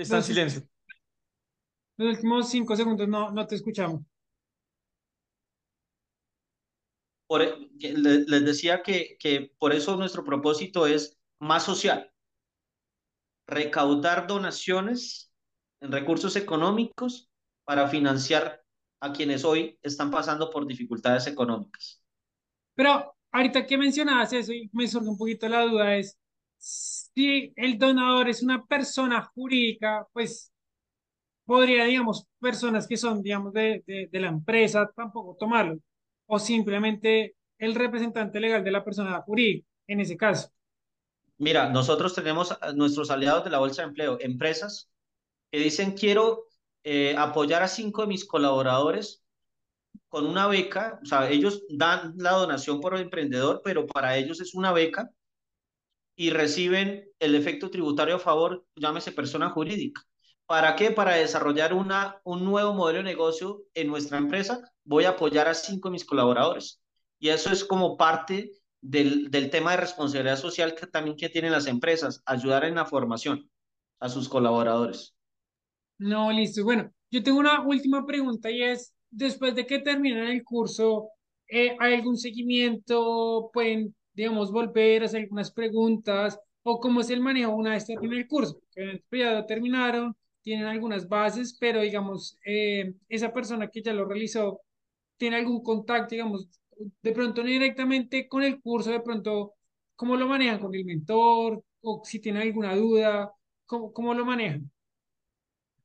Está 0.00 0.16
en 0.16 0.22
silencio. 0.22 0.62
Los 1.98 2.16
últimos 2.16 2.48
cinco 2.48 2.74
segundos 2.74 3.06
no, 3.06 3.30
no 3.30 3.46
te 3.46 3.56
escuchamos. 3.56 4.00
Por, 7.26 7.42
e, 7.42 7.68
les 7.78 8.44
decía 8.44 8.82
que, 8.82 9.16
que 9.20 9.52
por 9.58 9.72
eso 9.74 9.96
nuestro 9.96 10.24
propósito 10.24 10.86
es 10.86 11.18
más 11.38 11.64
social. 11.64 12.10
Recaudar 13.46 14.26
donaciones 14.26 15.32
en 15.80 15.92
recursos 15.92 16.34
económicos 16.36 17.30
para 17.64 17.86
financiar 17.88 18.64
a 19.00 19.12
quienes 19.12 19.44
hoy 19.44 19.78
están 19.82 20.10
pasando 20.10 20.50
por 20.50 20.66
dificultades 20.66 21.26
económicas. 21.26 22.02
Pero 22.74 23.14
ahorita 23.32 23.66
que 23.66 23.78
mencionabas 23.78 24.32
eso 24.32 24.52
y 24.52 24.70
me 24.72 24.88
surge 24.88 25.08
un 25.08 25.18
poquito 25.18 25.48
la 25.48 25.62
duda 25.66 25.96
es, 25.96 26.18
si 26.60 27.52
el 27.56 27.78
donador 27.78 28.28
es 28.28 28.42
una 28.42 28.64
persona 28.66 29.22
jurídica, 29.34 30.06
pues 30.12 30.52
podría, 31.44 31.86
digamos, 31.86 32.26
personas 32.38 32.86
que 32.86 32.98
son, 32.98 33.22
digamos, 33.22 33.52
de, 33.54 33.82
de, 33.86 34.20
la 34.20 34.28
empresa 34.28 34.88
tampoco 34.94 35.36
tomarlo, 35.38 35.78
o 36.26 36.38
simplemente 36.38 37.34
el 37.58 37.74
representante 37.74 38.38
legal 38.38 38.62
de 38.62 38.70
la 38.70 38.84
persona 38.84 39.20
jurídica, 39.22 39.66
en 39.86 40.00
ese 40.00 40.16
caso. 40.16 40.50
Mira, 41.38 41.70
nosotros 41.70 42.14
tenemos 42.14 42.52
a 42.60 42.72
nuestros 42.72 43.10
aliados 43.10 43.44
de 43.44 43.50
la 43.50 43.58
Bolsa 43.58 43.82
de 43.82 43.88
Empleo, 43.88 44.18
empresas 44.20 44.90
que 45.50 45.58
dicen 45.58 45.92
quiero 45.92 46.44
eh, 46.84 47.14
apoyar 47.16 47.62
a 47.62 47.68
cinco 47.68 48.02
de 48.02 48.08
mis 48.08 48.26
colaboradores 48.26 49.24
con 50.08 50.26
una 50.26 50.46
beca, 50.46 51.00
o 51.02 51.06
sea, 51.06 51.30
ellos 51.30 51.64
dan 51.70 52.14
la 52.18 52.32
donación 52.32 52.80
por 52.80 52.94
el 52.94 53.02
emprendedor, 53.02 53.62
pero 53.64 53.86
para 53.86 54.16
ellos 54.16 54.40
es 54.40 54.54
una 54.54 54.72
beca 54.72 55.10
y 56.20 56.28
reciben 56.28 57.08
el 57.18 57.34
efecto 57.34 57.70
tributario 57.70 58.16
a 58.16 58.18
favor, 58.18 58.66
llámese 58.76 59.10
persona 59.10 59.48
jurídica. 59.48 60.02
¿Para 60.44 60.76
qué? 60.76 60.90
Para 60.90 61.14
desarrollar 61.14 61.72
una, 61.72 62.20
un 62.24 62.44
nuevo 62.44 62.74
modelo 62.74 62.98
de 62.98 63.04
negocio 63.04 63.62
en 63.72 63.86
nuestra 63.86 64.18
empresa, 64.18 64.70
voy 64.84 65.04
a 65.04 65.10
apoyar 65.10 65.48
a 65.48 65.54
cinco 65.54 65.88
de 65.88 65.92
mis 65.92 66.04
colaboradores. 66.04 66.82
Y 67.18 67.30
eso 67.30 67.50
es 67.50 67.64
como 67.64 67.96
parte 67.96 68.52
del, 68.82 69.30
del 69.30 69.48
tema 69.48 69.70
de 69.70 69.78
responsabilidad 69.78 70.36
social 70.36 70.74
que 70.74 70.86
también 70.86 71.16
que 71.16 71.30
tienen 71.30 71.52
las 71.52 71.66
empresas, 71.66 72.22
ayudar 72.26 72.66
en 72.66 72.74
la 72.74 72.84
formación 72.84 73.50
a 73.98 74.10
sus 74.10 74.28
colaboradores. 74.28 75.14
No, 75.96 76.30
listo. 76.30 76.62
Bueno, 76.64 76.92
yo 77.10 77.22
tengo 77.22 77.38
una 77.38 77.62
última 77.62 78.04
pregunta 78.04 78.50
y 78.50 78.62
es, 78.62 78.92
después 79.08 79.54
de 79.54 79.66
que 79.66 79.78
terminan 79.78 80.26
el 80.26 80.44
curso, 80.44 81.08
eh, 81.48 81.78
¿hay 81.80 81.94
algún 81.94 82.18
seguimiento? 82.18 83.48
¿Pueden, 83.54 83.94
digamos, 84.20 84.52
volver 84.52 85.02
a 85.02 85.06
hacer 85.06 85.22
algunas 85.22 85.50
preguntas? 85.50 86.38
¿O 86.62 86.78
cómo 86.78 87.00
es 87.00 87.10
el 87.10 87.20
manejo 87.20 87.52
una 87.54 87.70
vez 87.70 87.86
termina 87.86 88.16
el 88.16 88.28
curso? 88.28 88.60
Ya 89.10 89.32
lo 89.32 89.46
terminaron, 89.46 90.14
tienen 90.42 90.66
algunas 90.66 91.08
bases, 91.08 91.56
pero 91.58 91.80
digamos, 91.80 92.38
eh, 92.44 92.94
esa 93.08 93.32
persona 93.32 93.68
que 93.68 93.82
ya 93.82 93.94
lo 93.94 94.04
realizó, 94.04 94.60
¿tiene 95.16 95.36
algún 95.36 95.62
contacto, 95.62 96.14
digamos, 96.14 96.48
de 97.02 97.12
pronto 97.12 97.42
no 97.42 97.48
directamente 97.48 98.28
con 98.28 98.42
el 98.42 98.60
curso, 98.60 98.90
de 98.90 99.00
pronto, 99.00 99.54
¿cómo 99.96 100.16
lo 100.16 100.26
manejan 100.28 100.60
con 100.60 100.74
el 100.74 100.84
mentor? 100.84 101.62
¿O 101.82 102.02
si 102.04 102.20
tienen 102.20 102.42
alguna 102.42 102.76
duda, 102.76 103.32
cómo, 103.64 103.92
cómo 103.92 104.12
lo 104.12 104.26
manejan? 104.26 104.70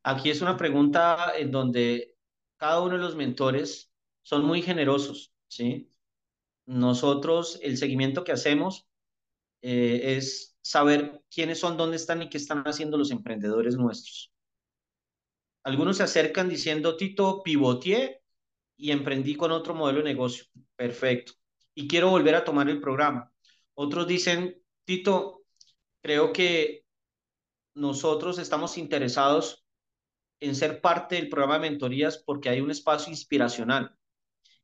Aquí 0.04 0.30
es 0.30 0.42
una 0.42 0.58
pregunta 0.58 1.34
en 1.38 1.52
donde 1.52 2.16
cada 2.58 2.82
uno 2.82 2.98
de 2.98 3.02
los 3.02 3.16
mentores 3.16 3.90
son 4.24 4.44
muy 4.46 4.62
generosos, 4.62 5.32
¿sí? 5.48 5.90
Nosotros, 6.66 7.60
el 7.62 7.78
seguimiento 7.78 8.24
que 8.24 8.32
hacemos 8.32 8.88
eh, 9.62 10.18
es 10.18 10.58
saber 10.62 11.22
quiénes 11.30 11.60
son, 11.60 11.78
dónde 11.78 11.98
están 11.98 12.22
y 12.22 12.30
qué 12.30 12.38
están 12.38 12.64
haciendo 12.64 12.98
los 12.98 13.12
emprendedores 13.12 13.76
nuestros. 13.76 14.32
Algunos 15.64 15.98
se 15.98 16.04
acercan 16.04 16.50
diciendo, 16.50 16.98
Tito, 16.98 17.42
pivoteé 17.44 18.22
y 18.78 18.92
emprendí 18.92 19.36
con 19.36 19.52
otro 19.52 19.74
modelo 19.74 20.00
de 20.00 20.06
negocio. 20.06 20.46
Perfecto. 20.76 21.34
Y 21.74 21.88
quiero 21.88 22.10
volver 22.10 22.36
a 22.36 22.44
tomar 22.44 22.70
el 22.70 22.80
programa. 22.80 23.32
Otros 23.74 24.08
dicen, 24.08 24.62
Tito, 24.86 25.44
creo 26.02 26.32
que 26.32 26.86
nosotros 27.74 28.40
estamos 28.40 28.78
interesados 28.78 29.66
en 30.40 30.56
ser 30.56 30.82
parte 30.82 31.16
del 31.16 31.30
programa 31.30 31.56
de 31.56 31.70
mentorías 31.72 32.18
porque 32.18 32.50
hay 32.50 32.62
un 32.62 32.72
espacio 32.72 33.12
inspiracional. 33.12 33.96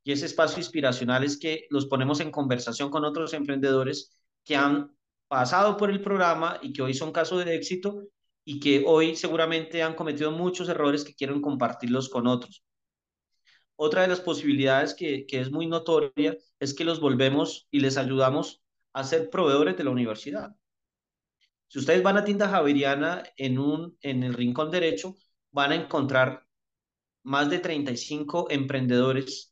Y 0.03 0.11
ese 0.11 0.25
espacio 0.25 0.57
inspiracional 0.57 1.23
es 1.23 1.37
que 1.37 1.67
los 1.69 1.85
ponemos 1.85 2.19
en 2.19 2.31
conversación 2.31 2.89
con 2.89 3.05
otros 3.05 3.33
emprendedores 3.33 4.17
que 4.43 4.55
han 4.55 4.95
pasado 5.27 5.77
por 5.77 5.91
el 5.91 6.01
programa 6.01 6.59
y 6.61 6.73
que 6.73 6.81
hoy 6.81 6.93
son 6.93 7.11
casos 7.11 7.45
de 7.45 7.55
éxito 7.55 8.03
y 8.43 8.59
que 8.59 8.83
hoy 8.85 9.15
seguramente 9.15 9.83
han 9.83 9.95
cometido 9.95 10.31
muchos 10.31 10.67
errores 10.69 11.03
que 11.03 11.13
quieren 11.13 11.41
compartirlos 11.41 12.09
con 12.09 12.27
otros. 12.27 12.63
Otra 13.75 14.01
de 14.01 14.07
las 14.07 14.21
posibilidades 14.21 14.93
que, 14.93 15.25
que 15.25 15.39
es 15.39 15.51
muy 15.51 15.67
notoria 15.67 16.37
es 16.59 16.73
que 16.73 16.83
los 16.83 16.99
volvemos 16.99 17.67
y 17.71 17.79
les 17.79 17.97
ayudamos 17.97 18.61
a 18.93 19.03
ser 19.03 19.29
proveedores 19.29 19.77
de 19.77 19.83
la 19.83 19.91
universidad. 19.91 20.55
Si 21.67 21.79
ustedes 21.79 22.03
van 22.03 22.17
a 22.17 22.25
Tienda 22.25 22.49
Javeriana 22.49 23.23
en, 23.37 23.57
un, 23.57 23.97
en 24.01 24.23
el 24.23 24.33
rincón 24.33 24.71
derecho, 24.71 25.15
van 25.51 25.71
a 25.71 25.75
encontrar 25.75 26.45
más 27.23 27.49
de 27.49 27.59
35 27.59 28.47
emprendedores 28.49 29.50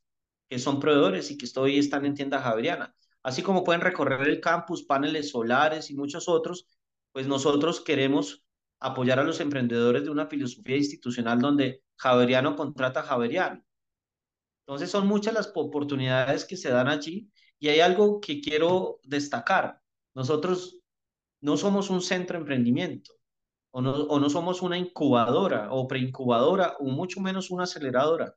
que 0.49 0.59
son 0.59 0.79
proveedores 0.79 1.31
y 1.31 1.37
que 1.37 1.47
hoy 1.59 1.77
están 1.77 2.05
en 2.05 2.15
Tienda 2.15 2.41
Javeriana. 2.41 2.95
Así 3.23 3.43
como 3.43 3.63
pueden 3.63 3.81
recorrer 3.81 4.27
el 4.27 4.41
campus, 4.41 4.83
paneles 4.83 5.29
solares 5.29 5.89
y 5.91 5.95
muchos 5.95 6.27
otros, 6.27 6.67
pues 7.11 7.27
nosotros 7.27 7.81
queremos 7.81 8.43
apoyar 8.79 9.19
a 9.19 9.23
los 9.23 9.39
emprendedores 9.39 10.03
de 10.03 10.09
una 10.09 10.27
filosofía 10.27 10.77
institucional 10.77 11.39
donde 11.39 11.83
Javeriano 11.97 12.55
contrata 12.55 13.01
a 13.01 13.03
Javeriano. 13.03 13.63
Entonces 14.65 14.89
son 14.89 15.07
muchas 15.07 15.33
las 15.33 15.51
oportunidades 15.53 16.45
que 16.45 16.57
se 16.57 16.69
dan 16.69 16.87
allí 16.87 17.29
y 17.59 17.69
hay 17.69 17.81
algo 17.81 18.19
que 18.21 18.41
quiero 18.41 18.99
destacar. 19.03 19.81
Nosotros 20.15 20.79
no 21.41 21.57
somos 21.57 21.89
un 21.89 22.01
centro 22.01 22.35
de 22.37 22.41
emprendimiento 22.41 23.13
o 23.71 23.81
no, 23.81 23.91
o 23.91 24.19
no 24.19 24.29
somos 24.29 24.61
una 24.61 24.77
incubadora 24.77 25.71
o 25.71 25.87
preincubadora 25.87 26.75
o 26.79 26.85
mucho 26.85 27.19
menos 27.19 27.51
una 27.51 27.63
aceleradora, 27.63 28.35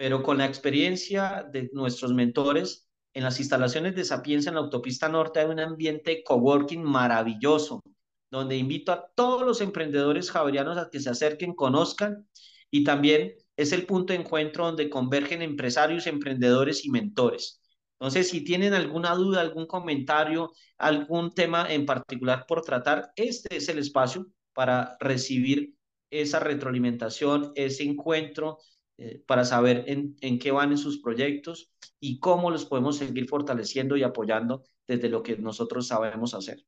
pero 0.00 0.22
con 0.22 0.38
la 0.38 0.46
experiencia 0.46 1.46
de 1.52 1.68
nuestros 1.74 2.14
mentores 2.14 2.88
en 3.12 3.22
las 3.22 3.38
instalaciones 3.38 3.94
de 3.94 4.06
Sapienza 4.06 4.48
en 4.48 4.54
la 4.54 4.62
autopista 4.62 5.10
norte 5.10 5.40
hay 5.40 5.46
un 5.46 5.60
ambiente 5.60 6.22
coworking 6.24 6.82
maravilloso, 6.82 7.82
donde 8.30 8.56
invito 8.56 8.92
a 8.92 9.10
todos 9.14 9.42
los 9.42 9.60
emprendedores 9.60 10.30
javerianos 10.30 10.78
a 10.78 10.88
que 10.88 11.00
se 11.00 11.10
acerquen, 11.10 11.54
conozcan 11.54 12.26
y 12.70 12.82
también 12.82 13.34
es 13.58 13.72
el 13.72 13.84
punto 13.84 14.14
de 14.14 14.20
encuentro 14.20 14.64
donde 14.64 14.88
convergen 14.88 15.42
empresarios, 15.42 16.06
emprendedores 16.06 16.86
y 16.86 16.90
mentores. 16.90 17.60
Entonces, 17.98 18.30
si 18.30 18.42
tienen 18.42 18.72
alguna 18.72 19.14
duda, 19.14 19.42
algún 19.42 19.66
comentario, 19.66 20.52
algún 20.78 21.34
tema 21.34 21.70
en 21.70 21.84
particular 21.84 22.46
por 22.48 22.62
tratar, 22.62 23.12
este 23.16 23.54
es 23.54 23.68
el 23.68 23.78
espacio 23.78 24.28
para 24.54 24.96
recibir 24.98 25.74
esa 26.08 26.40
retroalimentación, 26.40 27.52
ese 27.54 27.82
encuentro, 27.82 28.60
eh, 29.00 29.22
para 29.26 29.46
saber 29.46 29.84
en, 29.86 30.14
en 30.20 30.38
qué 30.38 30.50
van 30.50 30.72
en 30.72 30.78
sus 30.78 31.00
proyectos 31.00 31.72
y 31.98 32.18
cómo 32.20 32.50
los 32.50 32.66
podemos 32.66 32.98
seguir 32.98 33.26
fortaleciendo 33.28 33.96
y 33.96 34.02
apoyando 34.02 34.62
desde 34.86 35.08
lo 35.08 35.22
que 35.22 35.38
nosotros 35.38 35.86
sabemos 35.86 36.34
hacer. 36.34 36.62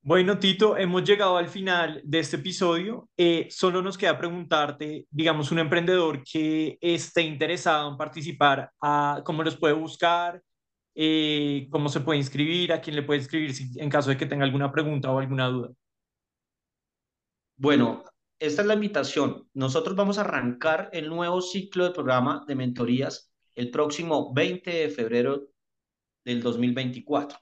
Bueno, 0.00 0.38
Tito, 0.38 0.76
hemos 0.76 1.02
llegado 1.02 1.36
al 1.36 1.48
final 1.48 2.00
de 2.04 2.20
este 2.20 2.36
episodio. 2.36 3.10
Eh, 3.16 3.48
solo 3.50 3.82
nos 3.82 3.98
queda 3.98 4.16
preguntarte, 4.16 5.08
digamos, 5.10 5.50
un 5.50 5.58
emprendedor 5.58 6.22
que 6.22 6.78
esté 6.80 7.22
interesado 7.22 7.90
en 7.90 7.96
participar, 7.96 8.70
a, 8.80 9.22
¿cómo 9.24 9.42
los 9.42 9.56
puede 9.56 9.74
buscar? 9.74 10.40
Eh, 10.94 11.66
¿Cómo 11.70 11.88
se 11.88 12.00
puede 12.00 12.20
inscribir? 12.20 12.72
¿A 12.72 12.80
quién 12.80 12.94
le 12.94 13.02
puede 13.02 13.20
escribir 13.20 13.52
si, 13.52 13.72
en 13.80 13.90
caso 13.90 14.10
de 14.10 14.16
que 14.16 14.26
tenga 14.26 14.44
alguna 14.44 14.70
pregunta 14.70 15.10
o 15.10 15.18
alguna 15.18 15.48
duda? 15.48 15.70
Bueno, 17.56 18.04
esta 18.38 18.62
es 18.62 18.68
la 18.68 18.74
invitación. 18.74 19.48
Nosotros 19.52 19.96
vamos 19.96 20.18
a 20.18 20.22
arrancar 20.22 20.90
el 20.92 21.08
nuevo 21.08 21.42
ciclo 21.42 21.84
de 21.84 21.90
programa 21.90 22.44
de 22.46 22.54
mentorías 22.54 23.32
el 23.54 23.72
próximo 23.72 24.32
20 24.32 24.70
de 24.70 24.88
febrero 24.88 25.48
del 26.24 26.40
2024. 26.40 27.36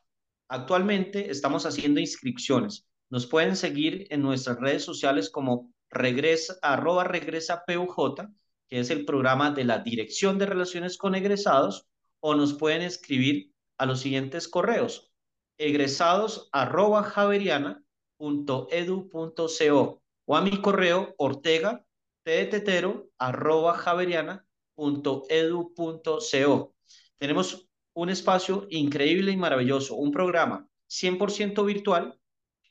Actualmente 0.49 1.31
estamos 1.31 1.67
haciendo 1.67 2.01
inscripciones. 2.01 2.89
Nos 3.11 3.27
pueden 3.27 3.57
seguir 3.57 4.07
en 4.09 4.23
nuestras 4.23 4.59
redes 4.59 4.83
sociales 4.83 5.29
como 5.29 5.71
regresa, 5.91 6.57
arroba 6.63 7.05
regresa 7.05 7.63
PUJ, 7.67 8.23
que 8.69 8.81
es 8.81 8.89
el 8.89 9.05
programa 9.05 9.51
de 9.51 9.65
la 9.65 9.81
Dirección 9.81 10.39
de 10.39 10.47
Relaciones 10.47 10.97
con 10.97 11.15
Egresados, 11.15 11.87
o 12.21 12.35
nos 12.35 12.55
pueden 12.55 12.81
escribir 12.81 13.53
a 13.77 13.85
los 13.85 14.01
siguientes 14.01 14.49
correos, 14.49 15.13
egresados 15.59 16.49
arroba 16.53 17.03
javeriana.edu.co 17.03 20.03
o 20.27 20.37
a 20.37 20.43
mi 20.43 20.61
correo 20.61 21.15
ortega 21.17 21.87
tetero 22.23 23.09
arroba 23.19 23.75
javeriana.edu.co. 23.75 26.75
Tenemos 27.19 27.69
un 27.95 28.11
espacio 28.11 28.67
increíble 28.71 29.31
y 29.31 29.37
maravilloso, 29.37 29.95
un 29.95 30.11
programa 30.11 30.69
100% 30.89 31.65
virtual 31.65 32.19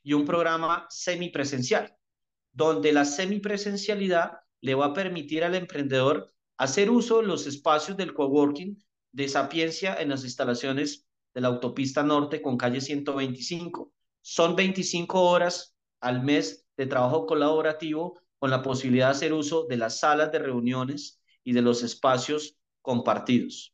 y 0.03 0.12
un 0.14 0.26
programa 0.26 0.86
semipresencial, 0.89 1.95
donde 2.51 2.91
la 2.91 3.06
semipresencialidad 3.06 4.39
le 4.62 4.76
va 4.76 4.88
a 4.88 4.93
permitir 4.93 5.43
al 5.43 5.56
emprendedor 5.56 6.34
hacer 6.58 6.89
uso 6.89 7.22
de 7.22 7.28
los 7.28 7.47
espacios 7.47 7.97
del 7.97 8.14
coworking 8.14 8.78
de 9.12 9.30
Sapiencia 9.30 9.95
en 9.95 10.10
las 10.10 10.26
instalaciones 10.26 11.08
de 11.34 11.41
la 11.41 11.47
autopista 11.47 12.03
norte 12.03 12.41
con 12.41 12.58
calle 12.58 12.82
125. 12.82 13.91
Son 14.22 14.56
25 14.56 15.22
horas 15.22 15.76
al 16.01 16.24
mes 16.24 16.64
de 16.78 16.86
trabajo 16.86 17.26
colaborativo 17.26 18.20
con 18.40 18.50
la 18.52 18.62
posibilidad 18.62 19.08
de 19.08 19.12
hacer 19.12 19.34
uso 19.34 19.66
de 19.66 19.78
las 19.78 20.00
salas 20.00 20.32
de 20.32 20.40
reuniones 20.40 21.22
y 21.44 21.54
de 21.54 21.62
los 21.62 21.84
espacios 21.84 22.58
compartidos. 22.82 23.74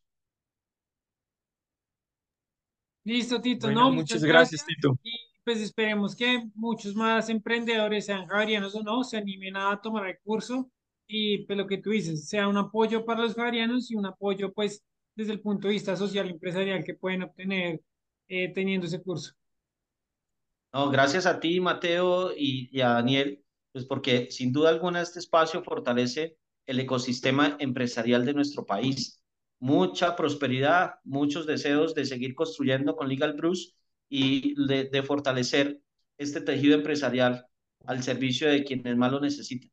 Listo, 3.03 3.41
Tito. 3.41 3.67
Bueno, 3.67 3.81
no, 3.81 3.91
muchas 3.91 4.23
gracias, 4.23 4.65
Tito. 4.65 4.97
Y 5.03 5.11
pues 5.43 5.59
esperemos 5.59 6.15
que 6.15 6.47
muchos 6.53 6.95
más 6.95 7.29
emprendedores, 7.29 8.05
sean 8.05 8.27
javerianos 8.27 8.75
o 8.75 8.83
no, 8.83 9.03
se 9.03 9.17
animen 9.17 9.57
a 9.57 9.79
tomar 9.81 10.07
el 10.07 10.19
curso 10.23 10.69
y 11.07 11.45
pues 11.45 11.57
lo 11.57 11.67
que 11.67 11.79
tú 11.79 11.89
dices, 11.89 12.29
sea 12.29 12.47
un 12.47 12.57
apoyo 12.57 13.03
para 13.03 13.21
los 13.21 13.33
javerianos 13.33 13.89
y 13.91 13.95
un 13.95 14.05
apoyo 14.05 14.53
pues 14.53 14.83
desde 15.15 15.33
el 15.33 15.41
punto 15.41 15.67
de 15.67 15.73
vista 15.73 15.97
social 15.97 16.27
y 16.27 16.31
empresarial 16.31 16.83
que 16.83 16.93
pueden 16.93 17.23
obtener 17.23 17.81
eh, 18.27 18.53
teniendo 18.53 18.87
ese 18.87 19.01
curso. 19.01 19.33
No, 20.73 20.89
gracias 20.89 21.25
a 21.25 21.39
ti, 21.39 21.59
Mateo, 21.59 22.31
y, 22.35 22.79
a 22.79 22.89
Daniel, 22.93 23.43
pues 23.73 23.85
porque 23.85 24.31
sin 24.31 24.53
duda 24.53 24.69
alguna 24.69 25.01
este 25.01 25.19
espacio 25.19 25.63
fortalece 25.63 26.37
el 26.65 26.79
ecosistema 26.79 27.57
empresarial 27.59 28.25
de 28.25 28.33
nuestro 28.33 28.65
país. 28.65 29.21
Mucha 29.59 30.15
prosperidad, 30.15 30.95
muchos 31.03 31.45
deseos 31.45 31.93
de 31.93 32.05
seguir 32.05 32.35
construyendo 32.35 32.95
con 32.95 33.09
Legal 33.09 33.33
Bruce 33.33 33.73
y 34.09 34.55
de, 34.67 34.85
de 34.85 35.03
fortalecer 35.03 35.81
este 36.17 36.41
tejido 36.41 36.75
empresarial 36.75 37.45
al 37.85 38.03
servicio 38.03 38.49
de 38.49 38.63
quienes 38.63 38.95
más 38.95 39.11
lo 39.11 39.19
necesitan. 39.19 39.69